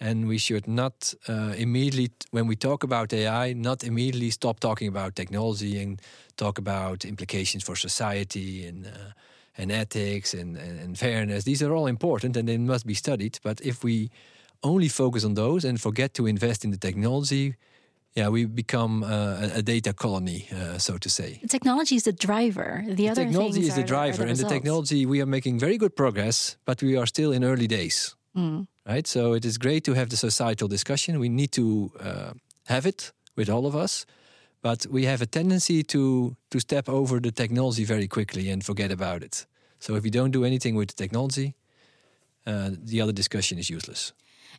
and 0.00 0.26
we 0.28 0.38
should 0.38 0.66
not 0.66 1.14
uh, 1.28 1.54
immediately 1.56 2.10
when 2.30 2.46
we 2.46 2.56
talk 2.56 2.84
about 2.84 3.12
ai 3.12 3.52
not 3.52 3.84
immediately 3.84 4.30
stop 4.30 4.60
talking 4.60 4.88
about 4.88 5.14
technology 5.14 5.80
and 5.82 6.00
talk 6.36 6.58
about 6.58 7.04
implications 7.04 7.62
for 7.64 7.76
society 7.76 8.66
and 8.66 8.86
uh, 8.86 9.12
and 9.56 9.70
ethics 9.70 10.34
and, 10.34 10.56
and, 10.56 10.80
and, 10.80 10.98
fairness 10.98 11.44
these 11.44 11.62
are 11.62 11.72
all 11.72 11.86
important 11.86 12.36
and 12.36 12.48
they 12.48 12.58
must 12.58 12.86
be 12.86 12.94
studied 12.94 13.38
but 13.42 13.60
if 13.60 13.84
we 13.84 14.10
only 14.62 14.88
focus 14.88 15.24
on 15.24 15.34
those 15.34 15.64
and 15.64 15.80
forget 15.80 16.12
to 16.14 16.26
invest 16.26 16.64
in 16.64 16.70
the 16.70 16.76
technology 16.76 17.54
yeah, 18.14 18.28
we 18.28 18.44
become 18.44 19.02
uh, 19.02 19.48
a 19.54 19.62
data 19.62 19.92
colony, 19.92 20.48
uh, 20.52 20.78
so 20.78 20.98
to 20.98 21.08
say. 21.08 21.40
The 21.42 21.48
technology 21.48 21.96
is 21.96 22.04
the 22.04 22.12
driver. 22.12 22.84
The, 22.86 22.94
the 22.94 23.08
other 23.08 23.24
technology 23.24 23.66
is 23.66 23.74
the 23.74 23.82
driver, 23.82 24.22
the 24.24 24.28
and 24.28 24.36
the 24.38 24.48
technology 24.48 25.04
we 25.04 25.20
are 25.20 25.26
making 25.26 25.58
very 25.58 25.76
good 25.76 25.96
progress, 25.96 26.56
but 26.64 26.80
we 26.80 26.96
are 26.96 27.06
still 27.06 27.32
in 27.32 27.42
early 27.42 27.66
days. 27.66 28.14
Mm. 28.36 28.66
Right, 28.86 29.06
so 29.06 29.32
it 29.34 29.44
is 29.44 29.58
great 29.58 29.84
to 29.84 29.94
have 29.94 30.08
the 30.10 30.16
societal 30.16 30.68
discussion. 30.68 31.18
We 31.18 31.28
need 31.28 31.52
to 31.52 31.90
uh, 32.00 32.32
have 32.66 32.86
it 32.86 33.12
with 33.36 33.48
all 33.48 33.66
of 33.66 33.74
us, 33.74 34.06
but 34.60 34.86
we 34.90 35.06
have 35.06 35.22
a 35.22 35.26
tendency 35.26 35.82
to 35.84 36.36
to 36.50 36.60
step 36.60 36.88
over 36.88 37.20
the 37.20 37.32
technology 37.32 37.84
very 37.84 38.06
quickly 38.06 38.50
and 38.50 38.62
forget 38.62 38.92
about 38.92 39.22
it. 39.22 39.46
So 39.78 39.96
if 39.96 40.02
we 40.02 40.10
don't 40.10 40.30
do 40.30 40.44
anything 40.44 40.76
with 40.76 40.88
the 40.88 40.94
technology, 40.94 41.54
uh, 42.46 42.70
the 42.90 43.00
other 43.00 43.12
discussion 43.12 43.58
is 43.58 43.68
useless. 43.68 44.12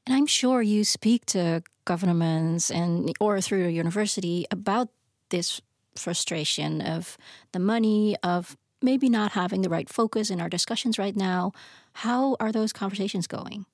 And 0.05 0.15
I'm 0.15 0.27
sure 0.27 0.61
you 0.61 0.83
speak 0.83 1.25
to 1.27 1.63
governments 1.85 2.71
and 2.71 3.11
or 3.19 3.41
through 3.41 3.65
a 3.67 3.69
university 3.69 4.45
about 4.51 4.89
this 5.29 5.61
frustration 5.95 6.81
of 6.81 7.17
the 7.51 7.59
money 7.59 8.15
of 8.21 8.57
maybe 8.81 9.09
not 9.09 9.31
having 9.31 9.61
the 9.61 9.69
right 9.69 9.89
focus 9.89 10.29
in 10.29 10.41
our 10.41 10.49
discussions 10.49 10.99
right 10.99 11.15
now. 11.15 11.51
How 11.93 12.35
are 12.39 12.51
those 12.51 12.73
conversations 12.73 13.27
going? 13.27 13.65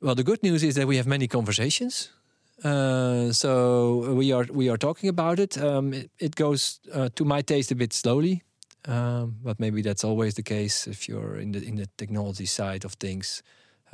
Well, 0.00 0.14
the 0.14 0.24
good 0.24 0.42
news 0.42 0.62
is 0.62 0.74
that 0.74 0.86
we 0.86 0.96
have 0.96 1.06
many 1.06 1.26
conversations. 1.28 2.10
Uh, 2.62 3.32
so 3.32 4.12
we 4.14 4.32
are 4.32 4.46
we 4.52 4.68
are 4.68 4.76
talking 4.76 5.08
about 5.08 5.38
it. 5.38 5.58
Um, 5.58 5.92
it, 5.92 6.10
it, 6.18 6.34
goes 6.36 6.80
uh, 6.92 7.08
to 7.14 7.24
my 7.24 7.42
taste 7.42 7.72
a 7.72 7.74
bit 7.74 7.92
slowly, 7.92 8.42
um, 8.86 9.36
but 9.42 9.58
maybe 9.58 9.82
that's 9.82 10.04
always 10.04 10.34
the 10.34 10.42
case 10.42 10.86
if 10.86 11.08
you're 11.08 11.36
in 11.36 11.52
the 11.52 11.62
in 11.62 11.76
the 11.76 11.86
technology 11.96 12.46
side 12.46 12.84
of 12.84 12.92
things. 12.94 13.42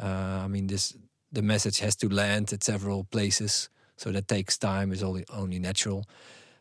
Uh, 0.00 0.42
I 0.44 0.48
mean, 0.48 0.66
this 0.66 0.96
the 1.32 1.42
message 1.42 1.78
has 1.80 1.94
to 1.96 2.08
land 2.08 2.52
at 2.52 2.64
several 2.64 3.04
places, 3.04 3.68
so 3.96 4.10
that 4.12 4.26
takes 4.26 4.58
time. 4.58 4.92
is 4.92 5.02
only 5.02 5.24
only 5.32 5.58
natural. 5.58 6.04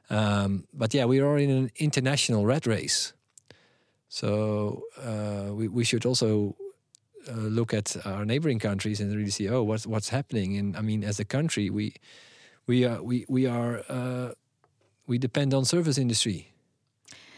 Um, 0.10 0.66
but 0.74 0.94
yeah, 0.94 1.06
we 1.06 1.20
are 1.20 1.38
in 1.38 1.50
an 1.50 1.72
international 1.76 2.46
rat 2.46 2.66
race, 2.66 3.14
so 4.10 4.84
uh, 4.98 5.54
we 5.54 5.68
we 5.68 5.84
should 5.84 6.06
also 6.06 6.56
uh, 7.28 7.32
look 7.32 7.74
at 7.74 7.96
our 8.06 8.26
neighboring 8.26 8.60
countries 8.60 9.00
and 9.00 9.16
really 9.16 9.32
see, 9.32 9.50
oh, 9.50 9.64
what's 9.64 9.86
what's 9.88 10.10
happening. 10.10 10.58
And 10.58 10.76
I 10.76 10.82
mean, 10.82 11.04
as 11.04 11.20
a 11.20 11.26
country, 11.26 11.70
we 11.70 11.94
we 12.68 12.86
are 12.86 13.02
we 13.02 13.26
we 13.30 13.46
are 13.48 13.84
uh, 13.90 14.32
we 15.08 15.18
depend 15.18 15.54
on 15.54 15.66
service 15.66 15.98
industry 15.98 16.54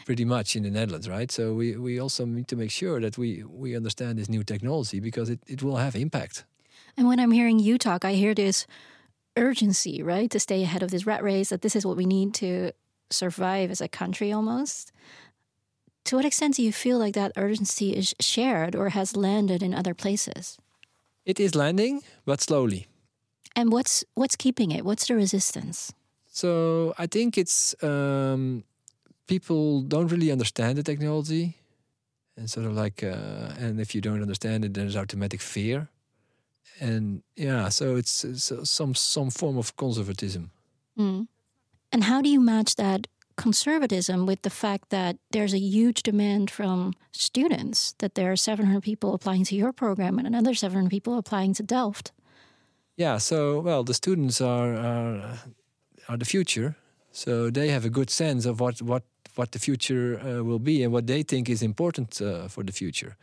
pretty 0.04 0.24
much 0.24 0.56
in 0.56 0.62
the 0.62 0.70
Netherlands, 0.70 1.08
right? 1.08 1.30
So 1.30 1.54
we, 1.54 1.76
we 1.76 1.98
also 1.98 2.24
need 2.24 2.48
to 2.48 2.56
make 2.56 2.70
sure 2.70 3.00
that 3.00 3.18
we, 3.18 3.44
we 3.44 3.76
understand 3.76 4.18
this 4.18 4.28
new 4.28 4.42
technology 4.44 5.00
because 5.00 5.30
it, 5.30 5.40
it 5.46 5.62
will 5.62 5.76
have 5.76 5.96
impact. 5.96 6.44
And 6.96 7.08
when 7.08 7.18
I'm 7.20 7.30
hearing 7.30 7.58
you 7.58 7.78
talk, 7.78 8.04
I 8.04 8.12
hear 8.12 8.34
this 8.34 8.66
urgency, 9.36 10.02
right? 10.02 10.30
To 10.30 10.38
stay 10.38 10.62
ahead 10.62 10.82
of 10.82 10.90
this 10.90 11.06
rat 11.06 11.22
race, 11.22 11.48
that 11.50 11.62
this 11.62 11.76
is 11.76 11.86
what 11.86 11.96
we 11.96 12.06
need 12.06 12.34
to 12.34 12.72
survive 13.10 13.70
as 13.70 13.80
a 13.80 13.88
country 13.88 14.32
almost. 14.32 14.92
To 16.04 16.16
what 16.16 16.24
extent 16.24 16.56
do 16.56 16.62
you 16.62 16.72
feel 16.72 16.98
like 16.98 17.14
that 17.14 17.32
urgency 17.36 17.96
is 17.96 18.14
shared 18.20 18.74
or 18.74 18.90
has 18.90 19.16
landed 19.16 19.62
in 19.62 19.72
other 19.72 19.94
places? 19.94 20.58
It 21.24 21.38
is 21.38 21.54
landing, 21.54 22.02
but 22.24 22.40
slowly. 22.40 22.88
And 23.54 23.70
what's 23.70 24.04
what's 24.14 24.34
keeping 24.34 24.72
it? 24.72 24.84
What's 24.84 25.06
the 25.06 25.14
resistance? 25.14 25.92
So 26.26 26.94
I 26.98 27.06
think 27.06 27.36
it's 27.36 27.74
um, 27.82 28.64
people 29.26 29.82
don't 29.82 30.08
really 30.08 30.30
understand 30.30 30.78
the 30.78 30.82
technology, 30.82 31.56
and 32.36 32.50
sort 32.50 32.66
of 32.66 32.72
like, 32.72 33.02
uh, 33.02 33.54
and 33.58 33.80
if 33.80 33.94
you 33.94 34.00
don't 34.00 34.22
understand 34.22 34.64
it, 34.64 34.74
there's 34.74 34.96
automatic 34.96 35.40
fear, 35.40 35.88
and 36.80 37.22
yeah, 37.36 37.68
so 37.68 37.96
it's, 37.96 38.24
it's 38.24 38.52
some 38.64 38.94
some 38.94 39.30
form 39.30 39.58
of 39.58 39.76
conservatism. 39.76 40.50
Mm. 40.98 41.26
And 41.92 42.04
how 42.04 42.22
do 42.22 42.28
you 42.28 42.40
match 42.40 42.76
that 42.76 43.06
conservatism 43.36 44.26
with 44.26 44.42
the 44.42 44.50
fact 44.50 44.90
that 44.90 45.16
there's 45.30 45.54
a 45.54 45.58
huge 45.58 46.02
demand 46.02 46.50
from 46.50 46.92
students 47.12 47.94
that 47.98 48.14
there 48.14 48.30
are 48.30 48.36
700 48.36 48.82
people 48.82 49.14
applying 49.14 49.44
to 49.44 49.54
your 49.54 49.72
program 49.72 50.18
and 50.18 50.26
another 50.26 50.54
700 50.54 50.90
people 50.90 51.18
applying 51.18 51.54
to 51.54 51.62
Delft? 51.62 52.12
Yeah, 52.96 53.18
so 53.18 53.60
well, 53.60 53.84
the 53.84 53.94
students 53.94 54.40
are 54.40 54.74
are, 54.74 55.38
are 56.08 56.16
the 56.16 56.24
future, 56.24 56.76
so 57.10 57.50
they 57.50 57.68
have 57.68 57.84
a 57.84 57.90
good 57.90 58.10
sense 58.10 58.46
of 58.46 58.60
what 58.60 58.82
what 58.82 59.02
what 59.34 59.52
the 59.52 59.58
future 59.58 60.20
uh, 60.20 60.42
will 60.42 60.58
be 60.58 60.82
and 60.82 60.92
what 60.92 61.06
they 61.06 61.22
think 61.22 61.48
is 61.48 61.62
important 61.62 62.20
uh, 62.20 62.48
for 62.48 62.62
the 62.64 62.72
future. 62.72 63.16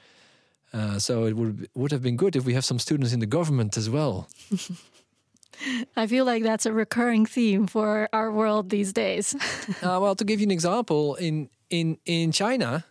Uh, 0.74 1.00
so 1.00 1.26
it 1.26 1.36
would 1.36 1.68
would 1.74 1.92
have 1.92 2.02
been 2.02 2.16
good 2.16 2.36
if 2.36 2.46
we 2.46 2.54
have 2.54 2.64
some 2.64 2.80
students 2.80 3.14
in 3.14 3.20
the 3.20 3.26
government 3.26 3.78
as 3.78 3.90
well. 3.90 4.28
I 5.98 6.08
feel 6.08 6.26
like 6.26 6.44
that's 6.44 6.66
a 6.66 6.72
recurring 6.72 7.26
theme 7.26 7.68
for 7.68 8.08
our 8.14 8.32
world 8.32 8.70
these 8.70 8.94
days. 8.94 9.36
uh, 9.84 10.00
well, 10.02 10.16
to 10.16 10.24
give 10.24 10.40
you 10.40 10.46
an 10.46 10.52
example, 10.52 11.16
in 11.16 11.50
in 11.70 11.98
in 12.06 12.32
China, 12.32 12.86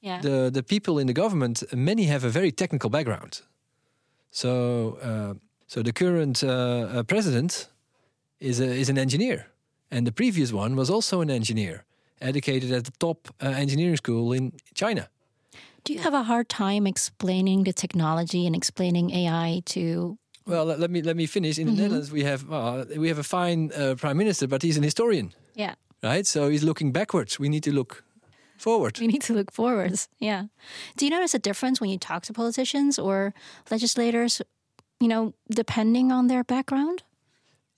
yeah. 0.00 0.20
the 0.20 0.50
the 0.50 0.62
people 0.62 0.98
in 0.98 1.06
the 1.06 1.12
government 1.12 1.62
many 1.72 2.04
have 2.04 2.24
a 2.24 2.30
very 2.30 2.50
technical 2.50 2.90
background. 2.90 3.42
So 4.30 4.98
uh, 5.02 5.34
so 5.66 5.82
the 5.82 5.92
current 5.92 6.42
uh, 6.42 7.02
president 7.02 7.68
is 8.40 8.60
a, 8.60 8.64
is 8.64 8.88
an 8.88 8.96
engineer, 8.96 9.46
and 9.90 10.06
the 10.06 10.12
previous 10.12 10.50
one 10.52 10.76
was 10.76 10.90
also 10.90 11.20
an 11.20 11.30
engineer 11.30 11.84
educated 12.20 12.72
at 12.72 12.84
the 12.84 12.92
top 12.98 13.28
uh, 13.42 13.48
engineering 13.48 13.96
school 13.96 14.32
in 14.32 14.52
China. 14.74 15.08
Do 15.84 15.92
you 15.92 16.00
have 16.00 16.14
a 16.14 16.24
hard 16.24 16.48
time 16.48 16.86
explaining 16.86 17.64
the 17.64 17.72
technology 17.72 18.46
and 18.46 18.54
explaining 18.54 19.10
AI 19.10 19.62
to? 19.66 20.18
Well, 20.46 20.64
let, 20.64 20.78
let 20.80 20.90
me 20.90 21.02
let 21.02 21.16
me 21.16 21.26
finish. 21.26 21.58
In 21.58 21.66
mm 21.66 21.72
-hmm. 21.72 21.76
the 21.76 21.82
mm-hmm. 21.82 21.94
Netherlands, 21.94 22.10
we 22.10 22.24
have 22.24 22.42
uh, 22.50 23.00
we 23.00 23.08
have 23.08 23.20
a 23.20 23.22
fine 23.22 23.70
uh, 23.74 23.94
prime 23.94 24.14
minister, 24.14 24.48
but 24.48 24.62
he's 24.62 24.76
an 24.76 24.82
historian. 24.82 25.32
Yeah. 25.54 25.74
Right. 26.00 26.26
So 26.26 26.48
he's 26.48 26.62
looking 26.62 26.92
backwards. 26.92 27.36
We 27.38 27.48
need 27.48 27.62
to 27.62 27.70
look 27.70 28.04
forward. 28.56 28.98
We 28.98 29.06
need 29.06 29.24
to 29.26 29.32
look 29.34 29.52
forwards. 29.52 30.08
Yeah. 30.18 30.46
Do 30.96 31.04
you 31.04 31.10
notice 31.10 31.36
a 31.36 31.40
difference 31.40 31.80
when 31.80 31.90
you 31.90 31.98
talk 31.98 32.24
to 32.26 32.32
politicians 32.32 32.98
or 32.98 33.32
legislators? 33.70 34.42
You 34.98 35.08
know, 35.08 35.32
depending 35.46 36.12
on 36.12 36.28
their 36.28 36.44
background. 36.44 37.02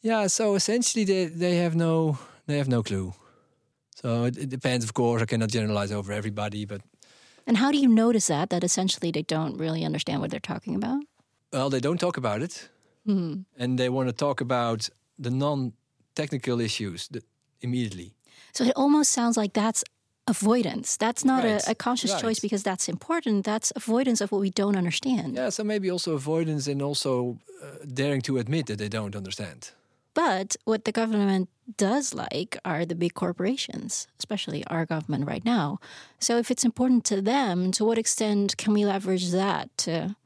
Yeah. 0.00 0.28
So 0.28 0.54
essentially, 0.54 1.04
they 1.04 1.30
they 1.38 1.62
have 1.62 1.76
no 1.76 2.18
they 2.46 2.56
have 2.56 2.68
no 2.68 2.82
clue. 2.82 3.12
So 4.02 4.24
it, 4.24 4.36
it 4.38 4.48
depends, 4.48 4.84
of 4.84 4.92
course. 4.94 5.22
I 5.22 5.26
cannot 5.26 5.50
generalize 5.50 5.92
over 5.92 6.12
everybody, 6.12 6.64
but. 6.64 6.80
And 7.46 7.56
how 7.56 7.70
do 7.70 7.78
you 7.78 7.88
notice 7.88 8.26
that? 8.28 8.50
That 8.50 8.64
essentially 8.64 9.10
they 9.10 9.22
don't 9.22 9.56
really 9.58 9.84
understand 9.84 10.20
what 10.20 10.30
they're 10.30 10.40
talking 10.40 10.74
about. 10.74 11.02
Well, 11.52 11.70
they 11.70 11.80
don't 11.80 11.98
talk 11.98 12.16
about 12.16 12.42
it, 12.42 12.70
mm-hmm. 13.06 13.42
and 13.58 13.78
they 13.78 13.88
want 13.88 14.08
to 14.08 14.14
talk 14.14 14.40
about 14.40 14.88
the 15.18 15.30
non-technical 15.30 16.60
issues 16.60 17.08
immediately. 17.60 18.14
So 18.52 18.64
it 18.64 18.72
almost 18.76 19.10
sounds 19.10 19.36
like 19.36 19.52
that's 19.52 19.84
avoidance. 20.26 20.96
That's 20.96 21.24
not 21.24 21.44
right. 21.44 21.66
a, 21.66 21.72
a, 21.72 21.74
conscious 21.74 22.12
right. 22.12 22.22
choice 22.22 22.40
because 22.40 22.62
that's 22.62 22.88
important. 22.88 23.44
That's 23.44 23.72
avoidance 23.74 24.20
of 24.20 24.30
what 24.32 24.40
we 24.40 24.50
don't 24.50 24.76
understand. 24.76 25.34
Yeah, 25.34 25.50
so 25.50 25.64
maybe 25.64 25.90
also 25.90 26.14
avoidance 26.14 26.68
and 26.68 26.80
also 26.80 27.38
uh, 27.62 27.84
daring 27.92 28.22
to 28.22 28.38
admit 28.38 28.66
that 28.66 28.78
they 28.78 28.88
don't 28.88 29.16
understand. 29.16 29.72
But 30.14 30.56
what 30.64 30.84
the 30.84 30.92
government 30.92 31.48
does 31.76 32.14
like 32.14 32.58
are 32.64 32.84
the 32.84 32.94
big 32.94 33.14
corporations, 33.14 34.08
especially 34.18 34.64
our 34.66 34.84
government 34.84 35.26
right 35.26 35.44
now. 35.44 35.78
So 36.18 36.36
if 36.38 36.50
it's 36.50 36.64
important 36.64 37.04
to 37.06 37.22
them, 37.22 37.70
to 37.72 37.84
what 37.84 37.98
extent 37.98 38.56
can 38.56 38.74
we 38.74 38.84
leverage 38.84 39.30
that 39.30 39.76
to? 39.78 40.16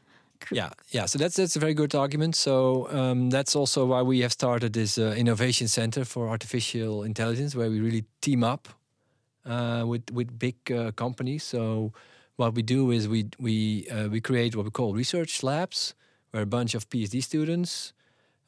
Yeah, 0.51 0.71
yeah. 0.91 1.07
So 1.07 1.19
that's 1.19 1.37
that's 1.37 1.57
a 1.57 1.59
very 1.59 1.75
good 1.75 1.95
argument. 1.95 2.37
So 2.37 2.89
um, 2.91 3.31
that's 3.31 3.57
also 3.57 3.87
why 3.87 4.03
we 4.03 4.21
have 4.21 4.33
started 4.33 4.73
this 4.73 4.99
uh, 4.99 5.15
innovation 5.17 5.69
center 5.69 6.05
for 6.05 6.29
artificial 6.29 7.03
intelligence, 7.03 7.55
where 7.55 7.71
we 7.71 7.81
really 7.81 8.05
team 8.21 8.45
up 8.45 8.69
uh, 9.47 9.85
with 9.87 10.11
with 10.13 10.39
big 10.39 10.57
uh, 10.71 10.93
companies. 10.93 11.45
So 11.45 11.93
what 12.37 12.55
we 12.55 12.63
do 12.63 12.91
is 12.91 13.09
we 13.09 13.31
we 13.39 13.89
uh, 13.89 14.09
we 14.09 14.21
create 14.21 14.55
what 14.55 14.65
we 14.65 14.71
call 14.71 14.93
research 14.95 15.43
labs, 15.43 15.95
where 16.31 16.43
a 16.43 16.47
bunch 16.47 16.75
of 16.75 16.89
PhD 16.91 17.23
students 17.23 17.95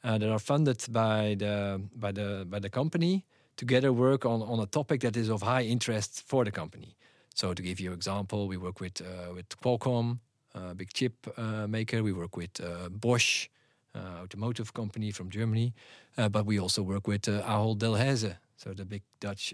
uh, 0.03 0.17
that 0.17 0.29
are 0.29 0.39
funded 0.39 0.85
by 0.89 1.35
the 1.37 1.81
by 1.95 2.11
the 2.11 2.45
by 2.49 2.59
the 2.59 2.69
company 2.69 3.25
together 3.57 3.91
work 3.91 4.25
on, 4.25 4.41
on 4.43 4.59
a 4.59 4.65
topic 4.67 5.01
that 5.01 5.17
is 5.17 5.29
of 5.29 5.41
high 5.41 5.63
interest 5.63 6.23
for 6.27 6.45
the 6.45 6.51
company. 6.51 6.95
So 7.33 7.53
to 7.53 7.61
give 7.61 7.79
you 7.79 7.89
an 7.89 7.95
example, 7.95 8.47
we 8.47 8.57
work 8.57 8.79
with 8.79 9.01
uh, 9.01 9.33
with 9.33 9.49
Qualcomm, 9.61 10.19
a 10.55 10.73
big 10.73 10.93
chip 10.93 11.27
uh, 11.37 11.67
maker. 11.67 12.01
We 12.01 12.13
work 12.13 12.37
with 12.37 12.59
uh, 12.61 12.89
Bosch, 12.89 13.49
uh, 13.93 14.23
automotive 14.23 14.73
company 14.73 15.11
from 15.11 15.29
Germany, 15.29 15.73
uh, 16.17 16.29
but 16.29 16.45
we 16.45 16.59
also 16.59 16.81
work 16.81 17.07
with 17.07 17.27
uh, 17.27 17.41
Ahold 17.43 17.79
Delhaize, 17.79 18.37
so 18.55 18.73
the 18.73 18.85
big 18.85 19.03
Dutch 19.19 19.53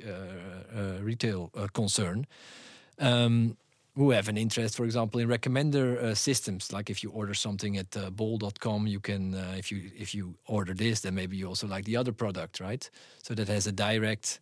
retail 1.02 1.52
concern. 1.74 2.26
Um, 3.00 3.58
who 3.96 4.10
have 4.12 4.28
an 4.28 4.38
interest, 4.38 4.76
for 4.76 4.86
example, 4.86 5.20
in 5.20 5.28
recommender 5.28 5.98
uh, 5.98 6.16
systems. 6.16 6.74
Like 6.74 6.90
if 6.90 7.04
you 7.04 7.12
order 7.12 7.34
something 7.34 7.78
at 7.78 7.96
uh, 7.96 8.10
you 8.88 9.00
can 9.00 9.36
uh, 9.36 9.56
if 9.58 9.72
you 9.72 9.92
if 9.96 10.16
you 10.16 10.36
order 10.48 10.74
this, 10.74 11.02
then 11.02 11.14
maybe 11.14 11.38
you 11.38 11.48
also 11.48 11.68
like 11.68 11.86
the 11.86 11.98
other 11.98 12.12
product, 12.12 12.60
right? 12.60 12.90
So 13.22 13.34
that 13.36 13.48
has 13.48 13.68
a 13.68 13.72
direct 13.72 14.40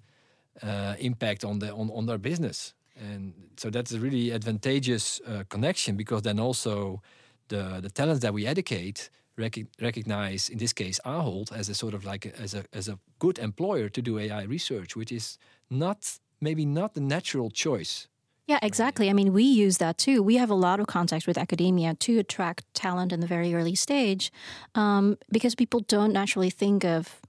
uh, 0.63 0.95
impact 0.99 1.43
on 1.43 1.59
the 1.59 1.73
on, 1.73 1.89
on 1.91 2.05
their 2.05 2.17
business, 2.17 2.73
and 2.95 3.33
so 3.57 3.69
that's 3.69 3.91
a 3.91 3.99
really 3.99 4.31
advantageous 4.31 5.19
uh, 5.27 5.43
connection 5.49 5.97
because 5.97 6.21
then 6.21 6.39
also 6.39 7.01
the 7.49 7.79
the 7.81 7.89
talents 7.89 8.21
that 8.21 8.33
we 8.33 8.47
educate 8.47 9.09
rec- 9.37 9.67
recognize, 9.81 10.49
in 10.49 10.57
this 10.57 10.73
case, 10.73 10.99
Ahold 11.05 11.51
as 11.51 11.69
a 11.69 11.75
sort 11.75 11.93
of 11.93 12.05
like 12.05 12.25
a, 12.25 12.39
as 12.39 12.53
a 12.53 12.63
as 12.71 12.87
a 12.87 12.97
good 13.19 13.37
employer 13.39 13.89
to 13.89 14.01
do 14.01 14.17
AI 14.17 14.43
research, 14.43 14.95
which 14.95 15.11
is 15.11 15.37
not 15.69 16.19
maybe 16.39 16.65
not 16.65 16.93
the 16.93 17.01
natural 17.01 17.49
choice 17.51 18.07
yeah, 18.51 18.59
exactly. 18.61 19.09
I 19.09 19.13
mean, 19.13 19.31
we 19.31 19.43
use 19.43 19.77
that 19.77 19.97
too. 19.97 20.21
We 20.21 20.35
have 20.35 20.49
a 20.49 20.59
lot 20.67 20.81
of 20.81 20.87
contact 20.87 21.25
with 21.25 21.37
academia 21.37 21.93
to 22.05 22.19
attract 22.19 22.61
talent 22.73 23.13
in 23.13 23.21
the 23.21 23.27
very 23.35 23.55
early 23.55 23.75
stage 23.75 24.29
um, 24.75 25.17
because 25.31 25.55
people 25.55 25.79
don't 25.95 26.11
naturally 26.11 26.49
think 26.49 26.83
of 26.83 27.21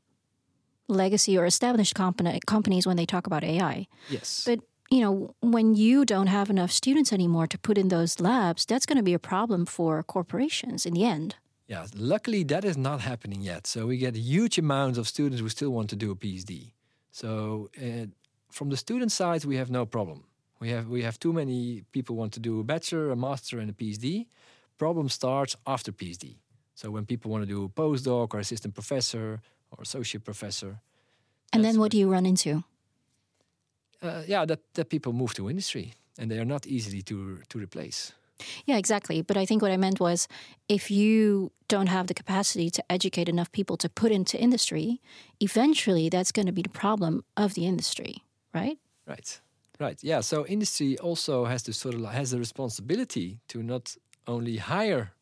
legacy 0.88 1.38
or 1.38 1.44
established 1.46 1.94
company, 1.94 2.40
companies 2.46 2.88
when 2.88 2.96
they 2.96 3.06
talk 3.06 3.28
about 3.28 3.44
AI. 3.44 3.86
Yes. 4.10 4.42
But 4.44 4.58
you 4.90 5.00
know, 5.00 5.14
when 5.40 5.74
you 5.74 6.04
don't 6.04 6.26
have 6.26 6.50
enough 6.50 6.72
students 6.72 7.12
anymore 7.12 7.46
to 7.46 7.58
put 7.58 7.78
in 7.78 7.88
those 7.88 8.18
labs, 8.20 8.66
that's 8.66 8.84
going 8.84 8.98
to 8.98 9.08
be 9.10 9.14
a 9.14 9.24
problem 9.32 9.64
for 9.64 10.02
corporations 10.02 10.84
in 10.84 10.92
the 10.92 11.04
end. 11.04 11.36
Yeah, 11.68 11.86
luckily 11.94 12.42
that 12.44 12.64
is 12.64 12.76
not 12.76 13.00
happening 13.00 13.42
yet. 13.42 13.66
So 13.68 13.86
we 13.86 13.96
get 13.96 14.16
huge 14.16 14.58
amounts 14.58 14.98
of 14.98 15.06
students 15.06 15.40
who 15.40 15.48
still 15.48 15.70
want 15.70 15.88
to 15.90 15.96
do 15.96 16.10
a 16.10 16.16
PhD. 16.16 16.72
So 17.12 17.70
uh, 17.80 18.06
from 18.50 18.70
the 18.70 18.76
student 18.76 19.12
side, 19.12 19.44
we 19.44 19.56
have 19.56 19.70
no 19.70 19.86
problem. 19.86 20.24
We 20.62 20.70
have 20.70 20.86
we 20.88 21.02
have 21.02 21.18
too 21.18 21.32
many 21.32 21.82
people 21.90 22.14
want 22.14 22.32
to 22.34 22.40
do 22.40 22.60
a 22.60 22.62
bachelor, 22.62 23.10
a 23.10 23.16
master, 23.16 23.58
and 23.58 23.68
a 23.68 23.72
PhD. 23.72 24.26
Problem 24.78 25.08
starts 25.08 25.56
after 25.66 25.90
PhD. 25.92 26.36
So 26.74 26.88
when 26.92 27.04
people 27.04 27.32
want 27.32 27.42
to 27.42 27.54
do 27.54 27.64
a 27.64 27.68
postdoc 27.68 28.32
or 28.32 28.38
assistant 28.38 28.74
professor 28.74 29.40
or 29.70 29.82
associate 29.82 30.24
professor. 30.24 30.80
And 31.52 31.64
then 31.64 31.78
what 31.80 31.90
do 31.90 31.98
you 31.98 32.08
run 32.12 32.26
into? 32.26 32.62
Uh, 34.00 34.22
yeah, 34.28 34.46
that, 34.46 34.60
that 34.74 34.88
people 34.88 35.12
move 35.12 35.34
to 35.34 35.50
industry 35.50 35.94
and 36.18 36.30
they 36.30 36.38
are 36.38 36.48
not 36.54 36.66
easily 36.66 37.02
to 37.02 37.40
to 37.48 37.58
replace. 37.58 38.12
Yeah, 38.64 38.78
exactly. 38.78 39.22
But 39.22 39.36
I 39.36 39.46
think 39.46 39.62
what 39.62 39.72
I 39.72 39.76
meant 39.76 39.98
was 39.98 40.28
if 40.68 40.90
you 40.90 41.50
don't 41.66 41.88
have 41.88 42.06
the 42.06 42.14
capacity 42.14 42.70
to 42.70 42.82
educate 42.88 43.28
enough 43.28 43.50
people 43.50 43.76
to 43.76 43.88
put 43.88 44.12
into 44.12 44.36
industry, 44.38 45.00
eventually 45.40 46.08
that's 46.08 46.32
going 46.32 46.46
to 46.46 46.52
be 46.52 46.62
the 46.62 46.78
problem 46.80 47.24
of 47.34 47.54
the 47.54 47.64
industry, 47.66 48.14
right? 48.54 48.78
Right. 49.08 49.42
Right. 49.80 49.98
Yeah. 50.02 50.20
So 50.20 50.46
industry 50.46 50.98
also 50.98 51.44
has 51.44 51.62
to 51.64 51.72
sort 51.72 51.94
of 51.94 52.04
has 52.04 52.30
the 52.30 52.38
responsibility 52.38 53.38
to 53.48 53.62
not 53.62 53.96
only 54.26 54.56
hire 54.58 55.12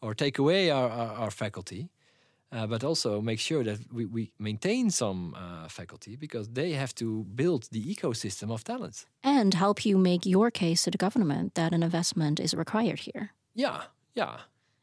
or 0.00 0.14
take 0.14 0.38
away 0.38 0.70
our, 0.70 0.88
our, 0.88 1.12
our 1.16 1.30
faculty, 1.30 1.90
uh, 2.52 2.66
but 2.66 2.84
also 2.84 3.20
make 3.20 3.40
sure 3.40 3.64
that 3.64 3.78
we, 3.92 4.06
we 4.06 4.32
maintain 4.38 4.90
some 4.90 5.34
uh, 5.34 5.68
faculty 5.68 6.16
because 6.16 6.48
they 6.48 6.72
have 6.72 6.94
to 6.94 7.24
build 7.34 7.68
the 7.72 7.94
ecosystem 7.94 8.50
of 8.50 8.64
talent 8.64 9.06
and 9.22 9.54
help 9.54 9.84
you 9.84 9.98
make 9.98 10.24
your 10.24 10.50
case 10.50 10.84
to 10.84 10.90
the 10.90 10.98
government 10.98 11.54
that 11.54 11.72
an 11.72 11.82
investment 11.82 12.40
is 12.40 12.54
required 12.54 13.00
here. 13.00 13.32
Yeah. 13.54 13.82
Yeah. 14.14 14.38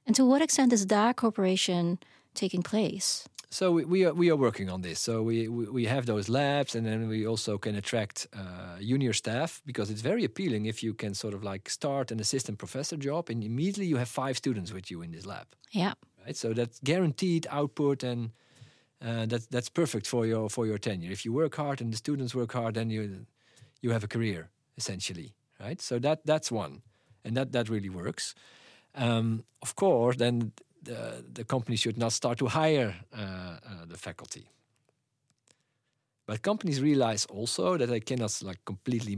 And 0.06 0.16
to 0.16 0.26
what 0.26 0.42
extent 0.42 0.74
is 0.74 0.88
that 0.88 1.16
cooperation 1.16 2.00
taking 2.34 2.62
place? 2.62 3.28
So 3.56 3.72
we, 3.72 3.86
we, 3.86 4.04
are 4.04 4.14
we 4.14 4.30
are 4.30 4.36
working 4.36 4.70
on 4.70 4.82
this. 4.82 5.00
So 5.00 5.24
we, 5.24 5.48
we, 5.48 5.66
we 5.70 5.86
have 5.86 6.06
those 6.06 6.28
labs, 6.28 6.76
and 6.76 6.86
then 6.86 7.08
we 7.08 7.26
also 7.26 7.58
can 7.58 7.76
attract 7.76 8.28
uh, 8.34 8.82
junior 8.82 9.14
staff 9.14 9.62
because 9.66 9.90
it's 9.90 10.02
very 10.02 10.26
appealing 10.26 10.66
if 10.66 10.84
you 10.84 10.94
can 10.94 11.14
sort 11.14 11.34
of 11.34 11.42
like 11.42 11.70
start 11.70 12.12
an 12.12 12.20
assistant 12.20 12.58
professor 12.58 12.98
job, 12.98 13.30
and 13.30 13.42
immediately 13.42 13.86
you 13.86 13.96
have 13.96 14.10
five 14.10 14.36
students 14.36 14.74
with 14.74 14.92
you 14.92 15.02
in 15.02 15.12
this 15.12 15.26
lab. 15.26 15.48
Yeah. 15.72 15.94
Right. 16.26 16.36
So 16.36 16.54
that's 16.54 16.82
guaranteed 16.84 17.48
output, 17.50 18.04
and 18.04 18.32
uh, 19.02 19.26
that's 19.26 19.48
that's 19.48 19.70
perfect 19.70 20.06
for 20.06 20.26
your 20.26 20.50
for 20.50 20.66
your 20.66 20.78
tenure. 20.78 21.12
If 21.12 21.24
you 21.24 21.32
work 21.32 21.56
hard 21.56 21.80
and 21.80 21.94
the 21.94 21.98
students 21.98 22.36
work 22.36 22.52
hard, 22.52 22.74
then 22.74 22.90
you 22.90 23.26
you 23.82 23.92
have 23.92 24.04
a 24.04 24.10
career 24.10 24.50
essentially. 24.76 25.34
Right. 25.62 25.82
So 25.82 25.98
that 26.00 26.26
that's 26.26 26.52
one, 26.52 26.82
and 27.24 27.38
that 27.38 27.54
that 27.54 27.70
really 27.70 27.90
works. 27.90 28.36
Um, 28.96 29.46
of 29.62 29.76
course, 29.76 30.18
then 30.18 30.52
the, 30.86 31.24
the 31.34 31.44
company 31.44 31.78
should 31.78 31.98
not 31.98 32.14
start 32.14 32.38
to 32.38 32.48
hire 32.48 32.96
uh, 33.14 33.20
uh, 33.20 33.86
the 33.88 33.98
faculty. 33.98 34.50
But 36.26 36.42
companies 36.42 36.82
realize 36.82 37.26
also 37.26 37.78
that 37.78 37.88
they 37.88 38.00
cannot 38.00 38.42
like 38.42 38.60
completely 38.66 39.18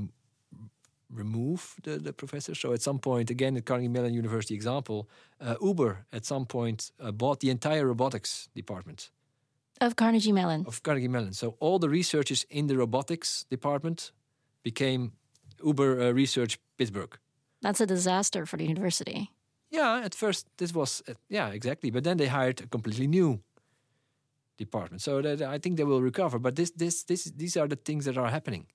remove 1.10 1.76
the, 1.84 1.98
the 1.98 2.12
professor. 2.12 2.54
So 2.54 2.74
at 2.74 2.82
some 2.82 3.00
point, 3.00 3.30
again, 3.30 3.54
the 3.54 3.62
Carnegie 3.62 3.88
Mellon 3.88 4.14
University 4.14 4.56
example, 4.56 5.10
uh, 5.40 5.56
Uber 5.62 6.06
at 6.12 6.26
some 6.26 6.46
point 6.46 6.92
uh, 7.00 7.12
bought 7.12 7.40
the 7.40 7.50
entire 7.50 7.88
robotics 7.88 8.50
department 8.56 9.12
of 9.82 9.96
Carnegie 9.96 10.32
Mellon. 10.32 10.66
Of 10.68 10.84
Carnegie 10.84 11.08
Mellon. 11.08 11.34
So 11.34 11.56
all 11.60 11.80
the 11.80 11.90
researchers 11.90 12.46
in 12.50 12.68
the 12.68 12.78
robotics 12.78 13.46
department 13.50 14.12
became 14.64 15.14
Uber 15.64 16.02
uh, 16.02 16.12
Research 16.12 16.60
Pittsburgh. 16.78 17.18
That's 17.62 17.82
a 17.82 17.86
disaster 17.86 18.46
for 18.46 18.58
the 18.58 18.66
university. 18.66 19.32
Yeah, 19.78 20.06
at 20.06 20.16
first 20.16 20.48
this 20.58 20.74
was 20.74 21.04
uh, 21.08 21.14
yeah 21.30 21.50
exactly, 21.54 21.92
but 21.92 22.04
then 22.04 22.18
they 22.18 22.28
hired 22.28 22.62
a 22.62 22.68
completely 22.68 23.08
new 23.08 23.40
department. 24.58 25.02
So 25.02 25.22
that 25.22 25.42
I 25.42 25.60
think 25.60 25.78
they 25.78 25.86
will 25.86 26.02
recover. 26.02 26.40
But 26.40 26.56
this 26.56 26.72
this 26.72 27.04
this 27.04 27.32
these 27.38 27.58
are 27.58 27.68
the 27.68 27.76
things 27.76 28.06
that 28.06 28.18
are 28.18 28.30
happening. 28.32 28.66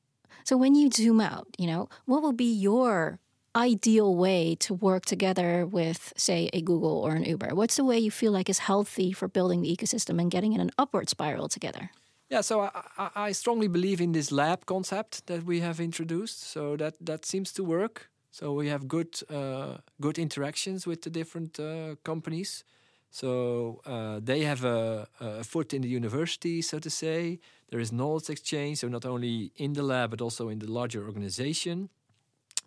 So 0.44 0.56
when 0.56 0.74
you 0.74 0.90
zoom 0.90 1.20
out, 1.20 1.46
you 1.58 1.66
know, 1.66 1.88
what 2.06 2.22
will 2.22 2.32
be 2.32 2.52
your 2.52 3.18
ideal 3.54 4.14
way 4.14 4.56
to 4.56 4.74
work 4.74 5.04
together 5.04 5.66
with, 5.66 6.12
say, 6.16 6.48
a 6.52 6.62
Google 6.62 6.98
or 7.06 7.14
an 7.14 7.24
Uber? 7.24 7.54
What's 7.54 7.76
the 7.76 7.84
way 7.84 7.98
you 7.98 8.10
feel 8.10 8.32
like 8.32 8.48
is 8.48 8.58
healthy 8.58 9.12
for 9.12 9.28
building 9.28 9.62
the 9.62 9.76
ecosystem 9.76 10.20
and 10.20 10.30
getting 10.30 10.52
in 10.54 10.60
an 10.60 10.70
upward 10.78 11.08
spiral 11.08 11.48
together? 11.48 11.90
Yeah, 12.30 12.40
so 12.40 12.60
I, 12.60 12.70
I, 12.96 13.10
I 13.28 13.32
strongly 13.32 13.68
believe 13.68 14.00
in 14.00 14.12
this 14.12 14.32
lab 14.32 14.64
concept 14.64 15.26
that 15.26 15.44
we 15.44 15.60
have 15.60 15.80
introduced. 15.80 16.42
So 16.42 16.76
that 16.76 16.94
that 17.00 17.26
seems 17.26 17.52
to 17.52 17.64
work. 17.64 18.08
So 18.32 18.54
we 18.54 18.68
have 18.68 18.88
good 18.88 19.20
uh, 19.28 19.76
good 20.00 20.18
interactions 20.18 20.86
with 20.86 21.02
the 21.02 21.10
different 21.10 21.60
uh, 21.60 21.96
companies. 22.02 22.64
So 23.10 23.82
uh, 23.84 24.20
they 24.24 24.44
have 24.44 24.64
a, 24.64 25.06
a, 25.20 25.44
foot 25.44 25.74
in 25.74 25.82
the 25.82 25.88
university, 25.88 26.62
so 26.62 26.78
to 26.78 26.88
say. 26.88 27.40
There 27.68 27.78
is 27.78 27.92
knowledge 27.92 28.30
exchange, 28.30 28.78
so 28.78 28.88
not 28.88 29.04
only 29.04 29.52
in 29.56 29.74
the 29.74 29.82
lab 29.82 30.10
but 30.10 30.22
also 30.22 30.48
in 30.48 30.60
the 30.60 30.70
larger 30.70 31.04
organization. 31.04 31.90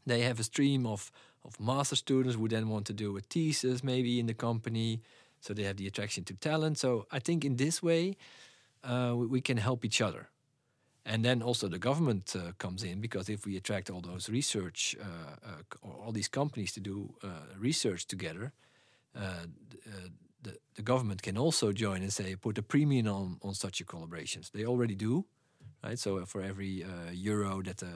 They 0.06 0.22
have 0.22 0.40
a 0.40 0.44
stream 0.44 0.86
of 0.86 1.12
of 1.44 1.60
master 1.60 1.96
students 1.96 2.36
who 2.36 2.48
then 2.48 2.70
want 2.70 2.86
to 2.86 2.94
do 2.94 3.18
a 3.18 3.22
thesis, 3.22 3.84
maybe 3.84 4.20
in 4.20 4.28
the 4.28 4.36
company. 4.36 5.02
So 5.40 5.54
they 5.54 5.64
have 5.64 5.78
the 5.78 5.88
attraction 5.88 6.24
to 6.26 6.34
talent. 6.36 6.78
So 6.78 7.08
I 7.12 7.20
think 7.20 7.44
in 7.44 7.56
this 7.56 7.82
way, 7.82 8.18
uh, 8.84 9.14
we, 9.16 9.26
we 9.26 9.42
can 9.42 9.58
help 9.58 9.84
each 9.84 10.02
other. 10.02 10.30
And 11.08 11.24
then 11.24 11.44
also 11.44 11.68
the 11.68 11.78
government 11.78 12.36
uh, 12.36 12.54
comes 12.58 12.84
in 12.84 13.00
because 13.00 13.30
if 13.30 13.46
we 13.46 13.56
attract 13.58 13.90
all 13.90 14.02
those 14.02 14.28
research 14.28 14.96
uh, 15.00 15.36
uh, 15.46 15.62
or 15.82 15.94
all 16.04 16.12
these 16.12 16.28
companies 16.28 16.72
to 16.74 16.80
do 16.80 17.14
uh, 17.24 17.28
research 17.60 18.08
together, 18.08 18.54
uh, 19.16 19.20
uh, 19.20 20.10
the, 20.42 20.58
the 20.74 20.82
government 20.82 21.22
can 21.22 21.38
also 21.38 21.72
join 21.72 22.02
and 22.02 22.12
say 22.12 22.36
put 22.36 22.58
a 22.58 22.64
premium 22.64 23.08
on, 23.08 23.38
on 23.42 23.54
such 23.54 23.82
a 23.82 23.86
collaborations. 23.86 24.52
They 24.52 24.66
already 24.66 24.96
do, 24.96 25.26
right? 25.84 26.00
So 26.00 26.26
for 26.26 26.42
every 26.42 26.84
euro 27.12 27.62
that 27.62 27.84
a 27.84 27.88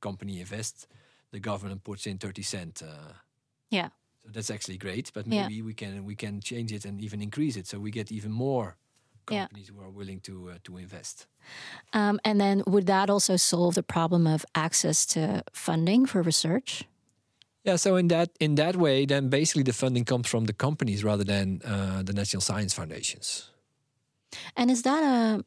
company 0.00 0.40
invests, 0.40 0.86
the 1.32 1.40
government 1.40 1.84
puts 1.84 2.06
in 2.06 2.18
thirty 2.18 2.42
cent. 2.42 2.82
yeah. 3.70 3.88
So 4.22 4.28
that's 4.32 4.50
actually 4.50 4.78
great, 4.78 5.10
but 5.14 5.26
maybe 5.26 5.54
yeah. 5.54 5.64
we 5.64 5.74
can 5.74 6.04
we 6.04 6.14
can 6.14 6.40
change 6.40 6.72
it 6.72 6.84
and 6.84 7.00
even 7.00 7.20
increase 7.22 7.56
it, 7.56 7.66
so 7.66 7.78
we 7.78 7.90
get 7.90 8.12
even 8.12 8.32
more 8.32 8.76
companies 9.26 9.68
yeah. 9.68 9.74
who 9.74 9.82
are 9.86 9.90
willing 9.90 10.20
to 10.20 10.50
uh, 10.50 10.58
to 10.64 10.78
invest. 10.78 11.26
Um, 11.92 12.20
and 12.24 12.40
then 12.40 12.62
would 12.66 12.86
that 12.86 13.10
also 13.10 13.36
solve 13.36 13.74
the 13.74 13.82
problem 13.82 14.26
of 14.26 14.44
access 14.54 15.04
to 15.06 15.42
funding 15.52 16.06
for 16.06 16.22
research? 16.22 16.84
Yeah, 17.64 17.76
so 17.76 17.96
in 17.96 18.08
that 18.08 18.30
in 18.40 18.54
that 18.54 18.76
way, 18.76 19.04
then 19.06 19.28
basically 19.28 19.64
the 19.64 19.72
funding 19.72 20.04
comes 20.04 20.28
from 20.28 20.46
the 20.46 20.54
companies 20.54 21.04
rather 21.04 21.24
than 21.24 21.60
uh, 21.64 22.02
the 22.02 22.12
national 22.12 22.40
science 22.40 22.72
foundations. 22.72 23.50
And 24.56 24.70
is 24.70 24.82
that 24.82 25.02
a 25.02 25.44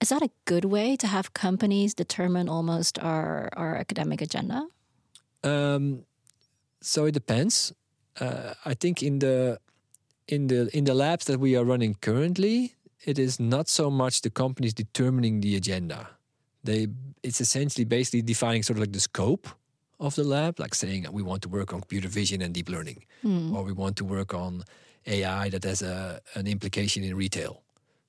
is 0.00 0.10
that 0.10 0.22
a 0.22 0.30
good 0.44 0.64
way 0.64 0.96
to 0.96 1.06
have 1.06 1.32
companies 1.32 1.94
determine 1.94 2.48
almost 2.48 2.98
our 2.98 3.48
our 3.56 3.74
academic 3.74 4.20
agenda? 4.20 4.68
Um, 5.42 6.04
so 6.80 7.06
it 7.06 7.14
depends. 7.14 7.72
Uh, 8.20 8.54
I 8.64 8.74
think 8.74 9.02
in 9.02 9.18
the 9.18 9.58
in 10.28 10.46
the 10.46 10.70
in 10.72 10.84
the 10.84 10.94
labs 10.94 11.24
that 11.24 11.40
we 11.40 11.56
are 11.56 11.64
running 11.64 11.96
currently, 12.00 12.75
it 13.04 13.18
is 13.18 13.38
not 13.38 13.68
so 13.68 13.90
much 13.90 14.22
the 14.22 14.30
companies 14.30 14.74
determining 14.74 15.40
the 15.40 15.56
agenda. 15.56 16.10
They 16.64 16.88
it's 17.22 17.40
essentially 17.40 17.84
basically 17.84 18.22
defining 18.22 18.62
sort 18.62 18.76
of 18.78 18.80
like 18.80 18.92
the 18.92 19.00
scope 19.00 19.48
of 19.98 20.14
the 20.14 20.24
lab, 20.24 20.58
like 20.58 20.74
saying 20.74 21.06
we 21.10 21.22
want 21.22 21.42
to 21.42 21.48
work 21.48 21.72
on 21.72 21.80
computer 21.80 22.08
vision 22.08 22.42
and 22.42 22.52
deep 22.54 22.68
learning, 22.68 23.04
hmm. 23.22 23.54
or 23.54 23.62
we 23.62 23.72
want 23.72 23.96
to 23.96 24.04
work 24.04 24.34
on 24.34 24.64
AI 25.06 25.48
that 25.50 25.64
has 25.64 25.82
a 25.82 26.20
an 26.34 26.46
implication 26.46 27.04
in 27.04 27.16
retail, 27.16 27.62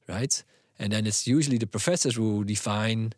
right? 0.07 0.43
And 0.79 0.91
then 0.91 1.07
it's 1.07 1.27
usually 1.27 1.57
the 1.57 1.67
professors 1.67 2.15
who 2.15 2.43
define 2.43 3.13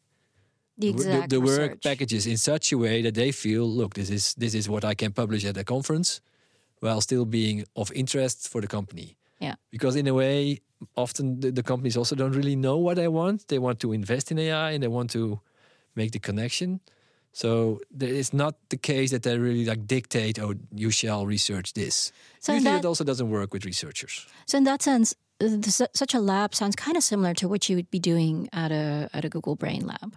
The 0.79 0.93
the, 0.93 1.25
the 1.27 1.41
work 1.41 1.81
packages 1.83 2.25
in 2.25 2.37
such 2.37 2.71
a 2.71 2.77
way 2.77 3.01
that 3.01 3.13
they 3.13 3.31
feel, 3.31 3.67
look, 3.67 3.93
this 3.93 4.09
is 4.09 4.33
this 4.35 4.53
is 4.53 4.67
what 4.69 4.83
I 4.83 4.95
can 4.95 5.11
publish 5.11 5.45
at 5.45 5.57
a 5.57 5.63
conference, 5.63 6.21
while 6.79 7.01
still 7.01 7.25
being 7.25 7.65
of 7.75 7.91
interest 7.91 8.47
for 8.47 8.61
the 8.61 8.67
company. 8.67 9.18
Yeah. 9.39 9.55
Because 9.71 9.95
in 9.95 10.07
a 10.07 10.13
way, 10.13 10.59
often 10.95 11.39
the, 11.39 11.51
the 11.51 11.63
companies 11.63 11.97
also 11.97 12.15
don't 12.15 12.33
really 12.35 12.55
know 12.55 12.77
what 12.77 12.95
they 12.95 13.07
want. 13.07 13.47
They 13.47 13.59
want 13.59 13.79
to 13.79 13.93
invest 13.93 14.31
in 14.31 14.39
AI 14.39 14.71
and 14.71 14.83
they 14.83 14.87
want 14.89 15.11
to 15.11 15.39
make 15.95 16.11
the 16.11 16.19
connection. 16.19 16.79
So 17.31 17.79
it's 17.99 18.33
not 18.33 18.55
the 18.69 18.77
case 18.77 19.11
that 19.11 19.23
they 19.23 19.37
really 19.37 19.63
like 19.65 19.85
dictate, 19.85 20.39
oh, 20.39 20.55
you 20.75 20.91
shall 20.91 21.25
research 21.25 21.73
this. 21.73 22.11
So 22.39 22.53
Usually 22.53 22.71
that- 22.73 22.79
it 22.79 22.87
also 22.87 23.03
doesn't 23.03 23.29
work 23.29 23.53
with 23.53 23.65
researchers. 23.65 24.25
So 24.45 24.57
in 24.57 24.63
that 24.65 24.81
sense, 24.81 25.15
uh, 25.41 25.47
the, 25.47 25.87
such 25.93 26.13
a 26.13 26.19
lab 26.19 26.53
sounds 26.53 26.75
kind 26.75 26.97
of 26.97 27.03
similar 27.03 27.33
to 27.35 27.47
what 27.47 27.69
you 27.69 27.75
would 27.77 27.89
be 27.91 27.99
doing 27.99 28.49
at 28.51 28.71
a 28.71 29.09
at 29.13 29.23
a 29.25 29.29
Google 29.29 29.55
Brain 29.55 29.85
lab. 29.85 30.15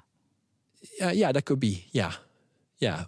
Uh, 1.00 1.12
yeah, 1.14 1.32
that 1.32 1.44
could 1.44 1.60
be. 1.60 1.84
Yeah, 1.92 2.12
yeah. 2.80 3.04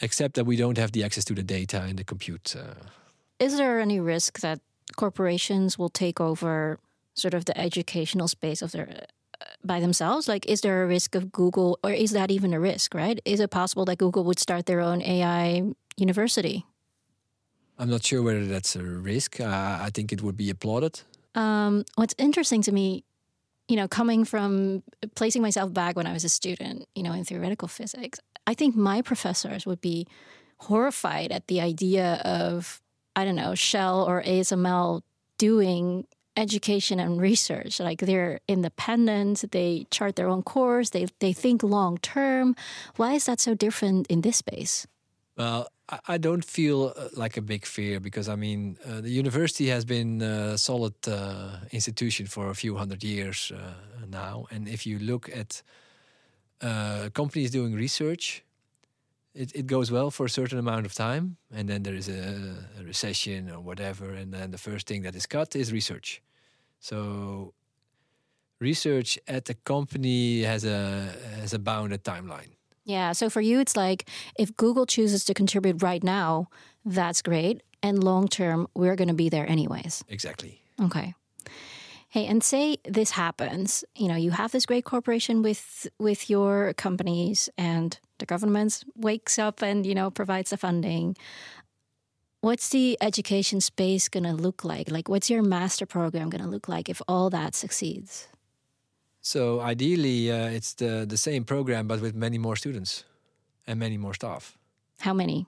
Except 0.00 0.34
that 0.34 0.44
we 0.46 0.56
don't 0.56 0.78
have 0.78 0.92
the 0.92 1.02
access 1.04 1.24
to 1.24 1.34
the 1.34 1.42
data 1.42 1.80
and 1.82 1.98
the 1.98 2.04
compute. 2.04 2.54
Uh, 2.54 2.74
Is 3.38 3.56
there 3.56 3.80
any 3.80 3.98
risk 3.98 4.40
that 4.40 4.60
corporations 4.96 5.78
will 5.78 5.88
take 5.88 6.20
over 6.20 6.78
sort 7.14 7.34
of 7.34 7.44
the 7.44 7.58
educational 7.58 8.28
space 8.28 8.62
of 8.62 8.72
their 8.72 8.88
uh, 9.40 9.44
by 9.64 9.80
themselves? 9.80 10.28
Like, 10.28 10.46
is 10.46 10.60
there 10.60 10.82
a 10.82 10.86
risk 10.86 11.14
of 11.14 11.32
Google, 11.32 11.78
or 11.82 11.92
is 11.92 12.12
that 12.12 12.30
even 12.30 12.52
a 12.52 12.60
risk? 12.60 12.94
Right? 12.94 13.20
Is 13.24 13.40
it 13.40 13.50
possible 13.50 13.84
that 13.86 13.98
Google 13.98 14.24
would 14.24 14.38
start 14.38 14.66
their 14.66 14.80
own 14.80 15.02
AI 15.02 15.62
university? 15.96 16.64
I'm 17.78 17.90
not 17.90 18.04
sure 18.04 18.22
whether 18.22 18.46
that's 18.46 18.74
a 18.76 18.82
risk. 18.82 19.40
Uh, 19.40 19.78
I 19.80 19.90
think 19.92 20.12
it 20.12 20.22
would 20.22 20.36
be 20.36 20.48
applauded. 20.50 21.00
Um, 21.34 21.84
what's 21.96 22.14
interesting 22.16 22.62
to 22.62 22.72
me, 22.72 23.04
you 23.68 23.76
know, 23.76 23.86
coming 23.86 24.24
from 24.24 24.82
placing 25.14 25.42
myself 25.42 25.72
back 25.72 25.96
when 25.96 26.06
I 26.06 26.12
was 26.12 26.24
a 26.24 26.30
student, 26.30 26.86
you 26.94 27.02
know, 27.02 27.12
in 27.12 27.24
theoretical 27.24 27.68
physics, 27.68 28.18
I 28.46 28.54
think 28.54 28.74
my 28.74 29.02
professors 29.02 29.66
would 29.66 29.80
be 29.80 30.06
horrified 30.58 31.32
at 31.32 31.48
the 31.48 31.60
idea 31.60 32.14
of, 32.24 32.80
I 33.16 33.24
don't 33.24 33.34
know, 33.34 33.54
Shell 33.54 34.04
or 34.08 34.22
ASML 34.22 35.00
doing 35.38 36.06
education 36.36 37.00
and 37.00 37.20
research. 37.20 37.80
Like 37.80 38.00
they're 38.00 38.40
independent, 38.46 39.44
they 39.50 39.86
chart 39.90 40.16
their 40.16 40.28
own 40.28 40.42
course, 40.42 40.90
they, 40.90 41.06
they 41.20 41.32
think 41.32 41.62
long 41.62 41.96
term. 41.98 42.54
Why 42.96 43.14
is 43.14 43.24
that 43.24 43.40
so 43.40 43.54
different 43.54 44.06
in 44.08 44.20
this 44.20 44.36
space? 44.36 44.86
Well, 45.36 45.68
I, 46.08 46.18
don't 46.18 46.44
feel 46.44 46.92
uh, 46.96 47.08
like 47.14 47.36
a 47.36 47.42
big 47.42 47.64
fear 47.64 48.00
because 48.00 48.28
I 48.28 48.36
mean 48.36 48.76
uh, 48.84 49.00
the 49.02 49.10
university 49.10 49.68
has 49.68 49.84
been 49.84 50.20
a 50.20 50.58
solid 50.58 50.94
uh, 51.06 51.58
institution 51.70 52.26
for 52.26 52.50
a 52.50 52.54
few 52.54 52.76
hundred 52.76 53.04
years 53.04 53.52
uh, 53.54 53.74
now, 54.08 54.46
and 54.50 54.66
if 54.66 54.86
you 54.86 54.98
look 54.98 55.30
at 55.34 55.62
uh, 56.60 57.10
companies 57.12 57.50
doing 57.50 57.74
research, 57.74 58.42
it, 59.36 59.52
it 59.54 59.66
goes 59.66 59.90
well 59.92 60.10
for 60.10 60.26
a 60.26 60.30
certain 60.30 60.58
amount 60.58 60.86
of 60.86 60.94
time, 60.94 61.36
and 61.52 61.68
then 61.68 61.82
there 61.82 61.94
is 61.94 62.08
a, 62.08 62.54
a 62.80 62.84
recession 62.84 63.50
or 63.50 63.60
whatever, 63.60 64.10
and 64.10 64.32
then 64.32 64.50
the 64.50 64.58
first 64.58 64.86
thing 64.86 65.02
that 65.02 65.14
is 65.14 65.26
cut 65.26 65.54
is 65.54 65.72
research. 65.72 66.22
So 66.80 67.52
research 68.58 69.18
at 69.28 69.44
the 69.44 69.54
company 69.54 70.42
has 70.42 70.64
a 70.64 71.12
has 71.40 71.52
a 71.52 71.58
bounded 71.58 72.02
timeline. 72.02 72.56
Yeah. 72.84 73.12
So 73.12 73.28
for 73.28 73.40
you, 73.40 73.60
it's 73.60 73.76
like 73.76 74.08
if 74.38 74.56
Google 74.56 74.86
chooses 74.86 75.24
to 75.24 75.34
contribute 75.34 75.82
right 75.82 76.02
now, 76.02 76.48
that's 76.84 77.20
great. 77.20 77.62
And 77.82 78.02
long 78.02 78.28
term, 78.28 78.68
we're 78.74 78.96
going 78.96 79.08
to 79.08 79.14
be 79.14 79.28
there 79.28 79.48
anyways. 79.48 80.04
Exactly. 80.08 80.60
Okay. 80.80 81.14
Hey, 82.16 82.24
and 82.24 82.42
say 82.42 82.78
this 82.88 83.10
happens, 83.10 83.84
you 83.94 84.08
know, 84.08 84.16
you 84.16 84.30
have 84.30 84.50
this 84.50 84.64
great 84.64 84.86
corporation 84.86 85.42
with 85.42 85.86
with 85.98 86.30
your 86.30 86.72
companies 86.72 87.50
and 87.58 88.00
the 88.20 88.24
government 88.24 88.84
wakes 88.96 89.38
up 89.38 89.60
and, 89.62 89.84
you 89.84 89.94
know, 89.94 90.10
provides 90.10 90.48
the 90.48 90.56
funding. 90.56 91.14
What's 92.40 92.70
the 92.70 92.96
education 93.02 93.60
space 93.60 94.08
going 94.08 94.24
to 94.24 94.32
look 94.32 94.64
like? 94.64 94.90
Like 94.90 95.10
what's 95.10 95.28
your 95.28 95.42
master 95.42 95.84
program 95.84 96.30
going 96.30 96.42
to 96.42 96.48
look 96.48 96.68
like 96.68 96.88
if 96.88 97.02
all 97.06 97.28
that 97.28 97.54
succeeds? 97.54 98.28
So 99.20 99.60
ideally, 99.60 100.32
uh, 100.32 100.56
it's 100.56 100.72
the 100.72 101.04
the 101.06 101.18
same 101.18 101.44
program, 101.44 101.86
but 101.86 102.00
with 102.00 102.14
many 102.14 102.38
more 102.38 102.56
students 102.56 103.04
and 103.66 103.78
many 103.78 103.98
more 103.98 104.14
staff. 104.14 104.56
How 105.00 105.12
many? 105.12 105.46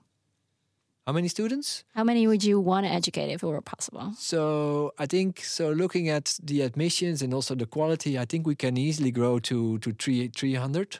How 1.09 1.13
many 1.13 1.27
students? 1.27 1.85
How 1.95 2.03
many 2.03 2.27
would 2.27 2.43
you 2.43 2.59
want 2.59 2.85
to 2.85 2.91
educate 2.91 3.31
if 3.31 3.41
it 3.41 3.47
were 3.47 3.61
possible? 3.61 4.13
So 4.15 4.93
I 4.99 5.07
think 5.07 5.43
so. 5.43 5.71
Looking 5.71 6.07
at 6.07 6.37
the 6.39 6.61
admissions 6.61 7.23
and 7.23 7.33
also 7.33 7.55
the 7.55 7.65
quality, 7.65 8.19
I 8.19 8.25
think 8.25 8.45
we 8.45 8.53
can 8.53 8.77
easily 8.77 9.09
grow 9.09 9.39
to 9.39 9.79
to 9.79 9.91
three 9.91 10.27
three 10.27 10.53
hundred, 10.53 10.99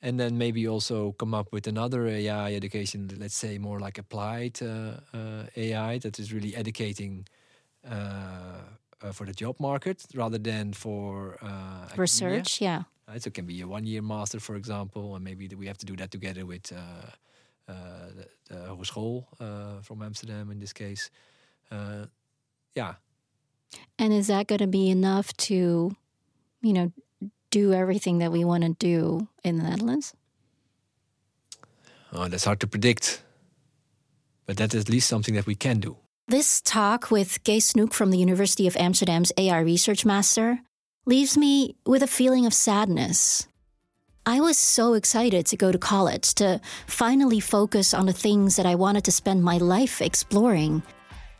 and 0.00 0.18
then 0.18 0.38
maybe 0.38 0.66
also 0.66 1.12
come 1.12 1.34
up 1.34 1.52
with 1.52 1.66
another 1.66 2.06
AI 2.06 2.54
education. 2.54 3.10
Let's 3.18 3.36
say 3.36 3.58
more 3.58 3.78
like 3.78 3.98
applied 3.98 4.62
uh, 4.62 5.00
uh, 5.12 5.42
AI 5.54 5.98
that 5.98 6.18
is 6.18 6.32
really 6.32 6.56
educating. 6.56 7.26
Uh, 7.84 8.62
uh, 9.02 9.12
for 9.12 9.26
the 9.26 9.34
job 9.34 9.54
market 9.60 10.06
rather 10.14 10.38
than 10.38 10.72
for 10.72 11.36
uh, 11.42 11.84
academia. 11.84 11.98
Research, 11.98 12.62
yeah. 12.62 12.82
Right? 13.06 13.22
So 13.22 13.28
it 13.28 13.34
can 13.34 13.44
be 13.44 13.60
a 13.60 13.68
one-year 13.68 14.02
master, 14.02 14.40
for 14.40 14.56
example, 14.56 15.14
and 15.14 15.22
maybe 15.22 15.46
we 15.54 15.66
have 15.66 15.76
to 15.76 15.86
do 15.86 15.94
that 15.96 16.10
together 16.10 16.46
with 16.46 16.72
uh, 17.68 17.72
uh, 17.72 18.08
the, 18.14 18.54
the 18.54 18.60
hogeschool 18.66 19.24
uh, 19.40 19.80
from 19.82 20.02
Amsterdam 20.02 20.50
in 20.50 20.58
this 20.58 20.72
case. 20.72 21.10
Uh, 21.70 22.06
yeah, 22.74 22.94
And 23.98 24.12
is 24.12 24.26
that 24.28 24.46
going 24.46 24.58
to 24.60 24.66
be 24.66 24.90
enough 24.90 25.32
to, 25.48 25.96
you 26.62 26.72
know, 26.72 26.92
do 27.50 27.72
everything 27.72 28.18
that 28.18 28.30
we 28.30 28.44
want 28.44 28.62
to 28.64 28.74
do 28.78 29.28
in 29.42 29.58
the 29.58 29.64
Netherlands? 29.64 30.14
oh, 32.12 32.28
that's 32.28 32.44
hard 32.44 32.60
to 32.60 32.66
predict, 32.66 33.22
but 34.46 34.56
that 34.56 34.74
is 34.74 34.82
at 34.84 34.88
least 34.88 35.08
something 35.08 35.34
that 35.34 35.46
we 35.46 35.54
can 35.54 35.80
do. 35.80 35.96
This 36.28 36.60
talk 36.60 37.10
with 37.10 37.38
Cees 37.46 37.72
Snoek 37.72 37.92
from 37.92 38.10
the 38.10 38.18
University 38.18 38.66
of 38.66 38.76
Amsterdam's 38.76 39.32
AI 39.36 39.60
Research 39.60 40.04
Master 40.04 40.60
leaves 41.04 41.36
me 41.36 41.76
with 41.84 42.02
a 42.02 42.06
feeling 42.08 42.46
of 42.46 42.54
sadness. 42.54 43.46
I 44.28 44.40
was 44.40 44.58
so 44.58 44.94
excited 44.94 45.46
to 45.46 45.56
go 45.56 45.70
to 45.70 45.78
college, 45.78 46.34
to 46.34 46.60
finally 46.88 47.38
focus 47.38 47.94
on 47.94 48.06
the 48.06 48.12
things 48.12 48.56
that 48.56 48.66
I 48.66 48.74
wanted 48.74 49.04
to 49.04 49.12
spend 49.12 49.44
my 49.44 49.58
life 49.58 50.02
exploring. 50.02 50.82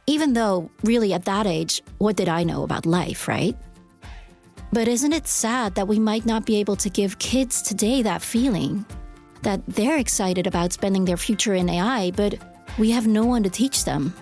Even 0.06 0.34
though, 0.34 0.70
really, 0.84 1.12
at 1.12 1.24
that 1.24 1.48
age, 1.48 1.82
what 1.98 2.14
did 2.14 2.28
I 2.28 2.44
know 2.44 2.62
about 2.62 2.86
life, 2.86 3.26
right? 3.26 3.56
But 4.72 4.86
isn't 4.86 5.12
it 5.12 5.26
sad 5.26 5.74
that 5.74 5.88
we 5.88 5.98
might 5.98 6.26
not 6.26 6.46
be 6.46 6.60
able 6.60 6.76
to 6.76 6.88
give 6.88 7.18
kids 7.18 7.60
today 7.60 8.02
that 8.02 8.22
feeling? 8.22 8.86
That 9.42 9.66
they're 9.66 9.98
excited 9.98 10.46
about 10.46 10.72
spending 10.72 11.04
their 11.04 11.16
future 11.16 11.54
in 11.54 11.68
AI, 11.68 12.12
but 12.12 12.36
we 12.78 12.92
have 12.92 13.08
no 13.08 13.26
one 13.26 13.42
to 13.42 13.50
teach 13.50 13.84
them. 13.84 14.14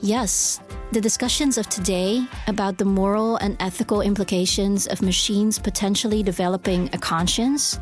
Yes, 0.00 0.60
the 0.90 1.00
discussions 1.00 1.56
of 1.56 1.68
today 1.68 2.26
about 2.48 2.78
the 2.78 2.84
moral 2.84 3.36
and 3.36 3.56
ethical 3.60 4.00
implications 4.00 4.88
of 4.88 5.02
machines 5.02 5.56
potentially 5.56 6.24
developing 6.24 6.90
a 6.92 6.98
conscience, 6.98 7.78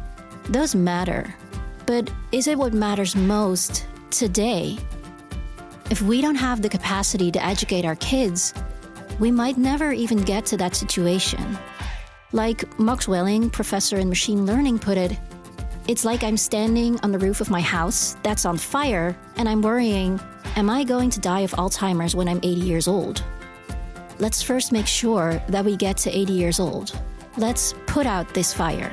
those 0.48 0.74
matter. 0.74 1.34
But 1.86 2.10
is 2.32 2.46
it 2.46 2.58
what 2.58 2.72
matters 2.72 3.14
most 3.14 3.86
today? 4.10 4.78
If 5.90 6.02
we 6.02 6.20
don't 6.20 6.34
have 6.34 6.62
the 6.62 6.68
capacity 6.68 7.30
to 7.30 7.44
educate 7.44 7.84
our 7.84 7.96
kids, 7.96 8.52
we 9.20 9.30
might 9.30 9.56
never 9.56 9.92
even 9.92 10.18
get 10.22 10.44
to 10.46 10.56
that 10.56 10.74
situation. 10.74 11.58
Like 12.32 12.78
Max 12.78 13.06
Welling, 13.06 13.50
professor 13.50 13.98
in 13.98 14.08
machine 14.08 14.46
learning, 14.46 14.80
put 14.80 14.98
it, 14.98 15.16
it's 15.88 16.04
like 16.04 16.24
I'm 16.24 16.36
standing 16.36 16.98
on 17.04 17.12
the 17.12 17.18
roof 17.18 17.40
of 17.40 17.48
my 17.48 17.60
house 17.60 18.16
that's 18.24 18.44
on 18.44 18.56
fire, 18.58 19.16
and 19.36 19.48
I'm 19.48 19.62
worrying, 19.62 20.20
am 20.56 20.68
I 20.68 20.82
going 20.82 21.10
to 21.10 21.20
die 21.20 21.40
of 21.40 21.52
Alzheimer's 21.52 22.16
when 22.16 22.28
I'm 22.28 22.38
80 22.38 22.48
years 22.60 22.88
old? 22.88 23.22
Let's 24.18 24.42
first 24.42 24.72
make 24.72 24.88
sure 24.88 25.40
that 25.48 25.64
we 25.64 25.76
get 25.76 25.96
to 25.98 26.10
80 26.10 26.32
years 26.32 26.58
old. 26.58 26.98
Let's 27.36 27.74
put 27.86 28.04
out 28.04 28.34
this 28.34 28.52
fire. 28.52 28.90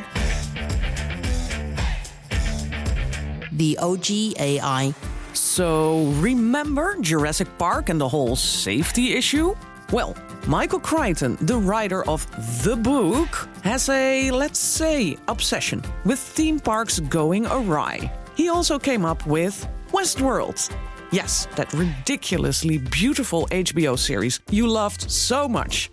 The 3.54 3.78
OG 3.78 4.40
AI. 4.40 4.94
So, 5.34 6.06
remember 6.20 6.96
Jurassic 7.02 7.48
Park 7.58 7.90
and 7.90 8.00
the 8.00 8.08
whole 8.08 8.36
safety 8.36 9.14
issue? 9.14 9.56
Well, 9.92 10.16
Michael 10.48 10.80
Crichton, 10.80 11.38
the 11.42 11.58
writer 11.58 12.04
of 12.08 12.26
the 12.64 12.76
book, 12.76 13.48
has 13.64 13.90
a, 13.90 14.32
let's 14.32 14.60
say, 14.60 15.18
obsession 15.28 15.84
with 16.04 16.20
theme 16.20 16.60
parks 16.60 17.00
going 17.00 17.46
awry. 17.46 18.12
He 18.36 18.50
also 18.50 18.80
came 18.80 19.06
up 19.06 19.26
with 19.28 19.68
Westworld. 19.92 20.72
Yes, 21.12 21.48
that 21.56 21.72
ridiculously 21.74 22.80
beautiful 22.80 23.48
HBO 23.52 23.98
series 23.98 24.40
you 24.50 24.68
loved 24.68 25.10
so 25.12 25.48
much. 25.48 25.92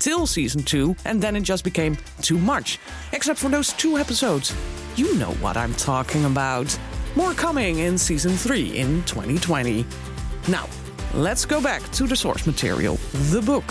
Till 0.00 0.26
season 0.26 0.62
2, 0.62 0.96
and 1.04 1.22
then 1.22 1.36
it 1.36 1.42
just 1.42 1.62
became 1.62 1.96
too 2.20 2.38
much. 2.38 2.78
Except 3.12 3.38
for 3.38 3.48
those 3.48 3.72
two 3.74 3.96
episodes. 3.96 4.54
You 4.96 5.14
know 5.18 5.32
what 5.34 5.56
I'm 5.56 5.74
talking 5.74 6.24
about. 6.24 6.76
More 7.16 7.32
coming 7.32 7.78
in 7.78 7.96
season 7.96 8.32
3 8.32 8.76
in 8.76 9.02
2020. 9.04 9.86
Now, 10.48 10.68
let's 11.14 11.46
go 11.46 11.62
back 11.62 11.80
to 11.92 12.06
the 12.06 12.14
source 12.14 12.46
material, 12.46 12.96
the 13.30 13.40
book, 13.40 13.64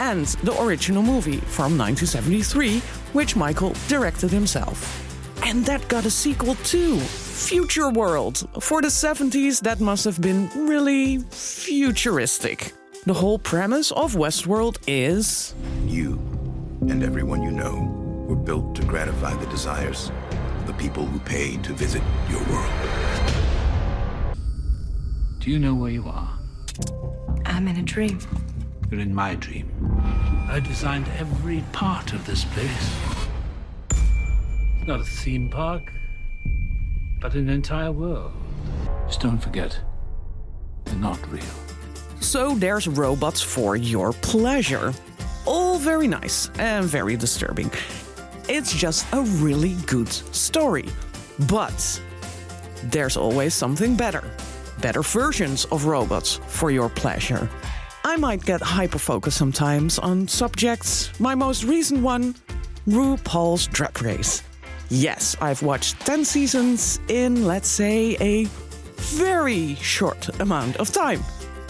and 0.00 0.26
the 0.42 0.60
original 0.60 1.00
movie 1.00 1.36
from 1.36 1.78
1973, 1.78 2.80
which 3.12 3.36
Michael 3.36 3.74
directed 3.86 4.32
himself. 4.32 5.06
And 5.46 5.64
that 5.66 5.86
got 5.86 6.04
a 6.04 6.10
sequel 6.10 6.56
too 6.64 6.98
Future 6.98 7.90
World. 7.90 8.48
For 8.60 8.82
the 8.82 8.88
70s, 8.88 9.60
that 9.60 9.78
must 9.78 10.04
have 10.04 10.20
been 10.20 10.50
really 10.56 11.20
futuristic. 11.30 12.72
The 13.06 13.14
whole 13.14 13.38
premise 13.38 13.92
of 13.92 14.14
Westworld 14.14 14.78
is. 14.88 15.54
You 15.86 16.18
and 16.88 17.04
everyone 17.04 17.42
you 17.42 17.52
know 17.52 17.86
were 18.26 18.34
built 18.34 18.74
to 18.74 18.82
gratify 18.82 19.34
the 19.34 19.46
desires 19.46 20.10
people 20.80 21.04
who 21.04 21.18
pay 21.20 21.58
to 21.58 21.74
visit 21.74 22.02
your 22.30 22.42
world. 22.44 22.72
Do 25.38 25.50
you 25.50 25.58
know 25.58 25.74
where 25.74 25.90
you 25.90 26.06
are? 26.08 26.38
I'm 27.44 27.68
in 27.68 27.76
a 27.76 27.82
dream. 27.82 28.18
You're 28.90 29.00
in 29.00 29.14
my 29.14 29.34
dream. 29.34 29.68
I 30.48 30.58
designed 30.58 31.06
every 31.18 31.62
part 31.72 32.14
of 32.14 32.26
this 32.26 32.44
place. 32.46 32.96
It's 33.90 34.88
not 34.88 35.00
a 35.00 35.04
theme 35.04 35.50
park, 35.50 35.92
but 37.20 37.34
an 37.34 37.50
entire 37.50 37.92
world. 37.92 38.32
Just 39.06 39.20
don't 39.20 39.38
forget, 39.38 39.78
they're 40.86 40.94
not 40.94 41.20
real. 41.30 41.54
So 42.20 42.54
there's 42.54 42.88
robots 42.88 43.42
for 43.42 43.76
your 43.76 44.14
pleasure. 44.14 44.94
All 45.44 45.78
very 45.78 46.08
nice 46.08 46.48
and 46.58 46.86
very 46.86 47.16
disturbing. 47.16 47.70
It's 48.52 48.74
just 48.74 49.06
a 49.12 49.22
really 49.38 49.76
good 49.86 50.08
story. 50.08 50.86
But 51.48 52.02
there's 52.82 53.16
always 53.16 53.54
something 53.54 53.94
better. 53.94 54.24
Better 54.80 55.02
versions 55.02 55.66
of 55.66 55.84
robots 55.84 56.40
for 56.48 56.72
your 56.72 56.88
pleasure. 56.88 57.48
I 58.04 58.16
might 58.16 58.44
get 58.44 58.60
hyper 58.60 58.98
focused 58.98 59.36
sometimes 59.36 60.00
on 60.00 60.26
subjects. 60.26 61.12
My 61.20 61.36
most 61.36 61.62
recent 61.62 62.02
one 62.02 62.34
RuPaul's 62.88 63.68
Drag 63.68 64.02
Race. 64.02 64.42
Yes, 64.88 65.36
I've 65.40 65.62
watched 65.62 66.00
10 66.00 66.24
seasons 66.24 66.98
in, 67.06 67.46
let's 67.46 67.68
say, 67.68 68.16
a 68.20 68.46
very 69.14 69.76
short 69.76 70.40
amount 70.40 70.78
of 70.78 70.90
time. 70.90 71.22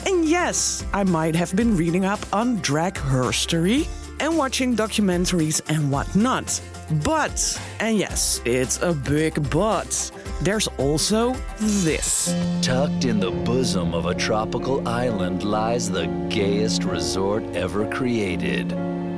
And 0.07 0.25
yes, 0.25 0.83
I 0.95 1.05
might 1.05 1.35
have 1.35 1.55
been 1.55 1.77
reading 1.77 2.07
up 2.07 2.21
on 2.33 2.57
drag 2.63 2.95
herstory 2.95 3.87
and 4.21 4.37
watching 4.37 4.77
documentaries 4.77 5.61
and 5.69 5.91
whatnot. 5.91 6.61
But, 6.91 7.61
and 7.79 7.97
yes, 7.97 8.41
it's 8.45 8.83
a 8.83 8.93
big 8.93 9.49
but, 9.51 10.11
there's 10.43 10.67
also 10.79 11.35
this. 11.59 12.35
Tucked 12.63 13.05
in 13.05 13.21
the 13.21 13.31
bosom 13.31 13.95
of 13.95 14.07
a 14.07 14.15
tropical 14.15 14.87
island 14.89 15.45
lies 15.45 15.89
the 15.89 16.07
gayest 16.29 16.83
resort 16.83 17.45
ever 17.55 17.89
created, 17.89 18.73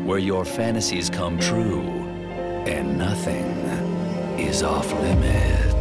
where 0.05 0.19
your 0.19 0.45
fantasies 0.45 1.09
come 1.09 1.39
true 1.39 1.81
and 2.67 2.99
nothing 2.99 3.47
is 4.39 4.63
off 4.63 4.93
limits. 4.93 5.72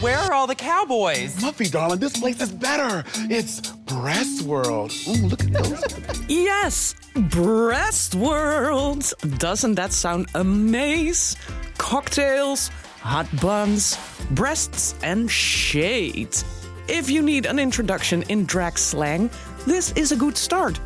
Where 0.00 0.18
are 0.18 0.32
all 0.32 0.46
the 0.46 0.54
cowboys? 0.54 1.36
Muffy, 1.36 1.70
darling, 1.70 1.98
this 1.98 2.18
place 2.18 2.40
is 2.40 2.50
better. 2.50 3.04
It's 3.30 3.60
Breast 3.60 4.42
World. 4.42 4.92
Ooh, 5.08 5.28
look 5.28 5.42
at 5.44 5.52
those. 5.52 6.22
Yes, 6.28 6.94
Breast 7.14 8.14
World. 8.14 9.12
Doesn't 9.38 9.76
that 9.76 9.92
sound 9.92 10.28
amazing? 10.34 11.40
Cocktails, 11.78 12.68
hot 13.00 13.26
buns, 13.40 13.98
breasts, 14.32 14.94
and 15.02 15.30
shade. 15.30 16.36
If 16.86 17.08
you 17.08 17.22
need 17.22 17.46
an 17.46 17.58
introduction 17.58 18.22
in 18.24 18.44
drag 18.44 18.78
slang, 18.78 19.30
this 19.66 19.92
is 19.92 20.12
a 20.12 20.16
good 20.16 20.36
start. 20.36 20.78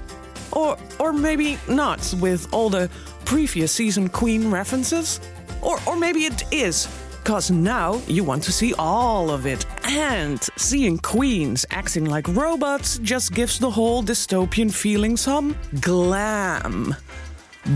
Or, 0.53 0.79
or 1.01 1.13
maybe 1.13 1.59
not 1.69 2.15
with 2.21 2.53
all 2.53 2.71
the 2.71 2.89
previous 3.25 3.73
season 3.73 4.09
queen 4.09 4.51
references. 4.51 5.21
Or, 5.61 5.79
or 5.87 5.97
maybe 5.97 6.25
it 6.25 6.45
is, 6.53 6.87
because 7.23 7.51
now 7.51 8.01
you 8.07 8.25
want 8.25 8.43
to 8.45 8.53
see 8.53 8.73
all 8.79 9.31
of 9.31 9.47
it. 9.47 9.67
And 9.85 10.41
seeing 10.57 10.99
queens 10.99 11.67
acting 11.71 12.05
like 12.05 12.27
robots 12.29 12.99
just 12.99 13.35
gives 13.35 13.59
the 13.59 13.71
whole 13.71 14.03
dystopian 14.03 14.73
feeling 14.73 15.17
some 15.17 15.57
glam. 15.81 16.95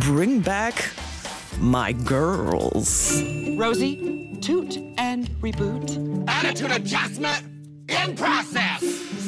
Bring 0.00 0.40
back 0.40 0.90
my 1.58 1.92
girls. 1.92 3.22
Rosie, 3.56 4.38
toot 4.40 4.78
and 4.96 5.28
reboot. 5.40 6.28
Attitude 6.28 6.70
adjustment 6.70 7.44
in 7.88 8.16
process. 8.16 8.80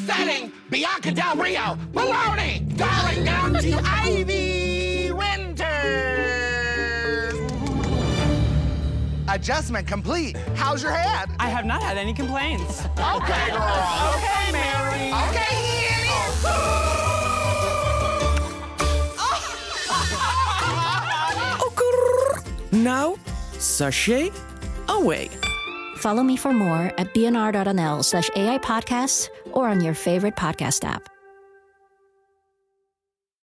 Setting 0.06 0.52
Bianca 0.70 1.12
Del 1.12 1.36
Rio. 1.36 1.78
Maloney, 1.92 2.60
Going 2.76 3.24
down 3.24 3.54
to 3.54 3.80
Ivy 3.84 4.53
Adjustment 9.34 9.86
complete. 9.88 10.36
How's 10.54 10.80
your 10.80 10.92
head? 10.92 11.28
I 11.40 11.48
have 11.48 11.64
not 11.64 11.82
had 11.82 11.96
any 11.98 12.14
complaints. 12.14 12.84
Okay, 12.84 13.50
girl. 13.50 14.14
Okay, 14.14 14.52
Mary. 14.52 15.10
Okay, 15.10 15.64
oh, 21.58 21.72
Now, 22.72 23.16
sachet 23.58 24.30
away. 24.88 25.28
Follow 25.96 26.22
me 26.22 26.36
for 26.36 26.52
more 26.52 26.92
at 26.96 27.12
bnr.nl 27.12 28.04
slash 28.04 28.30
AI 28.36 28.58
podcasts 28.58 29.28
or 29.52 29.66
on 29.66 29.80
your 29.80 29.94
favorite 29.94 30.36
podcast 30.36 30.84
app. 30.84 31.08